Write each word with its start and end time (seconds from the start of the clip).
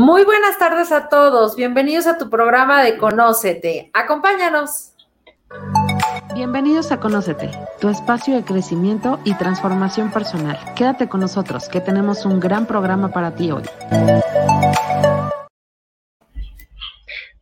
Muy 0.00 0.24
buenas 0.24 0.56
tardes 0.56 0.92
a 0.92 1.10
todos. 1.10 1.56
Bienvenidos 1.56 2.06
a 2.06 2.16
tu 2.16 2.30
programa 2.30 2.82
de 2.82 2.96
Conócete. 2.96 3.90
Acompáñanos. 3.92 4.94
Bienvenidos 6.32 6.90
a 6.90 6.98
Conócete, 6.98 7.50
tu 7.82 7.90
espacio 7.90 8.34
de 8.34 8.42
crecimiento 8.42 9.20
y 9.24 9.34
transformación 9.34 10.10
personal. 10.10 10.58
Quédate 10.74 11.06
con 11.06 11.20
nosotros, 11.20 11.68
que 11.68 11.82
tenemos 11.82 12.24
un 12.24 12.40
gran 12.40 12.64
programa 12.64 13.10
para 13.10 13.34
ti 13.34 13.50
hoy. 13.50 13.64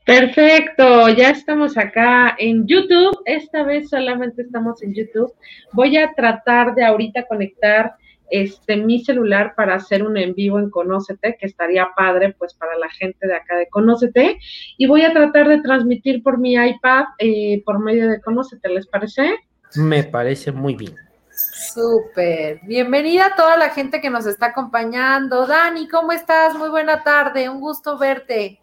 Perfecto, 0.05 1.11
ya 1.11 1.31
estamos 1.31 1.79
acá 1.79 2.35
en 2.39 2.67
YouTube. 2.67 3.23
Esta 3.25 3.63
vez 3.63 3.89
solamente 3.89 4.43
estamos 4.43 4.83
en 4.83 4.95
YouTube. 4.95 5.33
Voy 5.71 5.97
a 5.97 6.13
tratar 6.13 6.75
de 6.75 6.85
ahorita 6.85 7.25
conectar 7.29 7.95
este, 8.31 8.77
mi 8.77 9.05
celular 9.05 9.55
para 9.57 9.75
hacer 9.75 10.03
un 10.03 10.17
en 10.17 10.35
vivo 10.35 10.59
en 10.59 10.71
Conócete, 10.71 11.37
que 11.39 11.47
estaría 11.47 11.91
padre 11.97 12.35
pues 12.39 12.55
para 12.55 12.77
la 12.77 12.89
gente 12.91 13.27
de 13.27 13.35
acá 13.35 13.57
de 13.57 13.69
Conócete. 13.69 14.39
Y 14.77 14.87
voy 14.87 15.03
a 15.03 15.13
tratar 15.13 15.49
de 15.49 15.61
transmitir 15.61 16.23
por 16.23 16.39
mi 16.39 16.55
iPad 16.55 17.05
eh, 17.19 17.63
por 17.65 17.79
medio 17.79 18.09
de 18.09 18.21
Conócete, 18.21 18.69
¿les 18.69 18.87
parece? 18.87 19.37
Me 19.77 20.05
parece 20.05 20.53
muy 20.53 20.75
bien. 20.75 20.95
Súper. 21.75 22.61
Bienvenida 22.65 23.27
a 23.27 23.37
toda 23.37 23.57
la 23.57 23.71
gente 23.71 24.01
que 24.01 24.11
nos 24.11 24.27
está 24.27 24.47
acompañando. 24.47 25.47
Dani, 25.47 25.87
¿cómo 25.87 26.13
estás? 26.13 26.55
Muy 26.57 26.69
buena 26.69 27.05
tarde, 27.05 27.49
un 27.49 27.61
gusto 27.61 27.97
verte. 27.97 28.61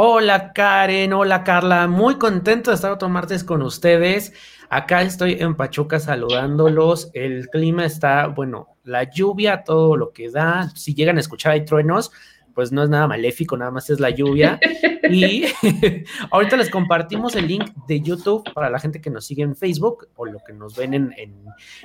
Hola 0.00 0.52
Karen, 0.52 1.12
hola 1.12 1.42
Carla, 1.42 1.88
muy 1.88 2.18
contento 2.18 2.70
de 2.70 2.76
estar 2.76 2.92
otro 2.92 3.08
martes 3.08 3.42
con 3.42 3.62
ustedes. 3.62 4.32
Acá 4.70 5.02
estoy 5.02 5.38
en 5.40 5.56
Pachuca 5.56 5.98
saludándolos. 5.98 7.10
El 7.14 7.48
clima 7.48 7.84
está, 7.84 8.28
bueno, 8.28 8.76
la 8.84 9.10
lluvia, 9.10 9.64
todo 9.64 9.96
lo 9.96 10.12
que 10.12 10.30
da. 10.30 10.70
Si 10.76 10.94
llegan 10.94 11.16
a 11.16 11.20
escuchar 11.20 11.50
hay 11.50 11.64
truenos, 11.64 12.12
pues 12.54 12.70
no 12.70 12.84
es 12.84 12.90
nada 12.90 13.08
maléfico, 13.08 13.56
nada 13.56 13.72
más 13.72 13.90
es 13.90 13.98
la 13.98 14.10
lluvia. 14.10 14.60
Y 15.10 15.46
ahorita 16.30 16.56
les 16.56 16.70
compartimos 16.70 17.34
el 17.34 17.48
link 17.48 17.70
de 17.88 18.00
YouTube 18.00 18.44
para 18.52 18.68
la 18.68 18.78
gente 18.78 19.00
que 19.00 19.10
nos 19.10 19.24
sigue 19.24 19.42
en 19.42 19.56
Facebook 19.56 20.08
o 20.16 20.26
lo 20.26 20.38
que 20.46 20.52
nos 20.52 20.76
ven 20.76 20.92
en, 20.92 21.14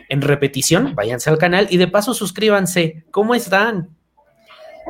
en 0.10 0.22
repetición. 0.22 0.94
Váyanse 0.94 1.30
al 1.30 1.38
canal 1.38 1.68
y 1.72 1.78
de 1.78 1.88
paso 1.88 2.14
suscríbanse. 2.14 3.06
¿Cómo 3.12 3.34
están? 3.34 3.96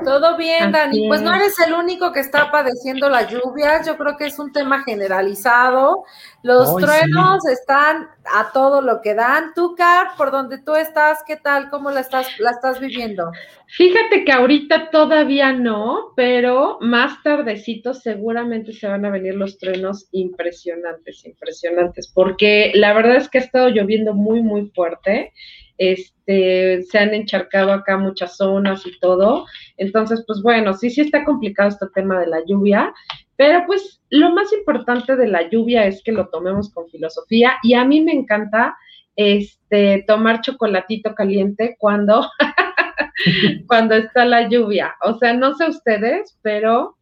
Todo 0.03 0.37
bien, 0.37 0.71
Dani. 0.71 1.07
Pues 1.07 1.21
no 1.21 1.33
eres 1.33 1.57
el 1.59 1.73
único 1.73 2.11
que 2.11 2.19
está 2.19 2.51
padeciendo 2.51 3.09
las 3.09 3.31
lluvias. 3.31 3.85
Yo 3.85 3.97
creo 3.97 4.17
que 4.17 4.25
es 4.25 4.39
un 4.39 4.51
tema 4.51 4.83
generalizado. 4.83 6.03
Los 6.41 6.75
truenos 6.75 7.45
están 7.47 8.09
a 8.25 8.51
todo 8.51 8.81
lo 8.81 9.01
que 9.01 9.13
dan. 9.13 9.53
Tú, 9.53 9.75
Car, 9.75 10.07
por 10.17 10.31
donde 10.31 10.57
tú 10.57 10.75
estás, 10.75 11.23
¿qué 11.25 11.37
tal? 11.37 11.69
¿Cómo 11.69 11.91
la 11.91 12.01
estás, 12.01 12.39
la 12.39 12.51
estás 12.51 12.79
viviendo? 12.79 13.31
Fíjate 13.67 14.25
que 14.25 14.31
ahorita 14.31 14.89
todavía 14.89 15.53
no, 15.53 16.13
pero 16.15 16.77
más 16.81 17.21
tardecito 17.23 17.93
seguramente 17.93 18.73
se 18.73 18.87
van 18.87 19.05
a 19.05 19.09
venir 19.09 19.35
los 19.35 19.57
truenos 19.57 20.07
impresionantes, 20.11 21.25
impresionantes, 21.25 22.11
porque 22.13 22.71
la 22.75 22.93
verdad 22.93 23.15
es 23.15 23.29
que 23.29 23.37
ha 23.37 23.41
estado 23.41 23.69
lloviendo 23.69 24.13
muy, 24.13 24.41
muy 24.41 24.69
fuerte 24.75 25.33
este, 25.77 26.83
se 26.83 26.99
han 26.99 27.13
encharcado 27.13 27.71
acá 27.71 27.97
muchas 27.97 28.37
zonas 28.37 28.85
y 28.85 28.99
todo. 28.99 29.45
Entonces, 29.77 30.23
pues 30.27 30.41
bueno, 30.41 30.73
sí, 30.73 30.89
sí 30.89 31.01
está 31.01 31.25
complicado 31.25 31.69
este 31.69 31.87
tema 31.93 32.19
de 32.19 32.27
la 32.27 32.43
lluvia, 32.45 32.93
pero 33.35 33.63
pues 33.65 34.01
lo 34.09 34.31
más 34.31 34.53
importante 34.53 35.15
de 35.15 35.27
la 35.27 35.49
lluvia 35.49 35.87
es 35.87 36.03
que 36.03 36.11
lo 36.11 36.27
tomemos 36.27 36.71
con 36.71 36.87
filosofía 36.89 37.53
y 37.63 37.73
a 37.73 37.83
mí 37.83 38.01
me 38.01 38.13
encanta 38.13 38.77
este, 39.15 40.03
tomar 40.07 40.41
chocolatito 40.41 41.15
caliente 41.15 41.75
cuando, 41.79 42.29
cuando 43.67 43.95
está 43.95 44.25
la 44.25 44.47
lluvia. 44.47 44.95
O 45.01 45.17
sea, 45.17 45.33
no 45.33 45.55
sé 45.55 45.67
ustedes, 45.67 46.37
pero 46.43 46.97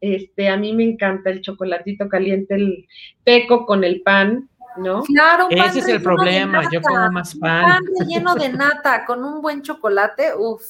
este, 0.00 0.48
a 0.48 0.56
mí 0.56 0.74
me 0.74 0.84
encanta 0.84 1.30
el 1.30 1.40
chocolatito 1.40 2.08
caliente, 2.08 2.54
el 2.54 2.86
peco 3.24 3.64
con 3.64 3.84
el 3.84 4.02
pan, 4.02 4.49
¿no? 4.76 5.02
Claro, 5.02 5.48
un 5.48 5.56
pan 5.56 5.68
Ese 5.68 5.80
es 5.80 5.88
el 5.88 6.02
problema, 6.02 6.62
yo 6.70 6.80
como 6.80 7.10
más 7.10 7.34
pan. 7.34 7.64
Un 7.64 7.70
pan 7.70 7.82
relleno 7.98 8.34
de 8.34 8.48
nata 8.50 9.04
con 9.04 9.24
un 9.24 9.40
buen 9.40 9.62
chocolate, 9.62 10.34
uff, 10.36 10.62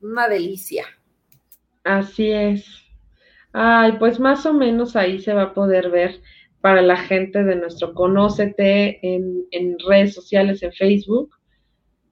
una 0.00 0.28
delicia. 0.28 0.84
Así 1.84 2.30
es. 2.30 2.66
Ay, 3.52 3.92
pues 3.98 4.20
más 4.20 4.44
o 4.44 4.52
menos 4.52 4.96
ahí 4.96 5.18
se 5.18 5.32
va 5.32 5.42
a 5.42 5.54
poder 5.54 5.90
ver 5.90 6.20
para 6.60 6.82
la 6.82 6.96
gente 6.96 7.44
de 7.44 7.56
nuestro 7.56 7.94
Conócete 7.94 8.98
en, 9.02 9.46
en 9.50 9.76
redes 9.88 10.14
sociales, 10.14 10.62
en 10.62 10.72
Facebook. 10.72 11.30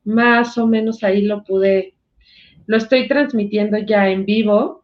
Más 0.05 0.56
o 0.59 0.66
menos 0.66 1.03
ahí 1.03 1.22
lo 1.22 1.43
pude, 1.44 1.97
lo 2.66 2.76
estoy 2.76 3.09
transmitiendo 3.09 3.78
ya 3.78 4.09
en 4.09 4.25
vivo 4.25 4.84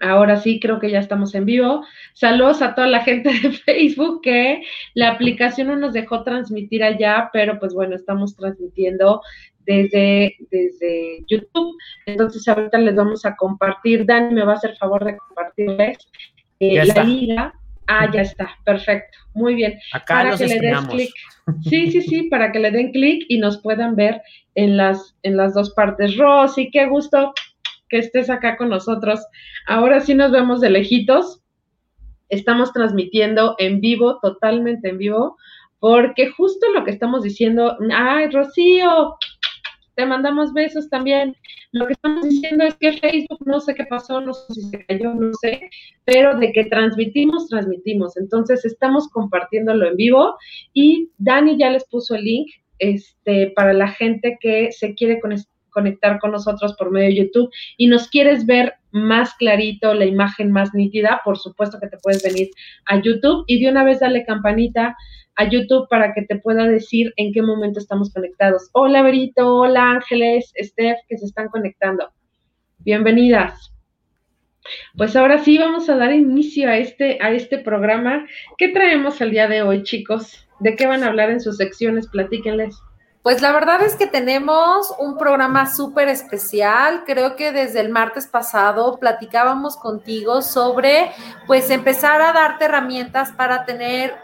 Ahora 0.00 0.38
sí, 0.38 0.58
creo 0.60 0.80
que 0.80 0.90
ya 0.90 0.98
estamos 0.98 1.34
en 1.34 1.44
vivo. 1.44 1.84
Saludos 2.14 2.62
a 2.62 2.74
toda 2.74 2.86
la 2.86 3.02
gente 3.02 3.28
de 3.28 3.52
Facebook 3.64 4.22
que 4.22 4.62
la 4.94 5.10
aplicación 5.10 5.68
no 5.68 5.76
nos 5.76 5.92
dejó 5.92 6.24
transmitir 6.24 6.82
allá, 6.82 7.28
pero 7.32 7.58
pues 7.58 7.74
bueno, 7.74 7.94
estamos 7.94 8.34
transmitiendo 8.34 9.20
desde, 9.66 10.36
desde 10.50 11.22
YouTube. 11.28 11.76
Entonces 12.06 12.48
ahorita 12.48 12.78
les 12.78 12.96
vamos 12.96 13.26
a 13.26 13.36
compartir. 13.36 14.06
Dani 14.06 14.34
me 14.34 14.44
va 14.44 14.52
a 14.52 14.56
hacer 14.56 14.74
favor 14.76 15.04
de 15.04 15.18
compartirles 15.18 15.98
eh, 16.60 16.84
la 16.84 17.04
liga. 17.04 17.54
Ah, 17.86 18.08
ya 18.12 18.22
está, 18.22 18.48
perfecto, 18.64 19.18
muy 19.34 19.54
bien. 19.56 19.78
Acá 19.92 20.22
para 20.22 20.36
que 20.36 20.46
le 20.46 20.60
des 20.60 20.78
clic. 20.86 21.10
Sí, 21.68 21.90
sí, 21.90 22.00
sí, 22.02 22.22
para 22.30 22.52
que 22.52 22.60
le 22.60 22.70
den 22.70 22.92
clic 22.92 23.24
y 23.28 23.38
nos 23.38 23.60
puedan 23.60 23.96
ver 23.96 24.22
en 24.54 24.76
las, 24.76 25.16
en 25.24 25.36
las 25.36 25.54
dos 25.54 25.70
partes. 25.74 26.16
Rosy, 26.16 26.70
qué 26.70 26.86
gusto 26.86 27.34
que 27.90 27.98
estés 27.98 28.30
acá 28.30 28.56
con 28.56 28.70
nosotros. 28.70 29.20
Ahora 29.66 30.00
sí 30.00 30.14
nos 30.14 30.30
vemos 30.30 30.60
de 30.60 30.70
lejitos. 30.70 31.42
Estamos 32.30 32.72
transmitiendo 32.72 33.56
en 33.58 33.80
vivo, 33.80 34.18
totalmente 34.20 34.88
en 34.88 34.98
vivo, 34.98 35.36
porque 35.80 36.30
justo 36.30 36.66
lo 36.72 36.84
que 36.84 36.92
estamos 36.92 37.24
diciendo, 37.24 37.76
ay, 37.92 38.30
Rocío, 38.30 39.16
te 39.96 40.06
mandamos 40.06 40.52
besos 40.52 40.88
también. 40.88 41.36
Lo 41.72 41.86
que 41.86 41.92
estamos 41.92 42.28
diciendo 42.28 42.64
es 42.64 42.74
que 42.76 42.92
Facebook 42.92 43.40
no 43.46 43.60
sé 43.60 43.74
qué 43.74 43.84
pasó, 43.84 44.20
no 44.20 44.32
sé 44.32 44.54
si 44.54 44.62
se 44.62 44.86
cayó, 44.86 45.14
no 45.14 45.32
sé, 45.40 45.68
pero 46.04 46.36
de 46.38 46.52
que 46.52 46.64
transmitimos, 46.64 47.48
transmitimos. 47.48 48.16
Entonces 48.16 48.64
estamos 48.64 49.08
compartiéndolo 49.08 49.88
en 49.88 49.96
vivo 49.96 50.36
y 50.72 51.10
Dani 51.18 51.58
ya 51.58 51.70
les 51.70 51.84
puso 51.84 52.14
el 52.14 52.24
link 52.24 52.50
este, 52.78 53.52
para 53.54 53.72
la 53.72 53.88
gente 53.88 54.36
que 54.40 54.72
se 54.72 54.94
quiere 54.94 55.20
conectar 55.20 55.59
conectar 55.70 56.18
con 56.18 56.32
nosotros 56.32 56.74
por 56.76 56.90
medio 56.90 57.08
de 57.08 57.16
YouTube 57.16 57.50
y 57.76 57.86
nos 57.86 58.08
quieres 58.08 58.46
ver 58.46 58.74
más 58.92 59.34
clarito, 59.34 59.94
la 59.94 60.04
imagen 60.04 60.50
más 60.50 60.74
nítida, 60.74 61.20
por 61.24 61.38
supuesto 61.38 61.78
que 61.80 61.88
te 61.88 61.98
puedes 61.98 62.22
venir 62.22 62.48
a 62.86 63.00
YouTube 63.00 63.44
y 63.46 63.62
de 63.62 63.70
una 63.70 63.84
vez 63.84 64.00
dale 64.00 64.24
campanita 64.24 64.96
a 65.36 65.48
YouTube 65.48 65.88
para 65.88 66.12
que 66.12 66.22
te 66.22 66.36
pueda 66.36 66.66
decir 66.66 67.12
en 67.16 67.32
qué 67.32 67.42
momento 67.42 67.78
estamos 67.78 68.12
conectados. 68.12 68.68
Hola 68.72 69.02
Berito, 69.02 69.56
hola 69.56 69.92
Ángeles, 69.92 70.52
Steph, 70.60 70.98
que 71.08 71.18
se 71.18 71.26
están 71.26 71.48
conectando. 71.48 72.10
Bienvenidas. 72.78 73.72
Pues 74.96 75.16
ahora 75.16 75.38
sí 75.38 75.58
vamos 75.58 75.88
a 75.88 75.96
dar 75.96 76.12
inicio 76.12 76.68
a 76.68 76.76
este, 76.76 77.18
a 77.20 77.32
este 77.32 77.58
programa. 77.58 78.26
¿Qué 78.58 78.68
traemos 78.68 79.20
el 79.20 79.30
día 79.30 79.48
de 79.48 79.62
hoy, 79.62 79.82
chicos? 79.82 80.46
¿De 80.60 80.76
qué 80.76 80.86
van 80.86 81.02
a 81.02 81.08
hablar 81.08 81.30
en 81.30 81.40
sus 81.40 81.56
secciones? 81.56 82.06
Platíquenles. 82.08 82.76
Pues 83.22 83.42
la 83.42 83.52
verdad 83.52 83.82
es 83.82 83.96
que 83.96 84.06
tenemos 84.06 84.94
un 84.98 85.18
programa 85.18 85.70
súper 85.70 86.08
especial. 86.08 87.04
Creo 87.04 87.36
que 87.36 87.52
desde 87.52 87.80
el 87.80 87.90
martes 87.90 88.26
pasado 88.26 88.98
platicábamos 88.98 89.76
contigo 89.76 90.40
sobre, 90.40 91.12
pues, 91.46 91.68
empezar 91.68 92.22
a 92.22 92.32
darte 92.32 92.64
herramientas 92.64 93.30
para 93.32 93.66
tener 93.66 94.14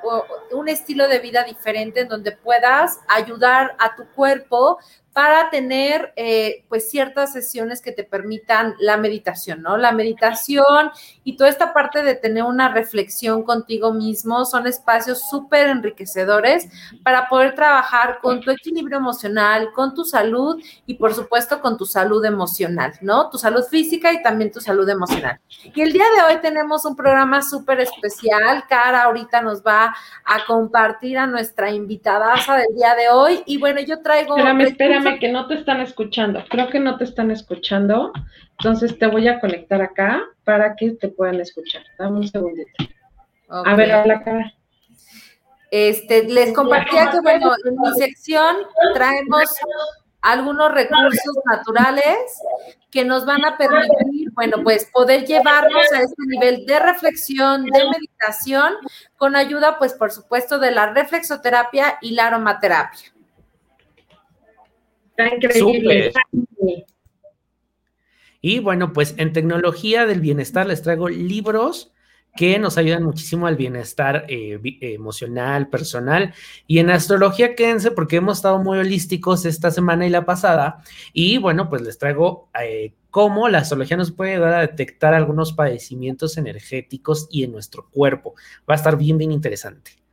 un 0.51 0.69
estilo 0.69 1.09
de 1.09 1.19
vida 1.19 1.45
diferente 1.45 2.01
en 2.01 2.09
donde 2.09 2.33
puedas 2.33 3.01
ayudar 3.07 3.77
a 3.79 3.95
tu 3.97 4.07
cuerpo 4.15 4.79
para 5.17 5.49
tener 5.49 6.13
eh, 6.17 6.67
pues 6.69 6.91
ciertas 6.91 7.33
sesiones 7.33 7.81
que 7.81 7.91
te 7.91 8.05
permitan 8.05 8.75
la 8.79 8.99
meditación, 8.99 9.63
¿no? 9.63 9.79
La 9.79 9.93
meditación 9.93 10.91
y 11.25 11.39
toda 11.39 11.49
esta 11.49 11.73
parte 11.73 12.03
de 12.03 12.17
tener 12.17 12.43
una 12.43 12.69
reflexión 12.69 13.43
contigo 13.43 13.95
mismo 13.95 14.45
son 14.45 14.67
espacios 14.67 15.23
súper 15.31 15.69
enriquecedores 15.69 16.69
para 17.03 17.31
poder 17.31 17.55
trabajar 17.55 18.19
con 18.21 18.43
tu 18.43 18.51
equilibrio 18.51 18.99
emocional, 18.99 19.71
con 19.75 19.95
tu 19.95 20.05
salud 20.05 20.63
y 20.85 20.97
por 20.97 21.15
supuesto 21.15 21.63
con 21.63 21.79
tu 21.79 21.87
salud 21.87 22.23
emocional, 22.23 22.93
¿no? 23.01 23.31
Tu 23.31 23.39
salud 23.39 23.65
física 23.71 24.13
y 24.13 24.23
también 24.23 24.53
tu 24.53 24.61
salud 24.61 24.87
emocional. 24.87 25.41
Y 25.75 25.81
el 25.81 25.95
día 25.95 26.05
de 26.15 26.25
hoy 26.25 26.43
tenemos 26.43 26.85
un 26.85 26.95
programa 26.95 27.41
súper 27.41 27.81
especial. 27.81 28.65
Cara 28.69 29.05
ahorita 29.05 29.41
nos 29.41 29.63
va 29.63 29.97
a 30.27 30.45
compartir 30.45 31.17
a 31.17 31.27
nuestra 31.27 31.71
invitada 31.71 32.35
del 32.35 32.77
día 32.77 32.95
de 32.95 33.09
hoy 33.09 33.43
y 33.47 33.57
bueno, 33.57 33.81
yo 33.81 34.03
traigo... 34.03 34.37
Espérame, 34.37 34.61
espérame 34.61 35.06
que 35.19 35.31
no 35.31 35.47
te 35.47 35.55
están 35.55 35.81
escuchando. 35.81 36.45
Creo 36.49 36.69
que 36.69 36.81
no 36.81 36.97
te 36.97 37.05
están 37.05 37.31
escuchando. 37.31 38.13
Entonces 38.59 38.99
te 38.99 39.07
voy 39.07 39.29
a 39.29 39.41
conectar 39.41 39.81
acá 39.81 40.23
para 40.45 40.77
que 40.77 40.91
te 40.93 41.09
puedan 41.09 41.41
escuchar. 41.41 41.83
Dame 41.99 42.19
un 42.19 42.29
segundito. 42.29 42.71
A 43.49 43.75
ver, 43.75 43.93
habla 43.93 44.15
acá. 44.17 44.53
Este, 45.71 46.25
les 46.25 46.55
compartía 46.55 47.11
que, 47.11 47.21
bueno, 47.21 47.53
en 47.65 47.77
mi 47.77 47.93
sección 47.99 48.57
traemos 48.95 49.45
algunos 50.23 50.73
recursos 50.73 51.37
naturales 51.45 52.41
que 52.91 53.05
nos 53.05 53.25
van 53.25 53.45
a 53.45 53.57
permitir, 53.57 54.33
bueno, 54.33 54.59
pues 54.65 54.87
poder 54.93 55.25
llevarnos 55.25 55.93
a 55.93 56.01
este 56.01 56.23
nivel 56.27 56.67
de 56.67 56.81
reflexión, 56.81 57.65
de 57.65 57.85
meditación, 57.91 58.75
con 59.17 59.37
ayuda, 59.37 59.79
pues 59.79 59.93
por 59.93 60.11
supuesto, 60.11 60.59
de 60.59 60.73
la 60.73 60.93
reflexoterapia 60.93 61.99
y 62.01 62.13
la 62.13 62.29
aromaterapia. 62.29 63.16
Increíble. 65.35 66.13
Y 68.41 68.61
bueno, 68.61 68.93
pues 68.93 69.15
en 69.17 69.33
tecnología 69.33 70.07
del 70.07 70.21
bienestar 70.21 70.67
les 70.67 70.83
traigo 70.83 71.09
libros 71.09 71.93
que 72.37 72.59
nos 72.59 72.79
ayudan 72.79 73.03
muchísimo 73.03 73.47
al 73.47 73.57
bienestar 73.57 74.27
eh, 74.29 74.61
emocional, 74.81 75.69
personal. 75.69 76.35
Y 76.67 76.79
en 76.79 76.91
astrología, 76.91 77.55
quédense 77.55 77.91
porque 77.91 78.17
hemos 78.17 78.39
estado 78.39 78.59
muy 78.63 78.79
holísticos 78.79 79.47
esta 79.47 79.71
semana 79.71 80.07
y 80.07 80.11
la 80.11 80.27
pasada. 80.27 80.83
Y 81.13 81.39
bueno, 81.39 81.69
pues 81.69 81.83
les 81.83 81.99
traigo 81.99 82.51
eh, 82.63 82.93
cómo 83.11 83.49
la 83.49 83.59
astrología 83.59 83.97
nos 83.97 84.13
puede 84.13 84.35
ayudar 84.35 84.55
a 84.55 84.61
detectar 84.61 85.15
algunos 85.15 85.55
padecimientos 85.55 86.37
energéticos 86.37 87.27
y 87.31 87.43
en 87.45 87.53
nuestro 87.53 87.89
cuerpo. 87.91 88.35
Va 88.69 88.75
a 88.75 88.77
estar 88.77 88.97
bien, 88.97 89.19
bien 89.19 89.33
interesante. 89.33 90.06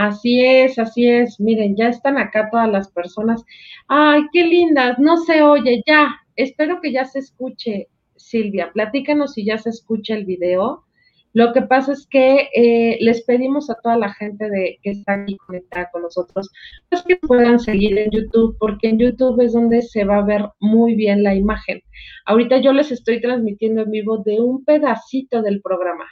Así 0.00 0.44
es, 0.44 0.78
así 0.78 1.06
es. 1.08 1.38
Miren, 1.40 1.76
ya 1.76 1.88
están 1.88 2.16
acá 2.16 2.48
todas 2.50 2.70
las 2.70 2.90
personas. 2.90 3.44
Ay, 3.88 4.22
qué 4.32 4.44
lindas. 4.44 4.98
No 4.98 5.16
se 5.18 5.42
oye, 5.42 5.82
ya. 5.86 6.16
Espero 6.36 6.80
que 6.80 6.92
ya 6.92 7.04
se 7.04 7.18
escuche, 7.18 7.88
Silvia. 8.16 8.70
Platícanos 8.72 9.34
si 9.34 9.44
ya 9.44 9.58
se 9.58 9.70
escucha 9.70 10.14
el 10.14 10.24
video 10.24 10.84
lo 11.32 11.52
que 11.52 11.62
pasa 11.62 11.92
es 11.92 12.06
que 12.08 12.48
eh, 12.54 12.98
les 13.00 13.22
pedimos 13.22 13.70
a 13.70 13.76
toda 13.76 13.96
la 13.96 14.12
gente 14.12 14.50
de, 14.50 14.80
que 14.82 14.90
está 14.90 15.14
aquí 15.14 15.36
conectada 15.36 15.88
con 15.92 16.02
nosotros, 16.02 16.50
pues 16.88 17.02
que 17.02 17.16
puedan 17.16 17.60
seguir 17.60 17.96
en 17.98 18.10
YouTube, 18.10 18.56
porque 18.58 18.88
en 18.88 18.98
YouTube 18.98 19.40
es 19.40 19.52
donde 19.52 19.82
se 19.82 20.04
va 20.04 20.18
a 20.18 20.24
ver 20.24 20.48
muy 20.58 20.96
bien 20.96 21.22
la 21.22 21.34
imagen. 21.34 21.82
Ahorita 22.26 22.58
yo 22.60 22.72
les 22.72 22.90
estoy 22.90 23.20
transmitiendo 23.20 23.82
en 23.82 23.92
vivo 23.92 24.18
de 24.18 24.40
un 24.40 24.64
pedacito 24.64 25.40
del 25.42 25.62
programa, 25.62 26.06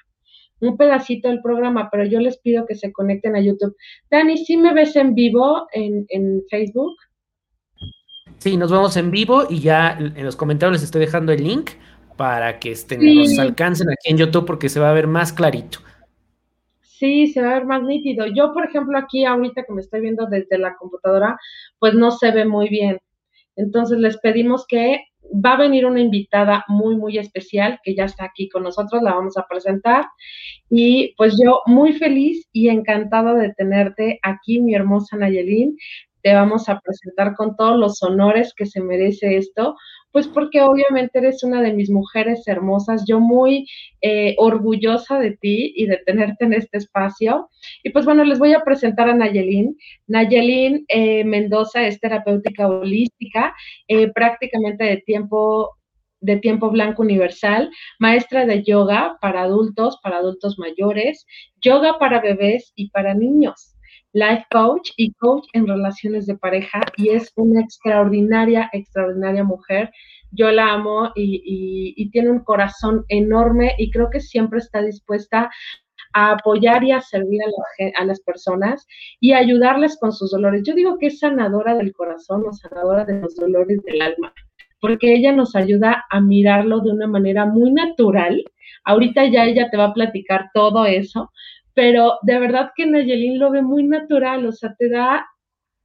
un 0.61 0.77
pedacito 0.77 1.29
del 1.29 1.41
programa, 1.41 1.89
pero 1.91 2.05
yo 2.05 2.21
les 2.21 2.39
pido 2.39 2.67
que 2.67 2.75
se 2.75 2.93
conecten 2.93 3.37
a 3.37 3.41
YouTube. 3.41 3.77
Dani, 4.11 4.37
¿sí 4.37 4.57
me 4.57 4.75
ves 4.75 4.97
en 4.97 5.15
vivo 5.15 5.67
en, 5.73 6.05
en 6.09 6.43
Facebook? 6.51 6.97
Sí, 8.39 8.57
nos 8.57 8.71
vemos 8.71 8.97
en 8.97 9.11
vivo 9.11 9.47
y 9.49 9.61
ya 9.61 9.97
en 9.99 10.25
los 10.25 10.37
comentarios 10.37 10.75
les 10.75 10.85
estoy 10.85 11.01
dejando 11.01 11.33
el 11.33 11.43
link 11.43 11.71
para 12.17 12.59
que 12.59 12.73
estén, 12.73 13.01
nos 13.03 13.39
alcancen 13.39 13.89
aquí 13.91 14.11
en 14.11 14.19
YouTube 14.19 14.45
porque 14.45 14.69
se 14.69 14.81
va 14.81 14.91
a 14.91 14.95
ver 14.95 15.07
más 15.07 15.33
clarito. 15.33 15.79
Sí, 16.81 17.29
se 17.29 17.41
va 17.41 17.51
a 17.51 17.55
ver 17.55 17.65
más 17.65 17.83
nítido. 17.83 18.27
Yo, 18.27 18.53
por 18.53 18.65
ejemplo, 18.65 18.99
aquí 18.99 19.25
ahorita 19.25 19.63
que 19.65 19.73
me 19.73 19.81
estoy 19.81 20.01
viendo 20.01 20.27
desde 20.27 20.59
la 20.59 20.75
computadora, 20.77 21.39
pues 21.79 21.95
no 21.95 22.11
se 22.11 22.33
ve 22.33 22.45
muy 22.45 22.69
bien. 22.69 22.99
Entonces 23.55 23.99
les 23.99 24.19
pedimos 24.19 24.67
que 24.67 25.05
va 25.33 25.53
a 25.53 25.59
venir 25.59 25.87
una 25.87 26.01
invitada 26.01 26.65
muy, 26.69 26.97
muy 26.97 27.19
especial 27.19 27.79
que 27.83 27.95
ya 27.95 28.05
está 28.05 28.25
aquí 28.25 28.49
con 28.49 28.63
nosotros, 28.63 29.03
la 29.03 29.15
vamos 29.15 29.37
a 29.37 29.47
presentar. 29.49 30.07
Y 30.71 31.15
pues 31.17 31.39
yo 31.43 31.63
muy 31.67 31.93
feliz 31.93 32.49
y 32.53 32.69
encantada 32.69 33.35
de 33.35 33.53
tenerte 33.55 34.19
aquí, 34.23 34.61
mi 34.61 34.75
hermosa 34.75 35.17
Nayelín. 35.17 35.77
Te 36.29 36.35
vamos 36.35 36.69
a 36.69 36.79
presentar 36.81 37.35
con 37.35 37.57
todos 37.57 37.79
los 37.79 38.03
honores 38.03 38.53
que 38.55 38.67
se 38.67 38.83
merece 38.83 39.39
esto, 39.39 39.77
pues 40.13 40.29
porque 40.29 40.61
obviamente 40.61 41.21
eres 41.21 41.43
una 41.43 41.63
de 41.63 41.73
mis 41.73 41.89
mujeres 41.89 42.47
hermosas, 42.47 43.05
yo 43.09 43.19
muy 43.19 43.67
eh, 44.03 44.35
orgullosa 44.37 45.19
de 45.19 45.39
ti 45.39 45.73
y 45.75 45.87
de 45.87 45.97
tenerte 46.05 46.45
en 46.45 46.53
este 46.53 46.77
espacio. 46.77 47.49
Y 47.83 47.89
pues 47.93 48.05
bueno, 48.05 48.25
les 48.25 48.39
voy 48.39 48.53
a 48.53 48.61
presentar 48.61 49.09
a 49.09 49.15
Nayelín. 49.15 49.79
Nayelín 50.07 50.85
eh, 50.89 51.25
Mendoza 51.25 51.87
es 51.87 51.99
terapéutica 51.99 52.69
holística, 52.69 53.55
eh, 53.87 54.13
prácticamente 54.13 54.85
de 54.85 54.99
tiempo 54.99 55.79
de 56.21 56.37
tiempo 56.37 56.69
blanco 56.69 57.01
universal, 57.01 57.71
maestra 57.99 58.45
de 58.45 58.63
yoga 58.63 59.17
para 59.23 59.45
adultos, 59.45 59.99
para 60.03 60.19
adultos 60.19 60.59
mayores, 60.59 61.25
yoga 61.63 61.99
para 61.99 62.21
bebés 62.21 62.71
y 62.75 62.91
para 62.91 63.15
niños 63.15 63.78
life 64.13 64.45
coach 64.51 64.91
y 64.97 65.13
coach 65.15 65.47
en 65.53 65.67
relaciones 65.67 66.27
de 66.27 66.37
pareja 66.37 66.81
y 66.97 67.11
es 67.11 67.33
una 67.37 67.61
extraordinaria, 67.61 68.71
extraordinaria 68.73 69.45
mujer. 69.45 69.91
Yo 70.31 70.51
la 70.51 70.73
amo 70.73 71.11
y, 71.15 72.11
tiene 72.11 72.31
un 72.31 72.41
corazón 72.41 73.05
enorme 73.09 73.75
y 73.79 73.91
creo 73.91 74.11
que 74.11 74.21
siempre 74.21 74.59
está 74.59 74.83
dispuesta 74.83 75.51
a 76.15 76.33
apoyar 76.33 76.83
y 76.85 76.93
a 76.93 77.01
servir 77.01 77.41
a, 77.43 78.01
a, 78.01 78.05
las 78.05 78.21
personas 78.21 78.87
y 79.21 79.33
ayudarles 79.33 79.99
con 79.99 80.13
sus 80.13 80.31
dolores. 80.31 80.63
Yo 80.65 80.75
digo 80.75 80.99
que 80.99 81.07
es 81.07 81.19
sanadora 81.19 81.75
del 81.75 81.93
corazón 81.93 82.45
o 82.47 82.53
sanadora 82.53 83.05
de 83.05 83.21
los 83.21 83.37
dolores 83.37 83.83
del 83.85 84.01
alma, 84.01 84.33
porque 84.81 85.15
ella 85.15 85.33
nos 85.33 85.55
ayuda 85.55 86.05
a 86.11 86.21
mirarlo 86.21 86.81
de 86.81 86.93
una 86.93 87.07
manera 87.07 87.45
muy 87.45 87.73
natural. 87.73 88.43
Ahorita 88.85 89.27
ya 89.27 89.45
ella 89.45 89.69
te 89.71 89.77
va 89.77 89.87
a 89.87 89.95
platicar 89.95 90.51
todo 90.55 90.87
eso, 90.87 91.31
pero 91.79 92.19
de 92.23 92.41
verdad 92.41 92.73
que 92.75 92.87
Nayelín 92.87 93.39
lo 93.39 93.53
ve 93.53 93.63
muy 93.63 93.85
natural, 93.85 94.45
o 94.45 94.51
sea, 94.51 94.75
te 94.77 94.91
da 94.91 95.25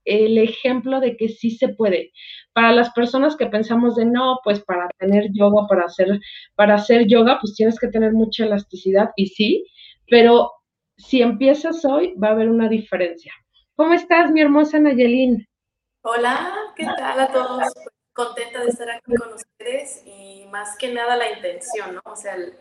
el 0.06 0.40
ejemplo 0.40 1.00
de 1.00 1.16
que 1.16 1.30
sí 1.30 1.51
se 1.51 1.69
puede. 1.69 2.12
Para 2.51 2.72
las 2.72 2.92
personas 2.94 3.36
que 3.36 3.45
pensamos 3.45 3.95
de 3.95 4.06
no, 4.06 4.40
pues 4.44 4.60
para 4.62 4.90
tener 4.98 5.28
yoga, 5.34 5.68
para 5.68 5.84
hacer, 5.86 6.19
para 6.56 6.74
hacer 6.74 7.06
yoga, 7.06 7.38
pues 7.40 7.54
tienes 7.54 7.80
que 7.80 7.90
tener 7.90 8.12
mucha 8.12 8.44
elasticidad, 8.44 9.12
y 9.16 9.28
sí, 9.28 9.68
pero 10.10 10.51
si 10.98 11.22
empiezas 11.22 11.86
hoy, 11.86 12.16
va 12.16 12.30
a 12.30 12.31
haber 12.31 12.50
una 12.50 12.69
diferencia. 12.69 13.31
¿Cómo 13.75 13.94
estás, 13.94 14.31
mi 14.31 14.42
hermosa 14.42 14.80
Nayelín? 14.80 15.48
Hola, 16.01 16.53
¿qué 16.75 16.86
tal 16.86 17.20
a 17.20 17.27
todos? 17.27 17.72
Contenta 18.13 18.63
de 18.63 18.70
estar 18.70 18.89
aquí 18.89 19.13
con 19.13 19.32
ustedes 19.32 20.01
y 20.08 20.48
más 20.51 20.75
que 20.75 20.91
nada 20.91 21.15
la 21.15 21.32
intención, 21.34 21.94
¿no? 21.94 22.01
O 22.12 22.15
sea, 22.15 22.34
el, 22.34 22.56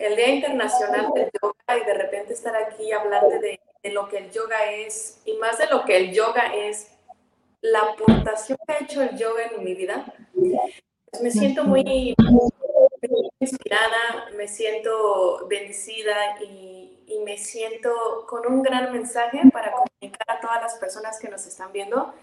el 0.00 0.16
Día 0.16 0.28
Internacional 0.28 1.12
del 1.14 1.30
Yoga 1.40 1.78
y 1.78 1.84
de 1.84 1.94
repente 1.94 2.32
estar 2.32 2.56
aquí 2.56 2.84
y 2.84 2.92
hablarte 2.92 3.38
de, 3.38 3.60
lo 3.92 4.08
que 4.08 4.18
el 4.18 4.30
yoga 4.30 4.70
es 4.72 5.20
y 5.24 5.34
más 5.34 5.58
de 5.58 5.66
lo 5.66 5.84
que 5.84 5.96
el 5.96 6.12
yoga 6.12 6.54
es, 6.54 6.90
la 7.62 7.80
aportación 7.80 8.58
que 8.66 8.72
ha 8.72 8.78
hecho 8.78 9.02
el 9.02 9.16
yoga 9.16 9.44
en 9.44 9.62
mi 9.62 9.74
vida, 9.74 10.04
pues 10.34 11.22
me 11.22 11.30
siento 11.30 11.64
muy, 11.64 12.14
inspirada, 13.38 14.30
me 14.36 14.48
siento 14.48 15.46
bendecida 15.48 16.40
y, 16.42 17.02
y 17.06 17.18
me 17.20 17.36
siento 17.36 18.26
con 18.26 18.50
un 18.50 18.62
gran 18.62 18.92
mensaje 18.92 19.40
para 19.52 19.72
comunicar 19.72 20.36
a 20.36 20.40
todas 20.40 20.62
las 20.62 20.74
personas 20.76 21.18
que 21.18 21.28
nos 21.28 21.46
están 21.46 21.72
viendo 21.72 22.14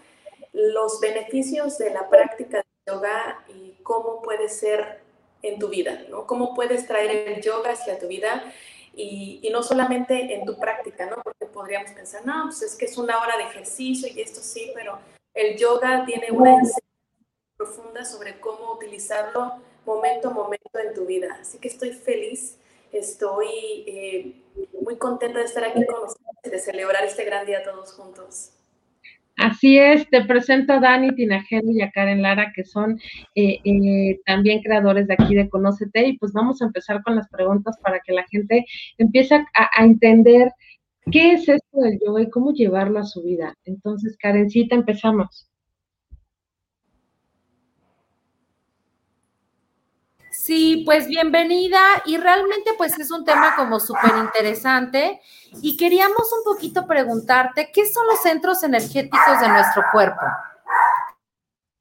los 0.52 1.00
beneficios 1.00 1.78
de 1.78 1.90
la 1.90 2.08
práctica 2.08 2.58
de 2.58 2.92
yoga 2.92 3.44
y 3.48 3.76
cómo 3.82 4.22
puede 4.22 4.48
ser 4.48 5.07
en 5.42 5.58
tu 5.58 5.68
vida, 5.68 6.02
¿no? 6.10 6.26
¿Cómo 6.26 6.54
puedes 6.54 6.86
traer 6.86 7.28
el 7.28 7.42
yoga 7.42 7.72
hacia 7.72 7.98
tu 7.98 8.08
vida? 8.08 8.52
Y, 8.94 9.38
y, 9.42 9.50
no 9.50 9.62
solamente 9.62 10.34
en 10.34 10.44
tu 10.44 10.58
práctica, 10.58 11.06
¿no? 11.06 11.22
Porque 11.22 11.46
podríamos 11.46 11.92
pensar, 11.92 12.26
no, 12.26 12.44
pues 12.46 12.62
es 12.62 12.74
que 12.74 12.86
es 12.86 12.98
una 12.98 13.20
hora 13.20 13.36
de 13.36 13.44
ejercicio 13.44 14.08
y 14.12 14.20
esto 14.20 14.40
sí, 14.40 14.72
pero 14.74 14.98
el 15.34 15.56
yoga 15.56 16.04
tiene 16.04 16.32
una 16.32 16.50
enseñanza 16.50 16.80
profunda 17.56 18.04
sobre 18.04 18.40
cómo 18.40 18.72
utilizarlo 18.72 19.54
momento 19.86 20.28
a 20.28 20.32
momento 20.32 20.78
en 20.78 20.94
tu 20.94 21.06
vida. 21.06 21.38
Así 21.40 21.58
que 21.58 21.68
estoy 21.68 21.92
feliz, 21.92 22.56
estoy 22.92 23.84
eh, 23.86 24.42
muy 24.80 24.96
contenta 24.96 25.38
de 25.38 25.44
estar 25.44 25.64
aquí 25.64 25.84
con 25.86 26.04
ustedes, 26.04 26.52
de 26.52 26.58
celebrar 26.58 27.04
este 27.04 27.24
gran 27.24 27.46
día 27.46 27.62
todos 27.62 27.92
juntos. 27.92 28.50
Así 29.38 29.78
es, 29.78 30.08
te 30.10 30.24
presento 30.24 30.72
a 30.72 30.80
Dani 30.80 31.14
Tinajero 31.14 31.70
y 31.70 31.80
a 31.80 31.92
Karen 31.92 32.22
Lara, 32.22 32.52
que 32.54 32.64
son 32.64 32.98
eh, 33.36 33.60
eh, 33.64 34.18
también 34.26 34.62
creadores 34.62 35.06
de 35.06 35.14
aquí 35.14 35.32
de 35.36 35.48
Conócete, 35.48 36.08
y 36.08 36.18
pues 36.18 36.32
vamos 36.32 36.60
a 36.60 36.66
empezar 36.66 37.02
con 37.04 37.14
las 37.14 37.28
preguntas 37.28 37.78
para 37.80 38.00
que 38.00 38.12
la 38.12 38.24
gente 38.30 38.66
empiece 38.98 39.36
a, 39.36 39.44
a 39.54 39.84
entender 39.84 40.50
qué 41.12 41.34
es 41.34 41.48
esto 41.48 41.80
del 41.80 42.00
yoga 42.04 42.22
y 42.22 42.30
cómo 42.30 42.52
llevarlo 42.52 42.98
a 42.98 43.04
su 43.04 43.22
vida. 43.22 43.54
Entonces, 43.64 44.16
Karencita, 44.18 44.74
empezamos. 44.74 45.48
Sí, 50.48 50.82
pues 50.86 51.08
bienvenida 51.08 51.78
y 52.06 52.16
realmente 52.16 52.70
pues 52.78 52.98
es 52.98 53.10
un 53.10 53.22
tema 53.22 53.54
como 53.54 53.78
súper 53.78 54.16
interesante 54.16 55.20
y 55.60 55.76
queríamos 55.76 56.32
un 56.32 56.42
poquito 56.42 56.86
preguntarte, 56.86 57.70
¿qué 57.70 57.84
son 57.84 58.06
los 58.06 58.22
centros 58.22 58.62
energéticos 58.62 59.40
de 59.42 59.48
nuestro 59.48 59.82
cuerpo? 59.92 60.22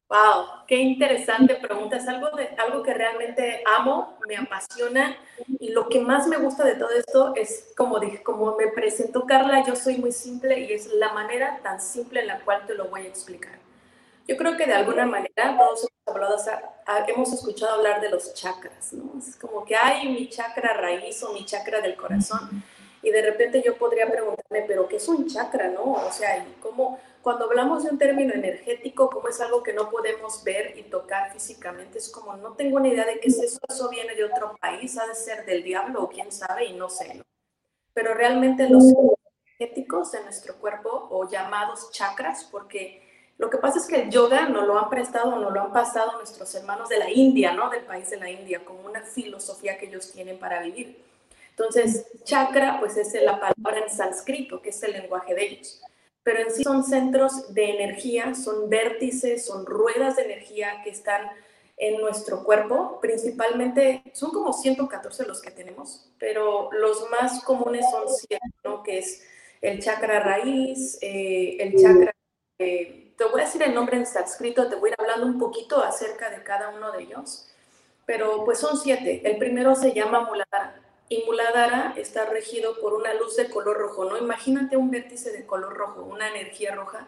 Wow, 0.09 0.65
qué 0.67 0.75
interesante 0.75 1.55
pregunta. 1.55 1.95
Es 1.95 2.09
algo, 2.09 2.29
de, 2.31 2.49
algo 2.57 2.83
que 2.83 2.93
realmente 2.93 3.63
amo, 3.79 4.17
me 4.27 4.35
apasiona 4.35 5.15
y 5.61 5.69
lo 5.69 5.87
que 5.87 6.01
más 6.01 6.27
me 6.27 6.35
gusta 6.35 6.65
de 6.65 6.75
todo 6.75 6.89
esto 6.89 7.35
es, 7.37 7.71
como 7.77 8.01
dije, 8.01 8.21
como 8.21 8.57
me 8.57 8.67
presentó 8.67 9.25
Carla, 9.25 9.63
yo 9.65 9.77
soy 9.77 9.95
muy 9.95 10.11
simple 10.11 10.59
y 10.59 10.73
es 10.73 10.87
la 10.87 11.13
manera 11.13 11.61
tan 11.63 11.79
simple 11.79 12.19
en 12.19 12.27
la 12.27 12.41
cual 12.41 12.65
te 12.67 12.75
lo 12.75 12.89
voy 12.89 13.05
a 13.05 13.07
explicar. 13.07 13.66
Yo 14.27 14.35
creo 14.35 14.57
que 14.57 14.65
de 14.65 14.73
alguna 14.73 15.05
manera 15.05 15.57
todos 15.57 15.87
hemos, 16.05 16.15
hablado, 16.15 16.37
hemos 17.07 17.33
escuchado 17.33 17.75
hablar 17.75 18.01
de 18.01 18.09
los 18.09 18.33
chakras, 18.33 18.91
¿no? 18.91 19.17
Es 19.17 19.37
como 19.37 19.63
que 19.63 19.75
hay 19.75 20.09
mi 20.09 20.27
chakra 20.29 20.73
raíz 20.73 21.23
o 21.23 21.31
mi 21.31 21.45
chakra 21.45 21.79
del 21.79 21.95
corazón. 21.95 22.61
Y 23.01 23.09
de 23.09 23.21
repente 23.21 23.63
yo 23.65 23.77
podría 23.77 24.09
preguntarme, 24.11 24.63
pero 24.67 24.85
¿qué 24.89 24.97
es 24.97 25.07
un 25.07 25.27
chakra, 25.27 25.69
no? 25.69 25.93
O 25.93 26.11
sea, 26.11 26.45
¿cómo, 26.61 26.99
cuando 27.21 27.45
hablamos 27.45 27.85
de 27.85 27.91
un 27.91 27.97
término 27.97 28.33
energético, 28.33 29.09
como 29.09 29.29
es 29.29 29.39
algo 29.39 29.63
que 29.63 29.71
no 29.71 29.89
podemos 29.89 30.43
ver 30.43 30.77
y 30.77 30.83
tocar 30.83 31.31
físicamente, 31.31 31.99
es 31.99 32.09
como, 32.09 32.35
no 32.35 32.51
tengo 32.53 32.81
ni 32.81 32.89
idea 32.89 33.05
de 33.05 33.21
qué 33.21 33.29
es 33.29 33.39
eso, 33.39 33.59
eso 33.69 33.89
viene 33.89 34.13
de 34.13 34.25
otro 34.25 34.57
país, 34.59 34.97
ha 34.97 35.07
de 35.07 35.15
ser 35.15 35.45
del 35.45 35.63
diablo 35.63 36.03
o 36.03 36.09
quién 36.09 36.33
sabe, 36.33 36.65
y 36.65 36.73
no 36.73 36.89
sé, 36.89 37.13
¿no? 37.13 37.23
Pero 37.93 38.13
realmente 38.13 38.67
los 38.67 38.93
energéticos 39.57 40.11
de 40.11 40.23
nuestro 40.23 40.55
cuerpo, 40.57 41.07
o 41.11 41.29
llamados 41.29 41.91
chakras, 41.91 42.43
porque 42.51 43.06
lo 43.37 43.51
que 43.51 43.57
pasa 43.57 43.77
es 43.77 43.85
que 43.85 44.01
el 44.01 44.09
yoga 44.09 44.49
nos 44.49 44.65
lo 44.65 44.79
han 44.79 44.89
prestado, 44.89 45.35
nos 45.35 45.53
lo 45.53 45.61
han 45.61 45.71
pasado 45.71 46.13
nuestros 46.17 46.53
hermanos 46.55 46.89
de 46.89 46.97
la 46.97 47.09
India, 47.09 47.53
¿no? 47.53 47.69
Del 47.69 47.83
país 47.83 48.09
de 48.09 48.17
la 48.17 48.29
India, 48.29 48.65
como 48.65 48.81
una 48.81 49.01
filosofía 49.01 49.77
que 49.77 49.85
ellos 49.85 50.11
tienen 50.11 50.39
para 50.39 50.61
vivir. 50.61 50.97
Entonces, 51.51 52.07
chakra, 52.23 52.79
pues 52.79 52.97
es 52.97 53.13
la 53.21 53.39
palabra 53.39 53.83
en 53.83 53.89
sánscrito, 53.89 54.61
que 54.61 54.69
es 54.69 54.81
el 54.81 54.93
lenguaje 54.93 55.35
de 55.35 55.45
ellos. 55.45 55.81
Pero 56.23 56.39
en 56.39 56.51
sí 56.51 56.63
son 56.63 56.83
centros 56.83 57.53
de 57.53 57.69
energía, 57.69 58.33
son 58.33 58.69
vértices, 58.69 59.45
son 59.45 59.65
ruedas 59.67 60.15
de 60.15 60.23
energía 60.23 60.81
que 60.83 60.89
están 60.89 61.29
en 61.77 62.01
nuestro 62.01 62.43
cuerpo. 62.43 62.99
Principalmente, 63.01 64.01
son 64.13 64.31
como 64.31 64.51
114 64.51 65.27
los 65.27 65.41
que 65.41 65.51
tenemos, 65.51 66.09
pero 66.17 66.69
los 66.71 67.07
más 67.11 67.43
comunes 67.43 67.85
son 67.91 68.03
7, 68.07 68.39
¿no? 68.63 68.81
Que 68.81 68.97
es 68.97 69.23
el 69.61 69.79
chakra 69.79 70.21
raíz, 70.21 70.97
eh, 71.01 71.57
el 71.59 71.79
chakra... 71.79 72.11
Eh, 72.59 73.06
te 73.17 73.25
voy 73.25 73.41
a 73.41 73.45
decir 73.45 73.63
el 73.63 73.73
nombre 73.73 73.97
en 73.97 74.05
sánscrito, 74.05 74.69
te 74.69 74.75
voy 74.75 74.91
a 74.91 74.93
ir 74.93 74.95
hablando 74.99 75.25
un 75.25 75.39
poquito 75.39 75.81
acerca 75.81 76.29
de 76.29 76.43
cada 76.43 76.69
uno 76.69 76.91
de 76.91 77.03
ellos, 77.03 77.49
pero 78.05 78.45
pues 78.45 78.59
son 78.59 78.77
siete. 78.77 79.21
El 79.25 79.37
primero 79.37 79.75
se 79.75 79.93
llama 79.93 80.21
Muladhara 80.21 80.81
y 81.09 81.23
Muladhara 81.25 81.93
está 81.97 82.25
regido 82.25 82.79
por 82.79 82.93
una 82.93 83.13
luz 83.15 83.35
de 83.35 83.49
color 83.49 83.77
rojo, 83.77 84.05
¿no? 84.05 84.17
Imagínate 84.17 84.77
un 84.77 84.91
vértice 84.91 85.31
de 85.31 85.45
color 85.45 85.75
rojo, 85.75 86.03
una 86.03 86.29
energía 86.29 86.75
roja, 86.75 87.07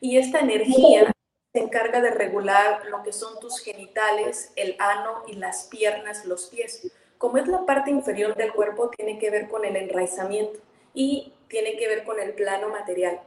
y 0.00 0.18
esta 0.18 0.38
energía 0.38 1.12
se 1.52 1.60
encarga 1.60 2.00
de 2.00 2.10
regular 2.10 2.86
lo 2.86 3.02
que 3.02 3.12
son 3.12 3.40
tus 3.40 3.58
genitales, 3.58 4.52
el 4.54 4.76
ano 4.78 5.24
y 5.26 5.34
las 5.34 5.64
piernas, 5.64 6.24
los 6.24 6.46
pies. 6.46 6.92
Como 7.16 7.38
es 7.38 7.48
la 7.48 7.66
parte 7.66 7.90
inferior 7.90 8.36
del 8.36 8.52
cuerpo, 8.52 8.90
tiene 8.90 9.18
que 9.18 9.30
ver 9.30 9.48
con 9.48 9.64
el 9.64 9.74
enraizamiento 9.74 10.60
y 10.94 11.32
tiene 11.48 11.76
que 11.76 11.88
ver 11.88 12.04
con 12.04 12.20
el 12.20 12.32
plano 12.34 12.68
material 12.68 13.20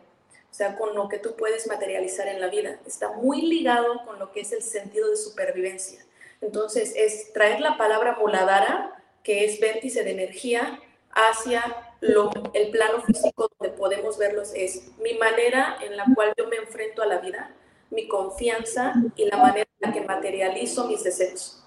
o 0.51 0.53
sea, 0.53 0.75
con 0.75 0.93
lo 0.93 1.07
que 1.07 1.17
tú 1.17 1.35
puedes 1.37 1.65
materializar 1.67 2.27
en 2.27 2.41
la 2.41 2.47
vida. 2.47 2.79
Está 2.85 3.13
muy 3.13 3.41
ligado 3.41 4.05
con 4.05 4.19
lo 4.19 4.33
que 4.33 4.41
es 4.41 4.51
el 4.51 4.61
sentido 4.61 5.09
de 5.09 5.15
supervivencia. 5.15 6.05
Entonces, 6.41 6.93
es 6.95 7.31
traer 7.31 7.61
la 7.61 7.77
palabra 7.77 8.17
muladara, 8.19 9.01
que 9.23 9.45
es 9.45 9.59
vértice 9.61 10.03
de 10.03 10.11
energía, 10.11 10.79
hacia 11.13 11.93
lo, 12.01 12.31
el 12.53 12.71
plano 12.71 13.01
físico 13.01 13.49
donde 13.59 13.77
podemos 13.77 14.17
verlos, 14.17 14.51
es 14.55 14.97
mi 14.97 15.13
manera 15.15 15.77
en 15.81 15.95
la 15.95 16.05
cual 16.15 16.33
yo 16.37 16.47
me 16.47 16.57
enfrento 16.57 17.01
a 17.01 17.05
la 17.05 17.19
vida, 17.19 17.53
mi 17.89 18.07
confianza 18.07 18.93
y 19.15 19.25
la 19.25 19.37
manera 19.37 19.67
en 19.79 19.89
la 19.89 19.93
que 19.93 20.01
materializo 20.01 20.87
mis 20.87 21.03
deseos. 21.03 21.63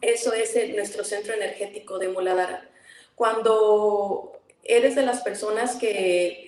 Eso 0.00 0.32
es 0.32 0.54
nuestro 0.74 1.04
centro 1.04 1.34
energético 1.34 1.98
de 1.98 2.08
Muladhara. 2.08 2.68
Cuando 3.14 4.40
eres 4.62 4.94
de 4.94 5.02
las 5.02 5.22
personas 5.22 5.76
que 5.76 6.45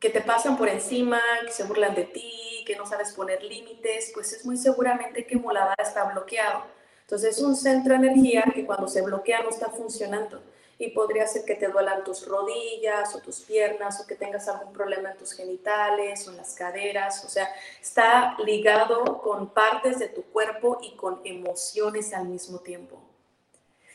que 0.00 0.10
te 0.10 0.20
pasan 0.20 0.56
por 0.56 0.68
encima, 0.68 1.20
que 1.44 1.52
se 1.52 1.64
burlan 1.64 1.94
de 1.94 2.04
ti, 2.04 2.64
que 2.66 2.76
no 2.76 2.86
sabes 2.86 3.12
poner 3.12 3.42
límites, 3.42 4.10
pues 4.12 4.32
es 4.32 4.44
muy 4.44 4.56
seguramente 4.56 5.26
que 5.26 5.36
Muladhara 5.36 5.82
está 5.82 6.04
bloqueado. 6.04 6.64
Entonces 7.02 7.36
es 7.36 7.42
un 7.42 7.56
centro 7.56 7.96
de 7.96 8.06
energía 8.06 8.44
que 8.54 8.66
cuando 8.66 8.88
se 8.88 9.00
bloquea 9.00 9.42
no 9.42 9.48
está 9.48 9.68
funcionando 9.70 10.42
y 10.78 10.90
podría 10.90 11.26
ser 11.26 11.44
que 11.44 11.54
te 11.54 11.68
duelan 11.68 12.04
tus 12.04 12.26
rodillas 12.26 13.14
o 13.14 13.20
tus 13.20 13.40
piernas 13.40 14.00
o 14.00 14.06
que 14.06 14.16
tengas 14.16 14.48
algún 14.48 14.72
problema 14.72 15.12
en 15.12 15.16
tus 15.16 15.32
genitales 15.32 16.26
o 16.26 16.32
en 16.32 16.36
las 16.36 16.54
caderas. 16.54 17.24
O 17.24 17.28
sea, 17.28 17.48
está 17.80 18.36
ligado 18.44 19.22
con 19.22 19.48
partes 19.50 19.98
de 19.98 20.08
tu 20.08 20.22
cuerpo 20.24 20.78
y 20.82 20.96
con 20.96 21.20
emociones 21.24 22.12
al 22.12 22.26
mismo 22.26 22.58
tiempo. 22.58 23.00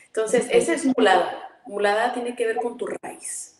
Entonces, 0.06 0.46
ese 0.50 0.74
es 0.74 0.84
Muladhara. 0.84 1.60
Muladhara 1.66 2.12
tiene 2.14 2.34
que 2.34 2.46
ver 2.46 2.56
con 2.56 2.76
tu 2.76 2.86
raíz 2.86 3.51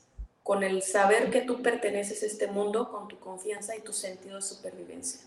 con 0.42 0.62
el 0.62 0.82
saber 0.82 1.30
que 1.30 1.42
tú 1.42 1.62
perteneces 1.62 2.22
a 2.22 2.26
este 2.26 2.46
mundo, 2.46 2.90
con 2.90 3.08
tu 3.08 3.18
confianza 3.18 3.76
y 3.76 3.80
tu 3.80 3.92
sentido 3.92 4.36
de 4.36 4.42
supervivencia. 4.42 5.20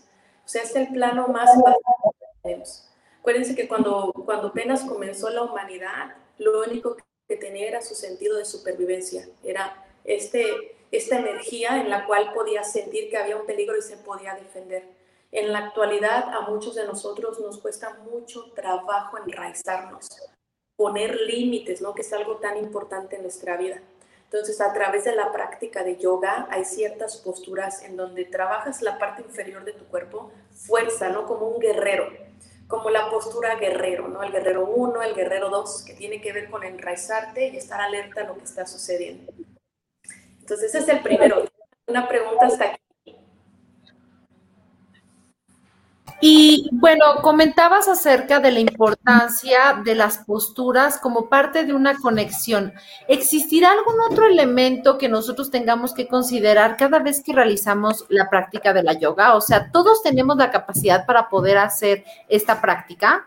O 0.44 0.48
sea, 0.48 0.62
es 0.62 0.76
el 0.76 0.88
plano 0.88 1.28
más 1.28 1.50
básico 1.60 2.14
que 2.18 2.26
tenemos. 2.42 2.88
Acuérdense 3.20 3.54
que 3.54 3.66
cuando, 3.66 4.12
cuando 4.12 4.48
apenas 4.48 4.82
comenzó 4.82 5.30
la 5.30 5.42
humanidad, 5.42 6.14
lo 6.38 6.60
único 6.62 6.96
que 7.28 7.36
tenía 7.36 7.66
era 7.66 7.82
su 7.82 7.94
sentido 7.94 8.36
de 8.36 8.44
supervivencia, 8.44 9.28
era 9.42 9.84
este, 10.04 10.76
esta 10.92 11.18
energía 11.18 11.80
en 11.80 11.90
la 11.90 12.06
cual 12.06 12.32
podía 12.32 12.62
sentir 12.62 13.10
que 13.10 13.16
había 13.16 13.36
un 13.36 13.46
peligro 13.46 13.76
y 13.76 13.82
se 13.82 13.96
podía 13.96 14.34
defender. 14.34 14.84
En 15.32 15.52
la 15.52 15.58
actualidad, 15.58 16.28
a 16.32 16.42
muchos 16.42 16.76
de 16.76 16.86
nosotros 16.86 17.40
nos 17.40 17.58
cuesta 17.58 17.98
mucho 18.10 18.52
trabajo 18.52 19.18
enraizarnos, 19.18 20.06
poner 20.76 21.16
límites, 21.22 21.80
¿no? 21.80 21.94
que 21.94 22.02
es 22.02 22.12
algo 22.12 22.36
tan 22.36 22.56
importante 22.56 23.16
en 23.16 23.22
nuestra 23.22 23.56
vida. 23.56 23.82
Entonces, 24.26 24.60
a 24.60 24.72
través 24.72 25.04
de 25.04 25.14
la 25.14 25.30
práctica 25.30 25.84
de 25.84 25.96
yoga 25.98 26.48
hay 26.50 26.64
ciertas 26.64 27.16
posturas 27.18 27.82
en 27.84 27.96
donde 27.96 28.24
trabajas 28.24 28.82
la 28.82 28.98
parte 28.98 29.22
inferior 29.22 29.64
de 29.64 29.72
tu 29.72 29.84
cuerpo, 29.86 30.32
fuerza, 30.52 31.10
¿no? 31.10 31.26
Como 31.26 31.46
un 31.46 31.60
guerrero, 31.60 32.08
como 32.66 32.90
la 32.90 33.08
postura 33.08 33.54
guerrero, 33.54 34.08
¿no? 34.08 34.24
El 34.24 34.32
guerrero 34.32 34.66
1, 34.66 35.02
el 35.02 35.14
guerrero 35.14 35.48
2, 35.48 35.84
que 35.84 35.94
tiene 35.94 36.20
que 36.20 36.32
ver 36.32 36.50
con 36.50 36.64
enraizarte 36.64 37.48
y 37.48 37.56
estar 37.56 37.80
alerta 37.80 38.22
a 38.22 38.24
lo 38.24 38.36
que 38.36 38.44
está 38.44 38.66
sucediendo. 38.66 39.32
Entonces, 40.40 40.74
ese 40.74 40.78
es 40.78 40.88
el 40.88 41.02
primero. 41.02 41.44
Una 41.86 42.08
pregunta 42.08 42.46
hasta 42.46 42.64
aquí. 42.64 42.85
Y 46.20 46.70
bueno, 46.72 47.04
comentabas 47.20 47.88
acerca 47.88 48.40
de 48.40 48.50
la 48.50 48.60
importancia 48.60 49.80
de 49.84 49.94
las 49.94 50.18
posturas 50.18 50.98
como 50.98 51.28
parte 51.28 51.64
de 51.64 51.74
una 51.74 51.98
conexión. 51.98 52.72
¿Existirá 53.06 53.72
algún 53.72 54.00
otro 54.10 54.26
elemento 54.26 54.96
que 54.96 55.08
nosotros 55.08 55.50
tengamos 55.50 55.92
que 55.92 56.08
considerar 56.08 56.76
cada 56.78 57.00
vez 57.00 57.22
que 57.22 57.34
realizamos 57.34 58.06
la 58.08 58.30
práctica 58.30 58.72
de 58.72 58.82
la 58.82 58.94
yoga? 58.94 59.34
O 59.34 59.42
sea, 59.42 59.70
¿todos 59.70 60.02
tenemos 60.02 60.38
la 60.38 60.50
capacidad 60.50 61.04
para 61.04 61.28
poder 61.28 61.58
hacer 61.58 62.04
esta 62.28 62.62
práctica? 62.62 63.26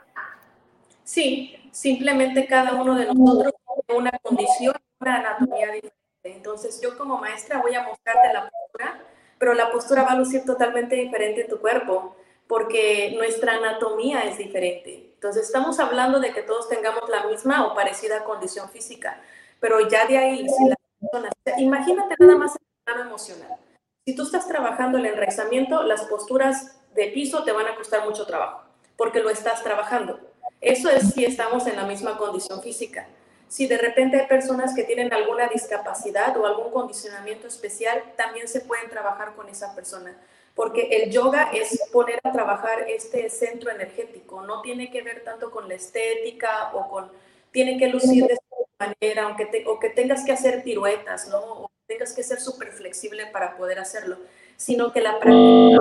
Sí, 1.03 1.55
simplemente 1.71 2.47
cada 2.47 2.73
uno 2.73 2.95
de 2.95 3.05
nosotros 3.05 3.53
tiene 3.85 4.01
una 4.01 4.11
condición, 4.23 4.75
una 4.99 5.17
anatomía 5.17 5.67
diferente. 5.67 5.95
Entonces, 6.23 6.81
yo 6.81 6.97
como 6.97 7.17
maestra 7.17 7.61
voy 7.61 7.75
a 7.75 7.83
mostrarte 7.83 8.33
la 8.33 8.49
postura, 8.49 8.99
pero 9.37 9.53
la 9.53 9.71
postura 9.71 10.03
va 10.03 10.11
a 10.11 10.15
lucir 10.15 10.43
totalmente 10.43 10.95
diferente 10.95 11.41
en 11.41 11.47
tu 11.47 11.59
cuerpo 11.59 12.15
porque 12.49 13.11
nuestra 13.15 13.57
anatomía 13.57 14.21
es 14.21 14.39
diferente. 14.39 15.11
Entonces 15.13 15.45
estamos 15.45 15.79
hablando 15.79 16.19
de 16.19 16.33
que 16.33 16.41
todos 16.41 16.67
tengamos 16.67 17.07
la 17.07 17.27
misma 17.27 17.67
o 17.67 17.75
parecida 17.75 18.23
condición 18.23 18.67
física, 18.71 19.21
pero 19.59 19.87
ya 19.87 20.07
de 20.07 20.17
ahí, 20.17 20.49
si 20.49 20.67
la 20.67 20.75
persona, 20.99 21.29
imagínate 21.59 22.15
nada 22.17 22.35
más 22.35 22.55
el 22.55 22.61
plano 22.83 23.01
emocional. 23.07 23.55
Si 24.03 24.15
tú 24.15 24.23
estás 24.23 24.47
trabajando 24.47 24.97
el 24.97 25.05
enraizamiento, 25.05 25.83
las 25.83 26.05
posturas 26.05 26.75
de 26.95 27.09
piso 27.09 27.43
te 27.43 27.51
van 27.51 27.67
a 27.67 27.75
costar 27.75 28.03
mucho 28.03 28.25
trabajo, 28.25 28.63
porque 28.97 29.19
lo 29.19 29.29
estás 29.29 29.61
trabajando. 29.61 30.19
Eso 30.59 30.89
es 30.89 31.13
si 31.13 31.25
estamos 31.25 31.67
en 31.67 31.75
la 31.75 31.83
misma 31.83 32.17
condición 32.17 32.63
física. 32.63 33.07
Si 33.47 33.67
de 33.67 33.77
repente 33.77 34.19
hay 34.19 34.25
personas 34.25 34.73
que 34.73 34.85
tienen 34.85 35.13
alguna 35.13 35.49
discapacidad 35.49 36.35
o 36.35 36.47
algún 36.47 36.71
condicionamiento 36.71 37.45
especial, 37.45 38.01
también 38.17 38.47
se 38.47 38.61
pueden 38.61 38.89
trabajar 38.89 39.35
con 39.35 39.49
esa 39.49 39.75
persona 39.75 40.17
porque 40.59 40.89
el 40.91 41.09
yoga 41.09 41.51
es 41.53 41.79
poner 41.89 42.19
a 42.21 42.33
trabajar 42.33 42.83
este 42.89 43.29
centro 43.29 43.71
energético, 43.71 44.41
no 44.41 44.61
tiene 44.61 44.91
que 44.91 45.01
ver 45.01 45.23
tanto 45.23 45.51
con 45.51 45.69
la 45.69 45.75
estética 45.75 46.71
o 46.73 46.89
con, 46.89 47.09
tiene 47.49 47.77
que 47.77 47.87
lucir 47.87 48.25
de 48.25 48.33
esta 48.33 48.45
manera, 48.77 49.23
aunque 49.23 49.45
te, 49.45 49.65
o 49.65 49.79
que 49.79 49.89
tengas 49.89 50.25
que 50.25 50.33
hacer 50.33 50.61
piruetas, 50.61 51.29
¿no? 51.29 51.39
O 51.39 51.71
tengas 51.87 52.11
que 52.11 52.23
ser 52.23 52.41
súper 52.41 52.73
flexible 52.73 53.27
para 53.27 53.55
poder 53.55 53.79
hacerlo, 53.79 54.17
sino 54.57 54.91
que 54.91 54.99
la 54.99 55.17
práctica 55.17 55.79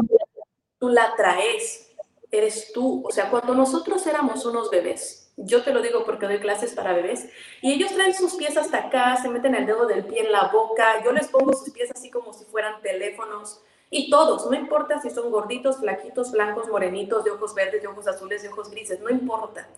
tú 0.78 0.90
la 0.90 1.12
traes, 1.16 1.90
eres 2.30 2.70
tú. 2.72 3.02
O 3.04 3.10
sea, 3.10 3.30
cuando 3.30 3.56
nosotros 3.56 4.06
éramos 4.06 4.46
unos 4.46 4.70
bebés, 4.70 5.32
yo 5.36 5.64
te 5.64 5.72
lo 5.72 5.82
digo 5.82 6.04
porque 6.04 6.26
doy 6.26 6.38
clases 6.38 6.72
para 6.72 6.92
bebés, 6.92 7.28
y 7.62 7.72
ellos 7.72 7.92
traen 7.94 8.14
sus 8.14 8.36
pies 8.36 8.56
hasta 8.56 8.78
acá, 8.78 9.16
se 9.20 9.28
meten 9.28 9.56
el 9.56 9.66
dedo 9.66 9.86
del 9.86 10.04
pie 10.04 10.20
en 10.20 10.30
la 10.30 10.50
boca, 10.52 11.02
yo 11.04 11.10
les 11.10 11.26
pongo 11.26 11.52
sus 11.52 11.70
pies 11.70 11.90
así 11.90 12.12
como 12.12 12.32
si 12.32 12.44
fueran 12.44 12.80
teléfonos, 12.80 13.60
y 13.90 14.10
todos, 14.10 14.46
no 14.46 14.54
importa 14.54 15.00
si 15.00 15.10
son 15.10 15.30
gorditos, 15.30 15.78
flaquitos, 15.78 16.30
blancos, 16.30 16.68
morenitos, 16.68 17.24
de 17.24 17.30
ojos 17.30 17.54
verdes, 17.54 17.80
de 17.80 17.88
ojos 17.88 18.06
azules, 18.06 18.42
de 18.42 18.48
ojos 18.48 18.70
grises, 18.70 19.00
no 19.00 19.08
importa. 19.08 19.68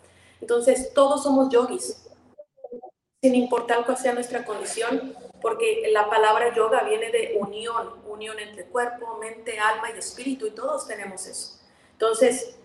Entonces, 0.40 0.92
todos 0.94 1.22
somos 1.22 1.48
yogis, 1.50 2.08
sin 3.22 3.34
importar 3.34 3.84
cuál 3.84 3.98
sea 3.98 4.12
nuestra 4.12 4.44
condición, 4.44 5.14
porque 5.40 5.88
la 5.92 6.08
palabra 6.08 6.54
yoga 6.54 6.82
viene 6.82 7.10
de 7.10 7.36
unión, 7.40 8.00
unión 8.08 8.38
entre 8.40 8.64
cuerpo, 8.64 9.18
mente, 9.18 9.58
alma 9.58 9.90
y 9.94 9.98
espíritu, 9.98 10.46
y 10.46 10.50
todos 10.50 10.88
tenemos 10.88 11.26
eso. 11.26 11.60
Entonces, 11.92 12.56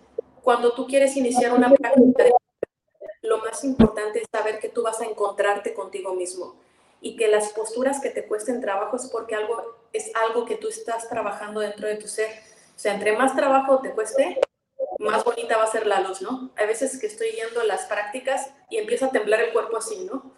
cuando 0.42 0.72
tú 0.72 0.86
quieres 0.86 1.16
iniciar 1.16 1.52
una 1.52 1.70
práctica, 1.70 2.24
lo 3.22 3.38
más 3.38 3.62
importante 3.64 4.20
es 4.20 4.26
saber 4.32 4.58
que 4.58 4.68
tú 4.68 4.82
vas 4.82 5.00
a 5.00 5.04
encontrarte 5.04 5.74
contigo 5.74 6.14
mismo 6.14 6.56
y 7.00 7.16
que 7.16 7.28
las 7.28 7.52
posturas 7.52 8.00
que 8.00 8.10
te 8.10 8.26
cuesten 8.26 8.60
trabajo 8.60 8.96
es 8.96 9.06
porque 9.06 9.34
algo 9.34 9.76
es 9.96 10.10
algo 10.14 10.44
que 10.44 10.56
tú 10.56 10.68
estás 10.68 11.08
trabajando 11.08 11.60
dentro 11.60 11.88
de 11.88 11.96
tu 11.96 12.08
ser. 12.08 12.30
O 12.74 12.78
sea, 12.78 12.94
entre 12.94 13.16
más 13.16 13.34
trabajo 13.34 13.80
te 13.80 13.92
cueste, 13.92 14.40
más 14.98 15.24
bonita 15.24 15.56
va 15.56 15.64
a 15.64 15.70
ser 15.70 15.86
la 15.86 16.00
luz, 16.00 16.22
¿no? 16.22 16.50
Hay 16.56 16.66
veces 16.66 16.98
que 16.98 17.06
estoy 17.06 17.30
yendo 17.30 17.62
las 17.64 17.86
prácticas 17.86 18.50
y 18.70 18.78
empieza 18.78 19.06
a 19.06 19.10
temblar 19.10 19.40
el 19.40 19.52
cuerpo 19.52 19.76
así, 19.76 20.04
¿no? 20.04 20.30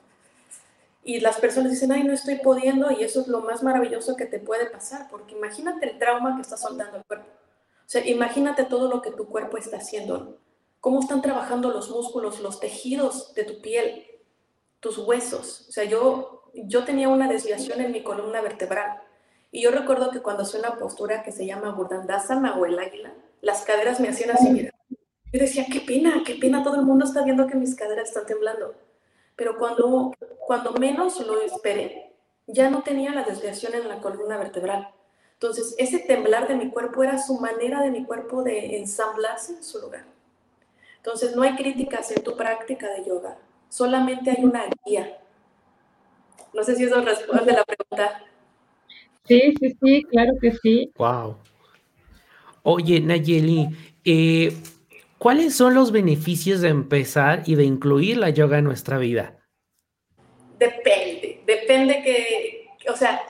Y 1.05 1.21
las 1.21 1.39
personas 1.39 1.73
dicen, 1.73 1.93
ay, 1.93 2.05
no 2.05 2.13
estoy 2.13 2.37
pudiendo, 2.37 2.91
y 2.91 3.03
eso 3.03 3.21
es 3.21 3.29
lo 3.29 3.41
más 3.41 3.63
maravilloso 3.63 4.15
que 4.17 4.27
te 4.27 4.41
puede 4.41 4.67
pasar, 4.67 5.09
porque 5.09 5.35
imagínate 5.35 5.89
el 5.89 5.99
trauma 5.99 6.37
que 6.37 6.43
está 6.43 6.57
soltando 6.57 6.99
el 6.99 7.05
cuerpo. 7.05 7.27
O 7.27 7.89
sea, 7.91 8.07
imagínate 8.07 8.65
todo 8.65 8.89
lo 8.89 9.01
que 9.01 9.13
tu 9.13 9.27
cuerpo 9.27 9.57
está 9.57 9.79
haciendo, 9.79 10.39
cómo 10.81 11.01
están 11.01 11.23
trabajando 11.23 11.71
los 11.71 11.89
músculos, 11.89 12.41
los 12.41 12.61
tejidos 12.61 13.33
de 13.35 13.45
tu 13.45 13.63
piel, 13.63 14.07
tus 14.81 14.99
huesos. 14.99 15.67
O 15.69 15.73
sea, 15.73 15.85
yo, 15.85 16.43
yo 16.53 16.85
tenía 16.85 17.09
una 17.09 17.29
desviación 17.29 17.81
en 17.81 17.93
mi 17.93 18.03
columna 18.03 18.41
vertebral. 18.41 19.03
Y 19.51 19.63
yo 19.63 19.71
recuerdo 19.71 20.11
que 20.11 20.21
cuando 20.21 20.43
hacía 20.43 20.61
una 20.61 20.77
postura 20.77 21.23
que 21.23 21.33
se 21.33 21.47
llama 21.47 21.71
Gurdandasana 21.71 22.57
o 22.57 22.67
el 22.67 22.79
águila, 22.79 23.13
las 23.41 23.63
caderas 23.63 24.01
me 24.01 24.09
hacían 24.09 24.31
así, 24.31 24.51
mira. 24.51 24.73
Yo 25.33 25.41
decía, 25.41 25.67
qué 25.71 25.81
pena, 25.81 26.23
qué 26.25 26.35
pena, 26.35 26.63
todo 26.63 26.77
el 26.77 26.87
mundo 26.87 27.05
está 27.05 27.23
viendo 27.23 27.47
que 27.47 27.55
mis 27.55 27.75
caderas 27.75 28.09
están 28.09 28.27
temblando. 28.27 28.75
Pero 29.37 29.59
cuando, 29.59 30.15
cuando 30.47 30.73
menos 30.73 31.21
lo 31.21 31.41
esperé, 31.43 32.15
ya 32.47 32.71
no 32.71 32.83
tenía 32.83 33.13
la 33.13 33.25
desviación 33.25 33.75
en 33.75 33.89
la 33.89 34.01
columna 34.01 34.39
vertebral. 34.39 34.93
Entonces, 35.35 35.75
ese 35.79 35.99
temblar 36.01 36.49
de 36.49 36.57
mi 36.57 36.71
cuerpo 36.71 37.05
era 37.05 37.19
su 37.19 37.39
manera 37.39 37.83
de 37.83 37.91
mi 37.91 38.05
cuerpo 38.05 38.43
de 38.43 38.79
ensamblarse 38.79 39.53
en 39.53 39.63
su 39.63 39.79
lugar. 39.79 40.05
Entonces, 40.97 41.37
no 41.37 41.43
hay 41.43 41.55
críticas 41.57 42.11
en 42.11 42.23
tu 42.25 42.37
práctica 42.37 42.89
de 42.89 43.05
yoga, 43.05 43.39
solamente 43.69 44.31
hay 44.31 44.45
una 44.45 44.65
guía. 44.85 45.19
No 46.53 46.65
sé 46.65 46.75
si 46.75 46.85
eso 46.85 47.01
responde 47.03 47.53
la 47.53 47.65
pregunta. 47.65 48.25
Sí, 49.29 49.55
sí, 49.61 49.77
sí, 49.81 50.03
claro 50.05 50.33
que 50.41 50.53
sí. 50.53 50.91
Wow. 50.97 51.37
Oye, 52.63 53.01
Nayeli, 53.01 53.69
eh, 54.05 54.57
¿cuáles 55.19 55.55
son 55.55 55.75
los 55.75 55.93
beneficios 55.93 56.63
de 56.63 56.69
empezar 56.69 57.43
y 57.47 57.55
de 57.55 57.65
incluir 57.65 58.17
la 58.17 58.31
yoga 58.31 58.59
en 58.59 58.65
nuestra 58.65 58.97
vida? 58.99 59.39
Depende, 60.59 61.43
depende 61.47 62.03
que, 62.03 62.69
o 62.91 62.97
sea, 62.97 63.21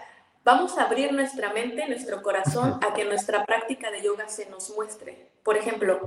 vamos 0.44 0.78
a 0.78 0.84
abrir 0.84 1.12
nuestra 1.12 1.52
mente, 1.52 1.86
nuestro 1.88 2.22
corazón 2.22 2.78
a 2.82 2.94
que 2.94 3.04
nuestra 3.04 3.44
práctica 3.44 3.90
de 3.90 4.02
yoga 4.02 4.28
se 4.28 4.48
nos 4.48 4.70
muestre. 4.70 5.30
Por 5.42 5.56
ejemplo, 5.56 6.00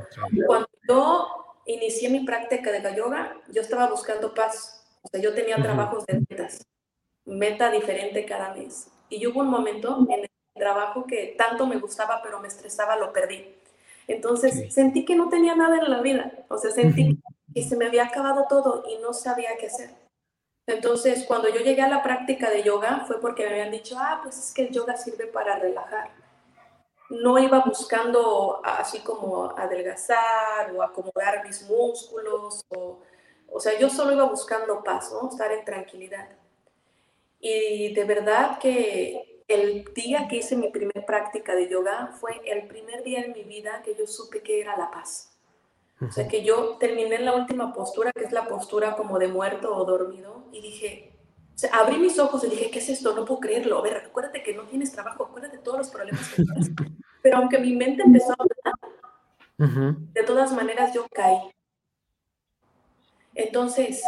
cuando 0.48 0.70
yo 0.88 1.28
inicié 1.66 2.10
mi 2.10 2.26
práctica 2.26 2.72
de 2.72 2.96
yoga, 2.96 3.38
yo 3.54 3.62
estaba 3.62 3.88
buscando 3.88 4.34
paz. 4.34 4.84
O 5.02 5.10
sea, 5.10 5.22
yo 5.22 5.34
tenía 5.34 5.58
trabajos 5.58 6.06
de 6.06 6.24
metas, 6.30 6.66
meta 7.26 7.72
diferente 7.72 8.26
cada 8.26 8.54
mes. 8.54 8.88
Y 9.12 9.28
hubo 9.28 9.42
un 9.42 9.50
momento 9.50 10.08
en 10.10 10.22
el 10.22 10.30
trabajo 10.56 11.06
que 11.06 11.36
tanto 11.38 11.68
me 11.68 11.78
gustaba, 11.78 12.22
pero 12.24 12.40
me 12.40 12.48
estresaba, 12.48 12.96
lo 12.96 13.14
perdí. 13.14 13.56
Entonces 14.08 14.74
sentí 14.74 15.06
que 15.06 15.16
no 15.16 15.30
tenía 15.30 15.56
nada 15.56 15.78
en 15.78 15.92
la 15.92 16.02
vida. 16.02 16.32
O 16.48 16.58
sea, 16.58 16.72
sentí 16.72 17.20
que 17.54 17.64
se 17.64 17.76
me 17.76 17.86
había 17.86 18.06
acabado 18.06 18.46
todo 18.50 18.84
y 18.88 18.98
no 19.00 19.14
sabía 19.14 19.58
qué 19.60 19.68
hacer. 19.68 19.90
Entonces, 20.68 21.26
cuando 21.28 21.50
yo 21.50 21.60
llegué 21.60 21.82
a 21.82 21.90
la 21.90 22.02
práctica 22.02 22.50
de 22.50 22.64
yoga 22.64 23.04
fue 23.06 23.20
porque 23.20 23.44
me 23.44 23.52
habían 23.52 23.72
dicho, 23.72 23.96
ah, 24.00 24.22
pues 24.24 24.38
es 24.38 24.54
que 24.54 24.64
el 24.64 24.72
yoga 24.72 24.96
sirve 24.96 25.28
para 25.28 25.58
relajar. 25.58 26.12
No 27.10 27.38
iba 27.38 27.60
buscando 27.60 28.62
así 28.64 29.00
como 29.00 29.54
adelgazar 29.58 30.72
o 30.74 30.82
acomodar 30.82 31.44
mis 31.46 31.68
músculos, 31.70 32.64
o, 32.70 33.00
o 33.52 33.60
sea, 33.60 33.78
yo 33.78 33.90
solo 33.90 34.14
iba 34.14 34.24
buscando 34.24 34.82
paz, 34.82 35.12
¿no? 35.12 35.30
Estar 35.30 35.52
en 35.52 35.66
tranquilidad. 35.66 36.30
Y 37.42 37.94
de 37.94 38.06
verdad 38.06 38.60
que 38.60 39.44
el 39.48 39.84
día 39.94 40.28
que 40.30 40.38
hice 40.38 40.56
mi 40.56 40.70
primera 40.70 41.06
práctica 41.06 41.56
de 41.56 41.68
yoga 41.68 42.16
fue 42.20 42.42
el 42.46 42.68
primer 42.68 43.04
día 43.04 43.22
en 43.22 43.34
mi 43.34 43.44
vida 43.44 43.82
que 43.84 43.96
yo 43.98 44.08
supe 44.08 44.42
que 44.42 44.62
era 44.62 44.78
la 44.78 44.92
paz. 44.92 45.38
O 46.00 46.12
sea, 46.12 46.28
que 46.28 46.44
yo 46.44 46.78
terminé 46.78 47.16
en 47.16 47.26
la 47.26 47.36
última 47.36 47.74
postura, 47.74 48.12
que 48.12 48.24
es 48.24 48.32
la 48.32 48.48
postura 48.48 48.96
como 48.96 49.20
de 49.20 49.28
muerto 49.28 49.76
o 49.76 49.86
dormido, 49.86 50.46
y 50.52 50.62
dije, 50.62 51.12
o 51.54 51.58
sea, 51.58 51.70
abrí 51.74 51.98
mis 51.98 52.18
ojos 52.18 52.44
y 52.44 52.50
dije, 52.50 52.72
¿qué 52.72 52.80
es 52.80 52.90
esto? 52.90 53.14
No 53.14 53.24
puedo 53.24 53.40
creerlo. 53.40 53.78
A 53.78 53.82
ver, 53.84 53.98
acuérdate 53.98 54.42
que 54.42 54.54
no 54.54 54.64
tienes 54.64 54.92
trabajo, 54.92 55.26
acuérdate 55.26 55.58
de 55.58 55.64
todos 55.64 55.78
los 55.78 55.90
problemas 55.90 56.28
que 56.30 56.44
tienes. 56.44 56.72
Pero 57.22 57.38
aunque 57.38 57.60
mi 57.60 57.76
mente 57.76 58.02
empezó 58.04 58.32
a 58.32 58.38
hablar, 58.40 59.92
de 60.14 60.24
todas 60.24 60.54
maneras 60.54 60.92
yo 60.94 61.06
caí. 61.14 61.38
Entonces, 63.36 64.02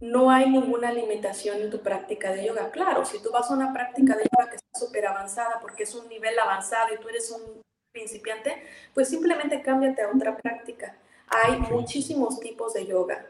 no 0.00 0.30
hay 0.30 0.48
ninguna 0.48 0.92
limitación 0.92 1.60
en 1.60 1.70
tu 1.70 1.80
práctica 1.80 2.32
de 2.32 2.46
yoga. 2.46 2.70
Claro, 2.70 3.04
si 3.04 3.18
tú 3.22 3.30
vas 3.30 3.50
a 3.50 3.54
una 3.54 3.72
práctica 3.72 4.16
de 4.16 4.24
yoga 4.24 4.50
que 4.50 4.56
está 4.56 4.78
súper 4.78 5.06
avanzada 5.06 5.58
porque 5.60 5.82
es 5.82 5.94
un 5.94 6.08
nivel 6.08 6.38
avanzado 6.38 6.94
y 6.94 6.98
tú 6.98 7.08
eres 7.08 7.30
un 7.30 7.62
principiante, 7.92 8.62
pues 8.94 9.08
simplemente 9.08 9.60
cámbiate 9.62 10.02
a 10.02 10.10
otra 10.10 10.36
práctica. 10.36 10.96
Hay 11.28 11.58
muchísimos 11.58 12.40
tipos 12.40 12.74
de 12.74 12.86
yoga, 12.86 13.26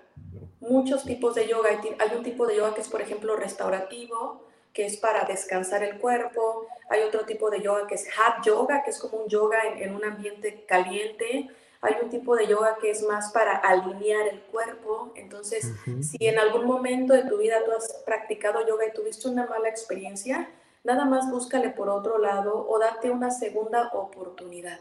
muchos 0.61 1.04
tipos 1.04 1.35
de 1.35 1.48
yoga. 1.48 1.70
Hay 1.98 2.16
un 2.16 2.22
tipo 2.22 2.46
de 2.46 2.56
yoga 2.56 2.74
que 2.74 2.80
es, 2.80 2.88
por 2.88 3.02
ejemplo, 3.02 3.37
restaurativo, 3.37 4.46
que 4.72 4.87
es 4.87 4.96
para 4.96 5.24
descansar 5.24 5.83
el 5.83 5.98
cuerpo. 5.98 6.66
Hay 6.88 7.02
otro 7.02 7.24
tipo 7.26 7.50
de 7.50 7.61
yoga 7.61 7.87
que 7.87 7.96
es 7.96 8.09
hot 8.14 8.44
yoga, 8.44 8.83
que 8.83 8.90
es 8.90 8.98
como 8.98 9.18
un 9.18 9.28
yoga 9.28 9.59
en, 9.76 9.94
un 9.94 10.04
ambiente 10.04 10.64
caliente. 10.66 11.50
Hay 11.83 11.95
un 12.03 12.11
tipo 12.11 12.37
de 12.37 12.47
yoga 12.47 12.77
que 12.81 12.90
es 12.90 13.03
más 13.03 13.33
para 13.33 13.57
alinear 13.57 14.29
el 14.29 14.43
cuerpo. 14.43 15.12
Entonces, 15.16 15.73
si 16.03 16.27
en 16.27 16.38
algún 16.38 16.66
momento 16.66 17.14
de 17.14 17.25
tu 17.25 17.38
vida 17.38 17.64
tú 17.64 17.73
has 17.73 18.03
practicado 18.05 18.66
yoga 18.66 18.87
y 18.87 18.93
tuviste 18.93 19.29
una 19.29 19.47
mala 19.47 19.69
experiencia, 19.69 20.49
Nada 20.83 21.05
más 21.05 21.31
búscale 21.31 21.71
por 21.71 21.90
otro 21.90 22.19
lado 22.19 22.66
o 22.66 22.79
date 22.79 23.11
una 23.11 23.31
segunda 23.31 23.88
oportunidad, 23.93 24.81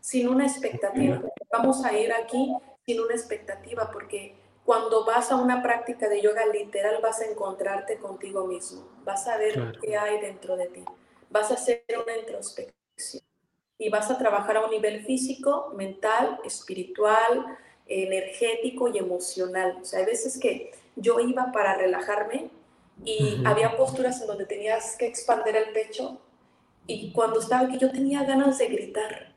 sin 0.00 0.28
una 0.28 0.44
expectativa. 0.44 1.22
Vamos 1.52 1.84
a 1.84 1.96
ir 1.96 2.12
aquí 2.12 2.52
sin 2.84 3.00
una 3.00 3.14
expectativa 3.14 3.90
porque 3.92 4.34
cuando 4.64 5.04
vas 5.04 5.30
a 5.30 5.36
una 5.36 5.62
práctica 5.62 6.08
de 6.08 6.20
yoga 6.20 6.46
literal 6.46 7.00
vas 7.00 7.20
a 7.20 7.26
encontrarte 7.26 7.98
contigo 7.98 8.46
mismo, 8.46 8.88
vas 9.04 9.28
a 9.28 9.36
ver 9.36 9.78
qué 9.80 9.96
hay 9.96 10.20
dentro 10.20 10.56
de 10.56 10.66
ti, 10.66 10.84
vas 11.30 11.50
a 11.52 11.54
hacer 11.54 11.84
una 12.04 12.16
introspección 12.16 13.22
y 13.80 13.88
vas 13.88 14.10
a 14.10 14.18
trabajar 14.18 14.58
a 14.58 14.64
un 14.66 14.70
nivel 14.70 15.04
físico, 15.06 15.72
mental, 15.74 16.38
espiritual, 16.44 17.58
energético 17.86 18.88
y 18.88 18.98
emocional. 18.98 19.78
O 19.80 19.84
sea, 19.84 20.00
hay 20.00 20.04
veces 20.04 20.38
que 20.38 20.70
yo 20.96 21.18
iba 21.18 21.50
para 21.50 21.76
relajarme 21.76 22.50
y 23.06 23.42
había 23.46 23.78
posturas 23.78 24.20
en 24.20 24.26
donde 24.26 24.44
tenías 24.44 24.96
que 24.98 25.06
expandir 25.06 25.56
el 25.56 25.72
pecho 25.72 26.20
y 26.86 27.10
cuando 27.12 27.40
estaba 27.40 27.66
aquí 27.66 27.78
yo 27.78 27.90
tenía 27.90 28.22
ganas 28.24 28.58
de 28.58 28.66
gritar 28.66 29.34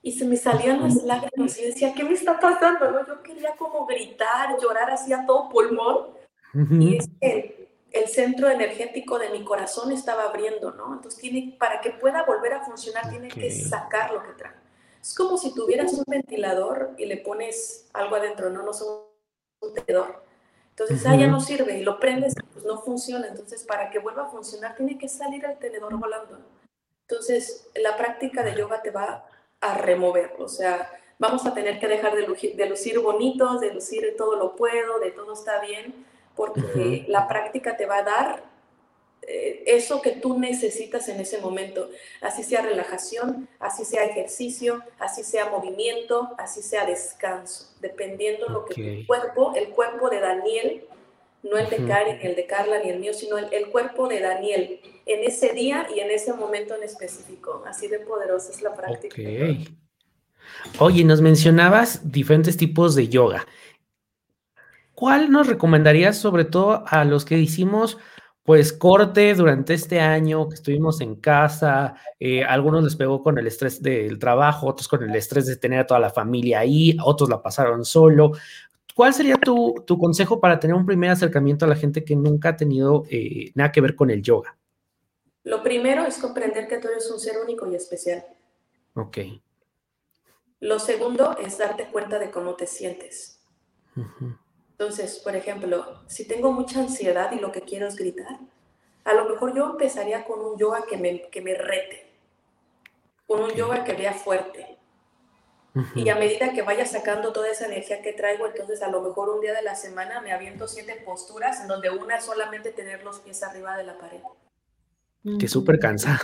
y 0.00 0.12
se 0.12 0.24
me 0.24 0.36
salían 0.38 0.82
las 0.82 1.02
lágrimas 1.04 1.58
y 1.58 1.66
decía, 1.66 1.92
¿qué 1.92 2.04
me 2.04 2.14
está 2.14 2.40
pasando? 2.40 2.90
¿No? 2.90 3.06
Yo 3.06 3.22
quería 3.22 3.54
como 3.58 3.84
gritar, 3.84 4.56
llorar 4.62 4.90
así 4.90 5.12
a 5.12 5.26
todo 5.26 5.50
pulmón 5.50 6.06
y 6.54 6.96
es 6.96 7.08
que 7.20 7.57
el 7.92 8.08
centro 8.08 8.50
energético 8.50 9.18
de 9.18 9.30
mi 9.30 9.44
corazón 9.44 9.92
estaba 9.92 10.24
abriendo, 10.24 10.72
¿no? 10.72 10.94
Entonces 10.94 11.20
tiene, 11.20 11.56
para 11.58 11.80
que 11.80 11.90
pueda 11.90 12.24
volver 12.24 12.54
a 12.54 12.64
funcionar 12.64 13.08
tiene 13.08 13.28
que 13.28 13.50
sacar 13.50 14.12
lo 14.12 14.22
que 14.22 14.32
trae. 14.32 14.54
Es 15.00 15.14
como 15.14 15.38
si 15.38 15.54
tuvieras 15.54 15.92
un 15.94 16.04
ventilador 16.06 16.94
y 16.98 17.06
le 17.06 17.18
pones 17.18 17.88
algo 17.92 18.16
adentro, 18.16 18.50
¿no? 18.50 18.62
No 18.62 18.72
es 18.72 18.82
un 18.82 19.74
tenedor 19.74 20.28
entonces, 20.78 21.04
ah, 21.06 21.16
ya 21.16 21.26
no 21.26 21.40
sirve 21.40 21.76
y 21.76 21.82
lo 21.82 21.98
prendes, 21.98 22.34
pues 22.52 22.64
no 22.64 22.80
funciona. 22.80 23.26
Entonces, 23.26 23.64
para 23.64 23.90
que 23.90 23.98
vuelva 23.98 24.26
a 24.26 24.30
funcionar, 24.30 24.76
tiene 24.76 24.96
que 24.96 25.08
salir 25.08 25.44
el 25.44 25.58
tenedor 25.58 25.92
volando. 25.98 26.38
Entonces, 27.08 27.68
la 27.74 27.96
práctica 27.96 28.44
de 28.44 28.54
yoga 28.54 28.80
te 28.80 28.92
va 28.92 29.26
a 29.60 29.74
remover. 29.74 30.36
O 30.38 30.46
sea, 30.46 30.88
vamos 31.18 31.44
a 31.46 31.52
tener 31.52 31.80
que 31.80 31.88
dejar 31.88 32.14
de 32.14 32.28
lucir, 32.28 32.54
de 32.54 32.68
lucir 32.68 33.00
bonitos, 33.00 33.60
de 33.60 33.74
lucir 33.74 34.14
todo 34.16 34.36
lo 34.36 34.54
puedo, 34.54 35.00
de 35.00 35.10
todo 35.10 35.32
está 35.32 35.60
bien, 35.60 36.06
porque 36.38 37.04
la 37.08 37.26
práctica 37.26 37.76
te 37.76 37.84
va 37.84 37.98
a 37.98 38.02
dar 38.04 38.44
eh, 39.22 39.64
eso 39.66 40.00
que 40.00 40.12
tú 40.12 40.38
necesitas 40.38 41.08
en 41.08 41.20
ese 41.20 41.38
momento, 41.38 41.90
así 42.20 42.44
sea 42.44 42.62
relajación, 42.62 43.48
así 43.58 43.84
sea 43.84 44.04
ejercicio, 44.04 44.84
así 45.00 45.24
sea 45.24 45.50
movimiento, 45.50 46.30
así 46.38 46.62
sea 46.62 46.86
descanso, 46.86 47.74
dependiendo 47.80 48.48
lo 48.48 48.64
que 48.64 48.74
tu 48.74 49.06
cuerpo, 49.08 49.52
el 49.56 49.70
cuerpo 49.70 50.08
de 50.08 50.20
Daniel, 50.20 50.84
no 51.42 51.58
el 51.58 51.68
de 51.68 51.84
Karen, 51.88 52.18
ni 52.20 52.26
el 52.26 52.36
de 52.36 52.46
Carla, 52.46 52.78
ni 52.82 52.90
el 52.90 53.00
mío, 53.00 53.12
sino 53.12 53.36
el, 53.36 53.66
cuerpo 53.70 54.06
de 54.06 54.20
Daniel, 54.20 54.80
en 55.06 55.24
ese 55.24 55.52
día 55.52 55.88
y 55.94 55.98
en 55.98 56.12
ese 56.12 56.32
momento 56.32 56.76
en 56.76 56.84
específico. 56.84 57.64
Así 57.66 57.88
de 57.88 57.98
poderosa 57.98 58.52
es 58.52 58.62
la 58.62 58.74
práctica. 58.74 59.16
Oye, 60.78 61.04
nos 61.04 61.20
mencionabas 61.20 62.10
diferentes 62.10 62.56
tipos 62.56 62.94
de 62.94 63.08
yoga. 63.08 63.46
¿Cuál 64.98 65.30
nos 65.30 65.46
recomendarías 65.46 66.18
sobre 66.18 66.44
todo 66.44 66.82
a 66.84 67.04
los 67.04 67.24
que 67.24 67.38
hicimos 67.38 67.98
pues 68.42 68.72
corte 68.72 69.32
durante 69.34 69.74
este 69.74 70.00
año 70.00 70.48
que 70.48 70.56
estuvimos 70.56 71.00
en 71.00 71.14
casa, 71.14 71.94
eh, 72.18 72.42
algunos 72.42 72.82
les 72.82 72.96
pegó 72.96 73.22
con 73.22 73.38
el 73.38 73.46
estrés 73.46 73.80
del 73.80 74.18
trabajo, 74.18 74.66
otros 74.66 74.88
con 74.88 75.04
el 75.04 75.14
estrés 75.14 75.46
de 75.46 75.54
tener 75.54 75.78
a 75.78 75.86
toda 75.86 76.00
la 76.00 76.10
familia 76.10 76.58
ahí, 76.58 76.96
otros 77.04 77.30
la 77.30 77.40
pasaron 77.40 77.84
solo. 77.84 78.32
¿cuál 78.96 79.14
sería 79.14 79.36
tu, 79.36 79.84
consejo 79.86 80.40
para 80.40 80.58
tener 80.58 80.74
un 80.74 80.84
primer 80.84 81.10
acercamiento 81.10 81.64
a 81.64 81.68
la 81.68 81.76
gente 81.76 82.04
que 82.04 82.16
nunca 82.16 82.48
ha 82.48 82.56
tenido 82.56 83.04
eh, 83.08 83.52
nada 83.54 83.70
que 83.70 83.80
ver 83.80 83.94
con 83.94 84.10
el 84.10 84.20
yoga? 84.20 84.58
Lo 85.44 85.62
primero 85.62 86.06
es 86.06 86.18
comprender 86.18 86.66
que 86.66 86.78
tú 86.78 86.88
eres 86.88 87.08
un 87.08 87.20
ser 87.20 87.36
único 87.40 87.70
y 87.70 87.76
especial. 87.76 88.26
Ok. 88.94 89.18
Lo 90.58 90.80
segundo 90.80 91.36
es 91.38 91.56
darte 91.56 91.84
cuenta 91.84 92.18
de 92.18 92.32
cómo 92.32 92.56
te 92.56 92.66
sientes. 92.66 93.38
Entonces, 94.78 95.18
por 95.18 95.34
ejemplo, 95.34 96.02
si 96.06 96.24
tengo 96.24 96.52
mucha 96.52 96.78
ansiedad 96.78 97.32
y 97.32 97.40
lo 97.40 97.50
que 97.50 97.62
quiero 97.62 97.88
es 97.88 97.96
gritar, 97.96 98.38
a 99.04 99.12
lo 99.12 99.28
mejor 99.28 99.52
yo 99.56 99.70
empezaría 99.70 100.24
con 100.24 100.38
un 100.38 100.56
yoga 100.56 100.84
que 100.88 100.96
me, 100.96 101.28
que 101.30 101.40
me 101.40 101.54
rete, 101.54 102.12
con 103.26 103.42
un 103.42 103.50
yoga 103.50 103.82
que 103.82 103.94
vea 103.94 104.12
fuerte. 104.12 104.76
Y 105.94 106.08
a 106.08 106.16
medida 106.16 106.52
que 106.52 106.62
vaya 106.62 106.86
sacando 106.86 107.32
toda 107.32 107.50
esa 107.50 107.66
energía 107.66 108.02
que 108.02 108.12
traigo, 108.12 108.46
entonces 108.46 108.82
a 108.82 108.88
lo 108.88 109.00
mejor 109.00 109.28
un 109.28 109.40
día 109.40 109.52
de 109.52 109.62
la 109.62 109.76
semana 109.76 110.20
me 110.20 110.32
aviento 110.32 110.66
siete 110.66 111.00
posturas 111.04 111.60
en 111.60 111.68
donde 111.68 111.90
una 111.90 112.16
es 112.16 112.24
solamente 112.24 112.70
tener 112.70 113.04
los 113.04 113.20
pies 113.20 113.42
arriba 113.42 113.76
de 113.76 113.84
la 113.84 113.96
pared. 113.98 114.20
Que 115.38 115.46
súper 115.46 115.78
cansado. 115.78 116.18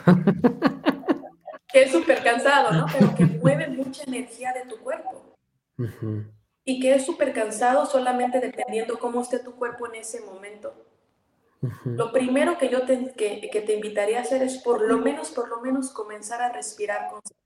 que 1.68 1.82
es 1.82 1.92
súper 1.92 2.22
cansado, 2.22 2.72
¿no? 2.72 2.86
Pero 2.92 3.14
que 3.14 3.26
mueve 3.26 3.68
mucha 3.68 4.04
energía 4.04 4.52
de 4.52 4.64
tu 4.66 4.78
cuerpo. 4.78 5.36
Y 6.64 6.80
que 6.80 6.94
es 6.94 7.04
súper 7.04 7.32
cansado 7.32 7.84
solamente 7.86 8.40
dependiendo 8.40 8.98
cómo 8.98 9.20
esté 9.20 9.38
tu 9.38 9.54
cuerpo 9.56 9.86
en 9.86 9.96
ese 9.96 10.20
momento. 10.22 10.74
Lo 11.84 12.12
primero 12.12 12.58
que 12.58 12.68
yo 12.68 12.84
te, 12.84 13.12
que, 13.12 13.48
que, 13.50 13.60
te 13.60 13.74
invitaría 13.74 14.18
a 14.18 14.22
hacer 14.22 14.42
es 14.42 14.58
por 14.58 14.82
lo 14.82 14.98
menos, 14.98 15.30
por 15.30 15.48
lo 15.48 15.60
menos 15.60 15.90
comenzar 15.90 16.42
a 16.42 16.50
respirar 16.50 17.08
conscientemente 17.10 17.44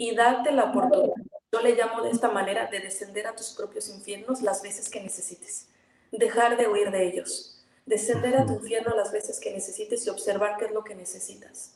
y 0.00 0.14
darte 0.14 0.50
la 0.50 0.64
oportunidad, 0.64 1.14
yo 1.52 1.60
le 1.60 1.74
llamo 1.74 2.02
de 2.02 2.10
esta 2.10 2.30
manera, 2.30 2.66
de 2.66 2.80
descender 2.80 3.26
a 3.26 3.36
tus 3.36 3.50
propios 3.50 3.88
infiernos 3.88 4.40
las 4.40 4.62
veces 4.62 4.88
que 4.88 5.00
necesites, 5.00 5.68
dejar 6.10 6.56
de 6.56 6.68
huir 6.68 6.90
de 6.90 7.06
ellos, 7.06 7.62
descender 7.86 8.36
a 8.36 8.46
tu 8.46 8.54
infierno 8.54 8.94
las 8.96 9.12
veces 9.12 9.38
que 9.40 9.52
necesites 9.52 10.06
y 10.06 10.10
observar 10.10 10.56
qué 10.58 10.64
es 10.66 10.70
lo 10.70 10.84
que 10.84 10.94
necesitas, 10.94 11.74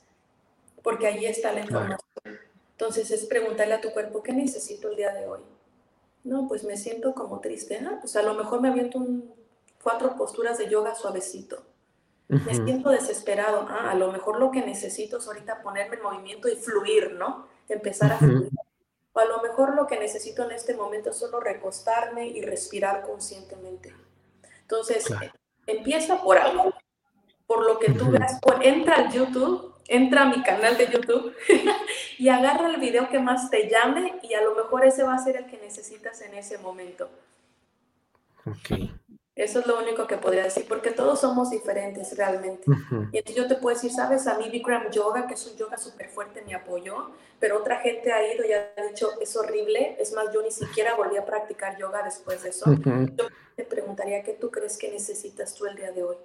porque 0.83 1.07
ahí 1.07 1.27
está 1.27 1.53
la 1.53 1.61
información. 1.61 2.01
Entonces 2.73 3.11
es 3.11 3.27
preguntarle 3.27 3.75
a 3.75 3.81
tu 3.81 3.91
cuerpo, 3.91 4.23
¿qué 4.23 4.33
necesito 4.33 4.89
el 4.89 4.97
día 4.97 5.13
de 5.13 5.29
hoy? 5.29 5.41
No, 6.25 6.49
pues 6.49 6.65
me 6.65 6.77
siento 6.77 7.15
como 7.15 7.41
triste, 7.41 7.81
¿no? 7.81 8.01
Pues 8.01 8.17
a 8.17 8.23
lo 8.23 8.35
mejor 8.35 8.61
me 8.61 8.69
aviento 8.69 8.99
un 8.99 9.33
cuatro 9.83 10.17
posturas 10.17 10.59
de 10.59 10.69
yoga 10.69 10.95
suavecito. 10.95 11.63
Me 12.27 12.55
siento 12.55 12.89
desesperado. 12.89 13.67
Ah, 13.69 13.91
a 13.91 13.95
lo 13.95 14.11
mejor 14.11 14.41
lo 14.41 14.51
que 14.51 14.63
necesito 14.63 15.19
es 15.19 15.27
ahorita 15.27 15.63
ponerme 15.63 15.97
en 15.97 16.03
movimiento 16.03 16.49
y 16.49 16.57
fluir, 16.57 17.13
¿no? 17.13 17.47
Empezar 17.69 18.13
a 18.13 18.17
fluir. 18.17 18.51
O 19.13 19.21
a 19.21 19.27
lo 19.27 19.43
mejor 19.43 19.77
lo 19.77 19.87
que 19.87 19.99
necesito 20.01 20.43
en 20.43 20.53
este 20.53 20.75
momento 20.75 21.11
es 21.11 21.17
solo 21.17 21.39
recostarme 21.39 22.27
y 22.27 22.41
respirar 22.41 23.03
conscientemente. 23.03 23.95
Entonces, 24.63 25.07
empieza 25.67 26.23
por 26.23 26.39
algo. 26.39 26.73
Por 27.47 27.67
lo 27.67 27.79
que 27.79 27.93
tú 27.93 28.11
veas, 28.11 28.41
entra 28.63 28.97
al 28.97 29.13
YouTube, 29.13 29.75
entra 29.87 30.23
a 30.23 30.25
mi 30.25 30.43
canal 30.43 30.79
de 30.79 30.87
YouTube 30.87 31.35
y 32.19 32.29
agarra 32.29 32.69
el 32.71 32.81
video 32.81 33.09
que 33.09 33.19
más 33.19 33.51
te 33.51 33.69
llame 33.69 34.19
y 34.23 34.35
a 34.35 34.43
lo 34.43 34.55
mejor 34.55 34.85
ese 34.85 35.03
va 35.03 35.15
a 35.15 35.19
ser 35.19 35.37
el 35.37 35.47
que 35.47 35.59
necesitas 35.59 36.21
en 36.23 36.35
ese 36.35 36.59
momento. 36.59 37.09
Ok. 38.47 38.91
Eso 39.37 39.59
es 39.59 39.67
lo 39.67 39.81
único 39.81 40.07
que 40.07 40.17
podría 40.17 40.45
decir, 40.45 40.65
porque 40.69 40.93
todos 40.93 41.21
somos 41.21 41.51
diferentes 41.51 42.17
realmente. 42.17 42.65
Y 43.11 43.19
entonces 43.19 43.35
yo 43.35 43.49
te 43.49 43.57
puedo 43.57 43.75
decir, 43.75 43.91
sabes, 43.91 44.29
a 44.29 44.39
mí 44.39 44.49
Bikram 44.49 44.91
Yoga, 44.91 45.27
que 45.27 45.35
es 45.35 45.45
un 45.49 45.57
yoga 45.57 45.77
súper 45.77 46.09
fuerte, 46.09 46.43
me 46.43 46.55
apoyó, 46.55 47.11
pero 47.41 47.59
otra 47.59 47.81
gente 47.81 48.13
ha 48.13 48.33
ido 48.33 48.45
y 48.45 48.53
ha 48.53 48.73
dicho, 48.89 49.11
es 49.21 49.37
horrible. 49.37 49.97
Es 49.99 50.13
más, 50.13 50.27
yo 50.33 50.41
ni 50.41 50.53
siquiera 50.53 50.95
volví 50.95 51.17
a 51.17 51.27
practicar 51.27 51.77
yoga 51.79 52.05
después 52.05 52.45
de 52.45 52.51
eso. 52.51 52.73
Yo 52.73 53.27
te 53.57 53.65
preguntaría, 53.65 54.23
¿qué 54.23 54.35
tú 54.35 54.53
crees 54.53 54.79
que 54.79 54.93
necesitas 54.93 55.53
tú 55.53 55.67
el 55.67 55.75
día 55.75 55.91
de 55.91 56.05
hoy? 56.05 56.17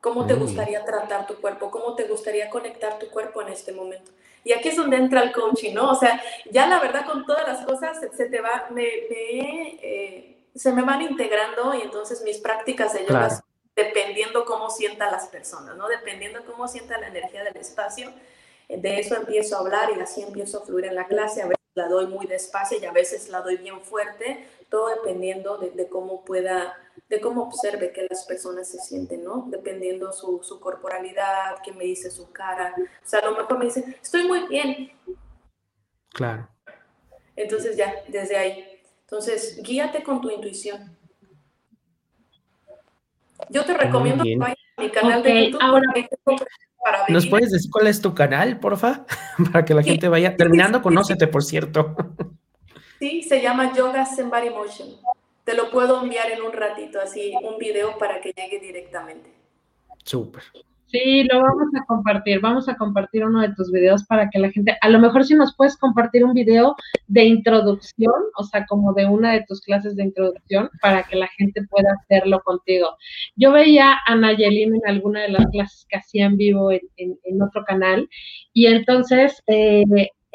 ¿Cómo 0.00 0.26
te 0.26 0.34
gustaría 0.34 0.84
tratar 0.84 1.28
tu 1.28 1.40
cuerpo? 1.40 1.70
¿Cómo 1.70 1.94
te 1.94 2.04
gustaría 2.08 2.50
conectar 2.50 2.98
tu 2.98 3.08
cuerpo 3.10 3.42
en 3.42 3.48
este 3.48 3.70
momento? 3.70 4.10
Y 4.46 4.52
aquí 4.52 4.68
es 4.68 4.76
donde 4.76 4.96
entra 4.96 5.24
el 5.24 5.32
coaching, 5.32 5.74
¿no? 5.74 5.90
O 5.90 5.94
sea, 5.96 6.22
ya 6.52 6.68
la 6.68 6.78
verdad 6.78 7.04
con 7.04 7.26
todas 7.26 7.48
las 7.48 7.66
cosas 7.66 7.98
se, 8.16 8.26
te 8.26 8.40
va, 8.40 8.68
me, 8.70 8.84
me 9.10 9.78
eh, 9.82 10.36
se 10.54 10.72
me 10.72 10.82
van 10.82 11.02
integrando 11.02 11.74
y 11.74 11.82
entonces 11.82 12.22
mis 12.22 12.38
prácticas 12.38 12.92
de 12.92 13.04
yoga, 13.04 13.42
dependiendo 13.74 14.44
cómo 14.44 14.70
sientan 14.70 15.10
las 15.10 15.26
personas, 15.26 15.76
¿no? 15.76 15.88
Dependiendo 15.88 16.44
cómo 16.44 16.68
sienta 16.68 16.96
la 16.96 17.08
energía 17.08 17.42
del 17.42 17.56
espacio, 17.56 18.12
de 18.68 19.00
eso 19.00 19.16
empiezo 19.16 19.56
a 19.56 19.60
hablar 19.62 19.90
y 19.96 20.00
así 20.00 20.22
empiezo 20.22 20.62
a 20.62 20.64
fluir 20.64 20.84
en 20.84 20.94
la 20.94 21.08
clase. 21.08 21.42
A 21.42 21.46
veces 21.46 21.66
la 21.74 21.88
doy 21.88 22.06
muy 22.06 22.26
despacio 22.26 22.78
y 22.80 22.84
a 22.84 22.92
veces 22.92 23.28
la 23.28 23.40
doy 23.40 23.56
bien 23.56 23.80
fuerte, 23.80 24.48
todo 24.68 24.88
dependiendo 24.88 25.58
de, 25.58 25.88
cómo 25.88 26.24
pueda, 26.24 26.74
de 27.08 27.20
cómo 27.20 27.42
observe 27.42 27.92
que 27.92 28.06
las 28.08 28.24
personas 28.24 28.68
se 28.68 28.78
sienten, 28.78 29.24
¿no? 29.24 29.46
Dependiendo 29.48 30.12
su, 30.12 30.40
su 30.42 30.60
corporalidad, 30.60 31.56
qué 31.64 31.72
me 31.72 31.84
dice 31.84 32.10
su 32.10 32.30
cara. 32.30 32.74
O 32.78 33.08
sea, 33.08 33.20
a 33.20 33.26
lo 33.26 33.36
mejor 33.36 33.58
me 33.58 33.66
dice, 33.66 33.98
estoy 34.02 34.26
muy 34.26 34.46
bien. 34.48 34.92
Claro. 36.10 36.48
Entonces 37.36 37.76
ya, 37.76 37.94
desde 38.08 38.36
ahí 38.36 38.76
entonces, 39.08 39.62
guíate 39.62 40.02
con 40.02 40.20
tu 40.20 40.30
intuición. 40.30 40.96
Yo 43.50 43.64
te 43.64 43.74
recomiendo 43.74 44.24
que 44.24 44.36
vayas 44.36 44.58
a 44.76 44.82
mi 44.82 44.90
canal 44.90 45.22
de 45.22 45.44
YouTube. 45.44 45.62
Ahora, 45.62 45.86
para 46.82 47.04
¿Nos 47.08 47.26
puedes 47.28 47.52
decir 47.52 47.70
cuál 47.70 47.86
es 47.86 48.00
tu 48.00 48.14
canal, 48.16 48.58
porfa? 48.58 49.06
para 49.52 49.64
que 49.64 49.74
la 49.74 49.84
gente 49.84 50.08
vaya. 50.08 50.36
Terminando, 50.36 50.82
conócete, 50.82 51.28
por 51.28 51.44
cierto. 51.44 51.94
sí, 52.98 53.22
se 53.22 53.42
llama 53.42 53.72
Yoga 53.74 54.04
Zen 54.04 54.30
Body 54.30 54.50
Motion. 54.50 54.88
Te 55.44 55.54
lo 55.54 55.70
puedo 55.70 56.02
enviar 56.02 56.30
en 56.30 56.42
un 56.42 56.52
ratito, 56.52 57.00
así, 57.00 57.32
un 57.42 57.58
video 57.58 57.96
para 57.98 58.20
que 58.20 58.32
llegue 58.32 58.58
directamente. 58.58 59.30
Súper. 60.04 60.42
Sí, 60.86 61.24
lo 61.24 61.40
vamos 61.40 61.68
a 61.74 61.84
compartir. 61.84 62.40
Vamos 62.40 62.68
a 62.68 62.76
compartir 62.76 63.24
uno 63.24 63.40
de 63.40 63.52
tus 63.54 63.72
videos 63.72 64.04
para 64.04 64.30
que 64.30 64.38
la 64.38 64.50
gente, 64.52 64.76
a 64.80 64.88
lo 64.88 65.00
mejor 65.00 65.24
si 65.24 65.34
nos 65.34 65.54
puedes 65.56 65.76
compartir 65.76 66.24
un 66.24 66.32
video 66.32 66.76
de 67.08 67.24
introducción, 67.24 68.14
o 68.36 68.44
sea, 68.44 68.64
como 68.66 68.92
de 68.94 69.04
una 69.04 69.32
de 69.32 69.44
tus 69.48 69.60
clases 69.62 69.96
de 69.96 70.04
introducción, 70.04 70.70
para 70.80 71.02
que 71.02 71.16
la 71.16 71.26
gente 71.36 71.62
pueda 71.68 71.88
hacerlo 72.00 72.40
contigo. 72.44 72.96
Yo 73.34 73.50
veía 73.50 73.98
a 74.06 74.14
Nayelin 74.14 74.76
en 74.76 74.86
alguna 74.86 75.22
de 75.22 75.30
las 75.30 75.46
clases 75.46 75.86
que 75.88 75.98
hacía 75.98 76.26
en 76.26 76.36
vivo 76.36 76.70
en, 76.70 77.42
otro 77.42 77.64
canal, 77.64 78.08
y 78.52 78.66
entonces 78.66 79.42
eh, 79.48 79.84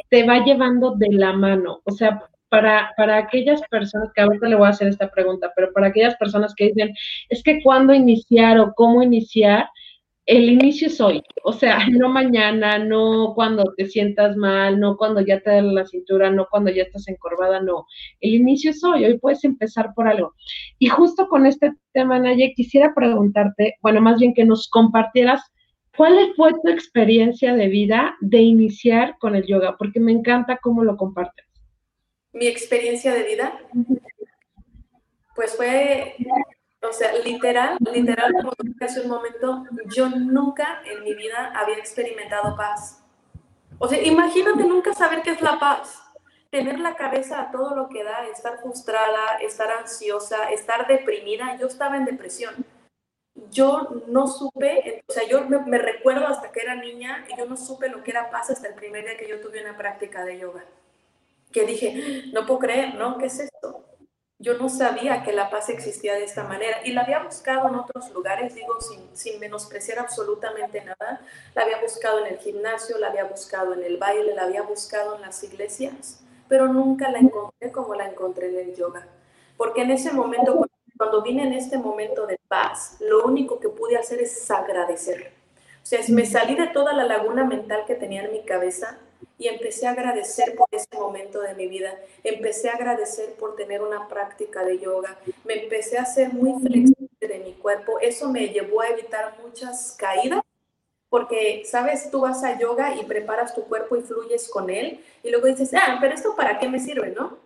te 0.09 0.27
va 0.27 0.43
llevando 0.43 0.95
de 0.95 1.07
la 1.11 1.31
mano. 1.31 1.79
O 1.85 1.91
sea, 1.91 2.21
para, 2.51 2.91
para 2.97 3.15
aquellas 3.17 3.61
personas, 3.69 4.09
que 4.13 4.21
ahorita 4.21 4.49
le 4.49 4.57
voy 4.57 4.67
a 4.67 4.71
hacer 4.71 4.89
esta 4.89 5.09
pregunta, 5.09 5.53
pero 5.55 5.71
para 5.71 5.87
aquellas 5.87 6.15
personas 6.17 6.53
que 6.53 6.65
dicen, 6.65 6.93
es 7.29 7.41
que 7.43 7.63
cuándo 7.63 7.93
iniciar 7.93 8.59
o 8.59 8.73
cómo 8.75 9.01
iniciar, 9.01 9.69
el 10.25 10.49
inicio 10.49 10.87
es 10.87 10.99
hoy, 10.99 11.23
o 11.45 11.53
sea, 11.53 11.79
no 11.89 12.09
mañana, 12.09 12.77
no 12.77 13.31
cuando 13.35 13.63
te 13.77 13.85
sientas 13.85 14.35
mal, 14.35 14.81
no 14.81 14.97
cuando 14.97 15.21
ya 15.21 15.39
te 15.39 15.49
da 15.49 15.61
la 15.61 15.85
cintura, 15.85 16.29
no 16.29 16.45
cuando 16.51 16.71
ya 16.71 16.83
estás 16.83 17.07
encorvada, 17.07 17.61
no. 17.61 17.85
El 18.19 18.35
inicio 18.35 18.71
es 18.71 18.83
hoy, 18.83 19.05
hoy 19.05 19.17
puedes 19.17 19.45
empezar 19.45 19.93
por 19.95 20.09
algo. 20.09 20.33
Y 20.77 20.87
justo 20.87 21.29
con 21.29 21.45
este 21.45 21.71
tema, 21.93 22.19
Naye, 22.19 22.51
quisiera 22.53 22.93
preguntarte, 22.93 23.75
bueno, 23.81 24.01
más 24.01 24.19
bien 24.19 24.33
que 24.33 24.43
nos 24.43 24.67
compartieras 24.67 25.41
cuál 25.95 26.15
fue 26.35 26.51
tu 26.61 26.69
experiencia 26.69 27.55
de 27.55 27.69
vida 27.69 28.17
de 28.19 28.41
iniciar 28.41 29.15
con 29.19 29.37
el 29.37 29.45
yoga, 29.45 29.77
porque 29.77 30.01
me 30.01 30.11
encanta 30.11 30.59
cómo 30.61 30.83
lo 30.83 30.97
compartes. 30.97 31.50
Mi 32.33 32.47
experiencia 32.47 33.13
de 33.13 33.23
vida, 33.23 33.59
pues 35.35 35.55
fue 35.55 36.15
o 36.83 36.91
sea, 36.91 37.13
literal, 37.13 37.77
literal, 37.93 38.33
como 38.33 38.53
dije 38.63 38.85
hace 38.85 39.01
un 39.01 39.09
momento, 39.09 39.63
yo 39.95 40.09
nunca 40.09 40.81
en 40.85 41.03
mi 41.03 41.13
vida 41.13 41.53
había 41.55 41.77
experimentado 41.77 42.55
paz. 42.55 43.03
O 43.77 43.87
sea, 43.87 44.01
imagínate 44.01 44.63
nunca 44.63 44.93
saber 44.93 45.21
qué 45.21 45.31
es 45.31 45.41
la 45.41 45.59
paz. 45.59 46.01
Tener 46.49 46.79
la 46.79 46.95
cabeza 46.95 47.39
a 47.39 47.51
todo 47.51 47.75
lo 47.75 47.87
que 47.87 48.03
da, 48.03 48.27
estar 48.27 48.59
frustrada, 48.59 49.37
estar 49.41 49.69
ansiosa, 49.71 50.49
estar 50.51 50.87
deprimida. 50.87 51.55
Yo 51.57 51.67
estaba 51.67 51.97
en 51.97 52.05
depresión. 52.05 52.65
Yo 53.51 54.03
no 54.07 54.27
supe, 54.27 55.03
o 55.07 55.13
sea, 55.13 55.27
yo 55.27 55.45
me, 55.45 55.59
me 55.59 55.77
recuerdo 55.77 56.27
hasta 56.27 56.51
que 56.51 56.61
era 56.61 56.75
niña 56.75 57.25
y 57.29 57.37
yo 57.37 57.45
no 57.45 57.57
supe 57.57 57.89
lo 57.89 58.03
que 58.03 58.11
era 58.11 58.29
paz 58.31 58.49
hasta 58.49 58.67
el 58.67 58.73
primer 58.73 59.05
día 59.05 59.17
que 59.17 59.29
yo 59.29 59.39
tuve 59.39 59.61
una 59.61 59.77
práctica 59.77 60.25
de 60.25 60.39
yoga. 60.39 60.65
Que 61.51 61.65
dije, 61.65 62.25
no 62.33 62.45
puedo 62.45 62.59
creer, 62.59 62.95
¿no? 62.95 63.17
¿Qué 63.17 63.25
es 63.25 63.39
esto? 63.39 63.51
yo 64.41 64.57
no 64.57 64.69
sabía 64.69 65.21
que 65.21 65.33
la 65.33 65.51
paz 65.51 65.69
existía 65.69 66.15
de 66.15 66.23
esta 66.23 66.43
manera 66.43 66.77
y 66.83 66.93
la 66.93 67.01
había 67.01 67.19
buscado 67.19 67.69
en 67.69 67.75
otros 67.75 68.09
lugares, 68.11 68.55
digo, 68.55 68.75
sin, 69.13 69.39
menospreciar 69.39 69.99
absolutamente 69.99 70.83
nada. 70.83 71.21
La 71.53 71.61
había 71.61 71.79
buscado 71.79 72.25
en 72.25 72.33
el 72.33 72.39
gimnasio, 72.39 72.97
la 72.97 73.09
había 73.09 73.25
buscado 73.25 73.75
en 73.75 73.83
el 73.83 73.97
baile, 73.97 74.33
la 74.33 74.43
había 74.43 74.63
buscado 74.63 75.15
en 75.15 75.21
las 75.21 75.43
iglesias, 75.43 76.23
pero 76.49 76.67
nunca 76.67 77.11
la 77.11 77.19
encontré 77.19 77.71
como 77.71 77.93
la 77.93 78.07
encontré 78.07 78.47
en 78.47 78.69
el 78.69 78.75
yoga. 78.75 79.07
Porque 79.57 79.83
en 79.83 79.91
ese 79.91 80.11
momento, 80.11 80.65
cuando 80.97 81.21
vine 81.21 81.43
en 81.43 81.53
este 81.53 81.77
momento 81.77 82.25
de 82.25 82.39
paz, 82.47 82.97
lo 82.99 83.23
único 83.27 83.59
que 83.59 83.69
pude 83.69 83.95
hacer 83.95 84.21
es 84.23 84.49
agradecer. 84.49 85.33
O 85.83 85.85
sea, 85.85 85.99
me 86.09 86.25
salí 86.25 86.55
de 86.55 86.67
toda 86.67 86.93
la 86.93 87.05
laguna 87.05 87.43
mental 87.43 87.83
que 87.85 87.93
tenía 87.93 88.23
en 88.23 88.31
mi 88.31 88.43
cabeza 88.43 88.97
y 89.41 89.47
empecé 89.47 89.87
a 89.87 89.91
agradecer 89.91 90.55
por 90.55 90.67
ese 90.71 90.87
momento 90.93 91.41
de 91.41 91.55
mi 91.55 91.65
vida. 91.65 91.99
Empecé 92.23 92.69
a 92.69 92.73
agradecer 92.73 93.33
por 93.33 93.55
tener 93.55 93.81
una 93.81 94.07
práctica 94.07 94.63
de 94.63 94.77
yoga. 94.77 95.17
Me 95.45 95.63
empecé 95.63 95.97
a 95.97 96.05
ser 96.05 96.31
muy 96.31 96.61
flexible 96.61 97.09
de 97.19 97.39
mi 97.39 97.53
cuerpo. 97.53 97.97
Eso 97.99 98.29
me 98.29 98.49
llevó 98.49 98.81
a 98.81 98.89
evitar 98.89 99.35
muchas 99.43 99.95
caídas 99.97 100.41
porque, 101.09 101.63
sabes, 101.65 102.11
tú 102.11 102.21
vas 102.21 102.43
a 102.43 102.59
yoga 102.59 102.95
y 102.95 103.03
preparas 103.03 103.55
tu 103.55 103.63
cuerpo 103.63 103.95
y 103.95 104.01
fluyes 104.01 104.47
con 104.47 104.69
él 104.69 105.03
y 105.23 105.31
luego 105.31 105.47
dices, 105.47 105.71
ah, 105.73 105.97
pero 105.99 106.13
esto 106.13 106.35
para 106.35 106.59
qué 106.59 106.69
me 106.69 106.79
sirve, 106.79 107.09
¿no? 107.09 107.39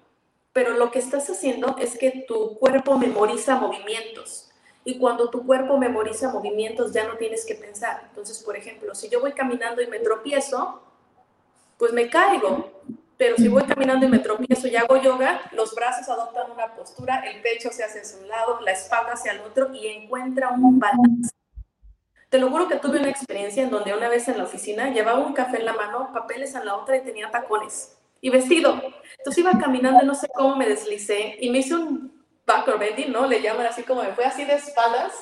Pero 0.52 0.72
lo 0.72 0.92
que 0.92 1.00
estás 1.00 1.30
haciendo 1.30 1.78
es 1.80 1.98
que 1.98 2.26
tu 2.28 2.60
cuerpo 2.60 2.98
memoriza 2.98 3.56
movimientos 3.56 4.52
y 4.84 5.00
cuando 5.00 5.30
tu 5.30 5.46
cuerpo 5.46 5.78
memoriza 5.78 6.34
movimientos 6.34 6.92
ya 6.92 7.08
no 7.08 7.16
tienes 7.16 7.46
que 7.46 7.56
pensar. 7.56 8.04
Entonces, 8.10 8.44
por 8.44 8.58
ejemplo, 8.58 8.94
si 8.94 9.08
yo 9.08 9.22
voy 9.22 9.32
caminando 9.32 9.82
y 9.82 9.88
me 9.88 10.00
tropiezo, 10.00 10.82
pues 11.78 11.94
me 11.94 12.10
caigo. 12.10 12.72
Pero 13.18 13.38
si 13.38 13.48
voy 13.48 13.64
caminando 13.64 14.06
y 14.06 14.10
me 14.10 14.20
tropiezo 14.20 14.68
y 14.68 14.76
hago 14.76 14.98
yoga, 14.98 15.42
los 15.54 15.74
brazos 15.74 16.10
adoptan 16.10 16.52
una 16.52 16.76
postura, 16.76 17.20
el 17.20 17.42
pecho 17.42 17.70
se 17.72 17.84
hace 17.84 18.02
hacia 18.02 18.20
un 18.20 18.28
lado, 18.28 18.60
la 18.60 18.72
espalda 18.72 19.14
hacia 19.14 19.32
el 19.32 19.40
otro 19.40 19.74
y 19.74 19.88
encuentra 19.88 20.50
un 20.50 20.80
balance. 20.80 21.32
Te 22.28 22.40
lo 22.40 22.50
juro 22.50 22.68
que 22.68 22.76
tuve 22.76 23.00
una 23.00 23.10
experiencia 23.10 23.64
en 23.64 23.70
donde 23.70 23.94
una 23.94 24.10
vez 24.10 24.28
en 24.28 24.38
la 24.38 24.44
oficina 24.44 24.90
llevaba 24.90 25.20
un 25.20 25.32
café 25.32 25.60
en 25.60 25.66
la 25.66 25.74
mano, 25.74 26.12
papeles 26.14 26.54
en 26.56 26.66
la 26.66 26.76
otra 26.76 26.98
y 26.98 27.02
tenía 27.02 27.32
tacones 27.32 27.98
y 28.20 28.30
vestido. 28.30 28.82
Entonces 29.20 29.38
iba 29.38 29.52
caminando 29.58 30.04
y 30.04 30.06
no 30.06 30.16
sé 30.16 30.28
cómo 30.34 30.56
me 30.58 30.68
deslicé 30.68 31.38
y 31.40 31.50
me 31.50 31.60
hice 31.60 31.76
un 31.76 32.26
backward 32.46 32.80
bending, 32.80 33.12
¿no? 33.12 33.26
Le 33.26 33.42
llaman 33.42 33.68
así 33.68 33.84
como 33.84 34.04
me 34.04 34.14
fue 34.14 34.26
así 34.26 34.44
de 34.44 34.56
espaldas. 34.56 35.14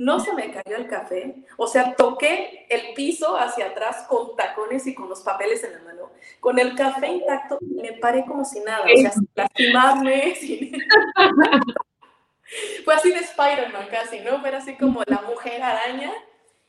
No 0.00 0.18
se 0.18 0.32
me 0.32 0.50
cayó 0.50 0.78
el 0.78 0.88
café, 0.88 1.44
o 1.58 1.66
sea, 1.66 1.94
toqué 1.94 2.64
el 2.70 2.94
piso 2.94 3.36
hacia 3.36 3.66
atrás 3.66 4.06
con 4.08 4.34
tacones 4.34 4.86
y 4.86 4.94
con 4.94 5.10
los 5.10 5.20
papeles 5.20 5.62
en 5.62 5.74
la 5.74 5.80
mano. 5.80 6.10
Con 6.40 6.58
el 6.58 6.74
café 6.74 7.08
intacto, 7.08 7.58
me 7.60 7.92
paré 7.92 8.24
como 8.24 8.42
si 8.46 8.60
nada, 8.60 8.82
o 8.82 8.98
sea, 8.98 9.10
sin 9.10 9.28
lastimarme. 9.34 10.34
fue 12.86 12.94
así 12.94 13.10
de 13.10 13.18
Spider-Man 13.18 13.88
casi, 13.90 14.20
¿no? 14.20 14.40
Fue 14.40 14.48
así 14.56 14.74
como 14.78 15.02
la 15.04 15.20
mujer 15.20 15.62
araña 15.62 16.14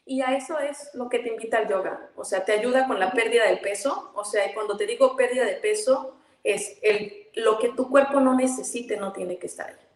y 0.06 0.20
a 0.20 0.36
eso 0.36 0.60
es 0.60 0.89
lo 0.94 1.08
que 1.08 1.20
te 1.20 1.30
invita 1.30 1.60
el 1.60 1.70
yoga. 1.70 2.10
O 2.17 2.26
sea, 2.26 2.44
te 2.44 2.52
ayuda 2.52 2.86
con 2.86 3.00
la 3.00 3.13
pérdida 3.13 3.46
del 3.46 3.62
peso. 3.62 4.12
O 4.13 4.26
sea, 4.26 4.54
cuando 4.54 4.76
te 4.76 4.86
digo 4.86 5.15
pérdida 5.15 5.46
de 5.46 5.54
peso, 5.54 6.17
es 6.44 6.80
el, 6.82 7.30
lo 7.36 7.60
que 7.60 7.70
tu 7.70 7.89
cuerpo 7.89 8.20
no 8.20 8.36
necesite, 8.36 8.98
no 8.98 9.13
tiene 9.13 9.38
que 9.38 9.48
estar 9.48 9.70
ahí. 9.70 9.90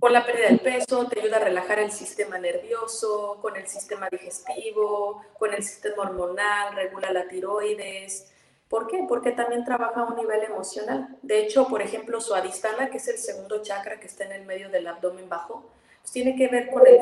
Por 0.00 0.10
la 0.10 0.24
pérdida 0.24 0.48
del 0.48 0.60
peso, 0.60 1.06
te 1.06 1.20
ayuda 1.20 1.36
a 1.36 1.40
relajar 1.40 1.78
el 1.78 1.92
sistema 1.92 2.38
nervioso, 2.38 3.38
con 3.40 3.56
el 3.56 3.66
sistema 3.66 4.08
digestivo, 4.10 5.22
con 5.38 5.54
el 5.54 5.62
sistema 5.62 6.02
hormonal, 6.02 6.74
regula 6.74 7.12
la 7.12 7.28
tiroides. 7.28 8.32
¿Por 8.68 8.86
qué? 8.88 9.04
Porque 9.08 9.32
también 9.32 9.64
trabaja 9.64 10.00
a 10.00 10.04
un 10.04 10.16
nivel 10.16 10.42
emocional. 10.42 11.16
De 11.22 11.38
hecho, 11.38 11.68
por 11.68 11.82
ejemplo, 11.82 12.20
su 12.20 12.34
adistana, 12.34 12.90
que 12.90 12.96
es 12.96 13.08
el 13.08 13.18
segundo 13.18 13.62
chakra 13.62 14.00
que 14.00 14.06
está 14.06 14.24
en 14.24 14.32
el 14.32 14.44
medio 14.44 14.68
del 14.70 14.86
abdomen 14.86 15.28
bajo, 15.28 15.64
pues 16.00 16.12
tiene 16.12 16.34
que 16.36 16.48
ver 16.48 16.70
con 16.70 16.86
el 16.86 17.00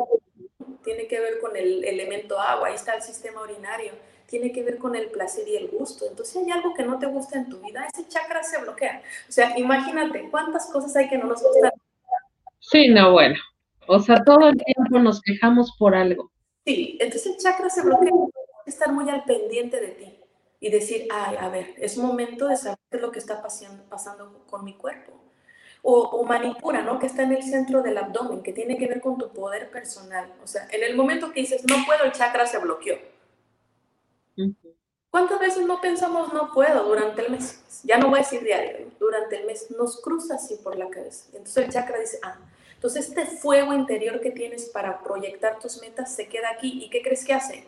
tiene 0.84 1.06
que 1.06 1.20
ver 1.20 1.40
con 1.40 1.56
el 1.56 1.84
elemento 1.84 2.40
agua, 2.40 2.68
ahí 2.68 2.74
está 2.74 2.94
el 2.94 3.02
sistema 3.02 3.42
urinario, 3.42 3.92
tiene 4.26 4.52
que 4.52 4.62
ver 4.62 4.78
con 4.78 4.96
el 4.96 5.10
placer 5.10 5.46
y 5.48 5.56
el 5.56 5.68
gusto. 5.68 6.06
Entonces, 6.06 6.32
si 6.32 6.40
hay 6.40 6.50
algo 6.50 6.74
que 6.74 6.84
no 6.84 6.98
te 6.98 7.06
gusta 7.06 7.38
en 7.38 7.48
tu 7.48 7.58
vida, 7.60 7.86
ese 7.92 8.08
chakra 8.08 8.42
se 8.42 8.60
bloquea. 8.60 9.02
O 9.28 9.32
sea, 9.32 9.56
imagínate 9.58 10.28
cuántas 10.30 10.66
cosas 10.66 10.94
hay 10.96 11.08
que 11.08 11.18
no 11.18 11.26
nos 11.26 11.42
gustan. 11.42 11.70
Sí, 12.62 12.88
no, 12.88 13.12
bueno. 13.12 13.36
O 13.86 13.98
sea, 13.98 14.22
todo 14.24 14.48
el 14.48 14.56
tiempo 14.56 14.98
nos 14.98 15.20
quejamos 15.20 15.76
por 15.78 15.94
algo. 15.94 16.30
Sí, 16.64 16.96
entonces 17.00 17.32
el 17.32 17.38
chakra 17.38 17.68
se 17.68 17.82
bloquea. 17.82 18.10
Estar 18.64 18.92
muy 18.92 19.10
al 19.10 19.24
pendiente 19.24 19.80
de 19.80 19.88
ti 19.88 20.18
y 20.60 20.70
decir, 20.70 21.08
ay, 21.12 21.36
a 21.40 21.48
ver, 21.48 21.74
es 21.76 21.98
momento 21.98 22.46
de 22.46 22.56
saber 22.56 22.78
lo 22.92 23.10
que 23.10 23.18
está 23.18 23.42
pasando, 23.42 23.82
pasando 23.88 24.44
con 24.48 24.64
mi 24.64 24.74
cuerpo 24.74 25.20
o, 25.82 26.00
o, 26.00 26.24
manipura, 26.24 26.82
¿no? 26.82 27.00
Que 27.00 27.06
está 27.06 27.24
en 27.24 27.32
el 27.32 27.42
centro 27.42 27.82
del 27.82 27.98
abdomen, 27.98 28.42
que 28.42 28.52
tiene 28.52 28.78
que 28.78 28.86
ver 28.86 29.00
con 29.00 29.18
tu 29.18 29.32
poder 29.32 29.68
personal. 29.70 30.32
O 30.42 30.46
sea, 30.46 30.68
en 30.70 30.84
el 30.84 30.96
momento 30.96 31.32
que 31.32 31.40
dices, 31.40 31.64
no 31.68 31.84
puedo, 31.84 32.04
el 32.04 32.12
chakra 32.12 32.46
se 32.46 32.58
bloqueó. 32.58 32.96
¿Cuántas 35.12 35.38
veces 35.40 35.66
no 35.66 35.78
pensamos, 35.78 36.32
no 36.32 36.50
puedo 36.52 36.84
durante 36.84 37.20
el 37.20 37.32
mes? 37.32 37.62
Ya 37.84 37.98
no 37.98 38.08
voy 38.08 38.20
a 38.20 38.22
decir 38.22 38.42
diario, 38.42 38.86
durante 38.98 39.38
el 39.38 39.46
mes 39.46 39.70
nos 39.70 40.00
cruza 40.00 40.36
así 40.36 40.56
por 40.56 40.74
la 40.74 40.88
cabeza. 40.88 41.26
Entonces 41.34 41.66
el 41.66 41.70
chakra 41.70 41.98
dice, 41.98 42.18
ah, 42.22 42.38
entonces 42.72 43.10
este 43.10 43.26
fuego 43.26 43.74
interior 43.74 44.22
que 44.22 44.30
tienes 44.30 44.70
para 44.70 45.02
proyectar 45.02 45.58
tus 45.58 45.82
metas 45.82 46.14
se 46.14 46.28
queda 46.28 46.48
aquí. 46.50 46.82
¿Y 46.82 46.88
qué 46.88 47.02
crees 47.02 47.26
que 47.26 47.34
hace? 47.34 47.66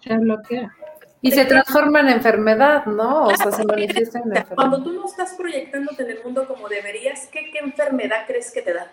Se 0.00 0.18
bloquea. 0.18 0.74
Y 1.22 1.30
se 1.30 1.44
transforma 1.44 2.00
en 2.00 2.08
enfermedad, 2.08 2.86
¿no? 2.86 3.26
O 3.26 3.36
sea, 3.36 3.52
se 3.52 3.64
manifiesta 3.64 4.18
en 4.18 4.36
enfermedad. 4.36 4.56
Cuando 4.56 4.82
tú 4.82 4.92
no 4.94 5.06
estás 5.06 5.34
proyectándote 5.34 6.02
en 6.02 6.10
el 6.10 6.24
mundo 6.24 6.48
como 6.48 6.68
deberías, 6.68 7.28
¿qué, 7.28 7.52
qué 7.52 7.60
enfermedad 7.60 8.26
crees 8.26 8.50
que 8.50 8.62
te 8.62 8.72
da? 8.72 8.92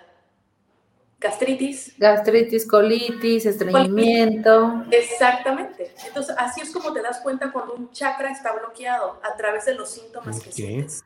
Gastritis. 1.21 1.93
Gastritis, 1.97 2.67
colitis, 2.67 3.45
estreñimiento. 3.45 4.84
Exactamente. 4.91 5.93
Entonces, 6.05 6.36
así 6.38 6.62
es 6.62 6.71
como 6.71 6.91
te 6.91 7.01
das 7.01 7.21
cuenta 7.21 7.51
cuando 7.51 7.75
un 7.75 7.91
chakra 7.91 8.31
está 8.31 8.51
bloqueado, 8.53 9.19
a 9.23 9.38
través 9.38 9.65
de 9.65 9.75
los 9.75 9.91
síntomas 9.91 10.39
que 10.41 10.51
sientes, 10.51 11.03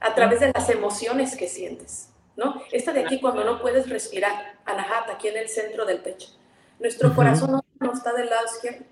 a 0.00 0.14
través 0.14 0.40
de 0.40 0.52
las 0.52 0.68
emociones 0.70 1.36
que 1.36 1.48
sientes, 1.48 2.08
¿no? 2.36 2.62
Esta 2.72 2.92
de 2.92 3.00
aquí, 3.00 3.20
cuando 3.20 3.44
no 3.44 3.60
puedes 3.60 3.88
respirar, 3.88 4.56
anahata, 4.64 5.12
aquí 5.12 5.28
en 5.28 5.36
el 5.36 5.48
centro 5.48 5.84
del 5.84 5.98
pecho. 5.98 6.28
Nuestro 6.80 7.14
corazón 7.14 7.60
no 7.78 7.92
está 7.92 8.12
del 8.14 8.30
lado 8.30 8.46
izquierdo 8.46 8.84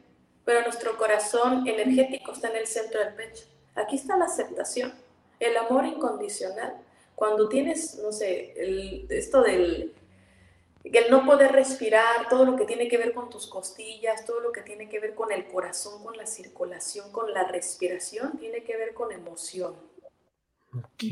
pero 0.44 0.62
nuestro 0.62 0.96
corazón 0.98 1.66
energético 1.66 2.32
está 2.32 2.48
en 2.48 2.56
el 2.56 2.66
centro 2.66 3.00
del 3.00 3.14
pecho. 3.14 3.44
Aquí 3.74 3.96
está 3.96 4.16
la 4.16 4.26
aceptación, 4.26 4.92
el 5.40 5.56
amor 5.56 5.86
incondicional. 5.86 6.74
Cuando 7.14 7.48
tienes, 7.48 7.98
no 8.02 8.12
sé, 8.12 8.54
esto 9.08 9.42
del 9.42 9.94
el 10.84 11.10
no 11.10 11.24
poder 11.24 11.52
respirar, 11.52 12.28
todo 12.28 12.44
lo 12.44 12.56
que 12.56 12.66
tiene 12.66 12.88
que 12.88 12.98
ver 12.98 13.14
con 13.14 13.30
tus 13.30 13.46
costillas, 13.46 14.24
todo 14.26 14.40
lo 14.40 14.52
que 14.52 14.60
tiene 14.60 14.88
que 14.88 15.00
ver 15.00 15.14
con 15.14 15.32
el 15.32 15.46
corazón, 15.46 16.04
con 16.04 16.16
la 16.16 16.26
circulación, 16.26 17.10
con 17.10 17.32
la 17.32 17.44
respiración, 17.44 18.38
tiene 18.38 18.62
que 18.62 18.76
ver 18.76 18.92
con 18.92 19.10
emoción. 19.10 19.74
Ok. 20.76 21.04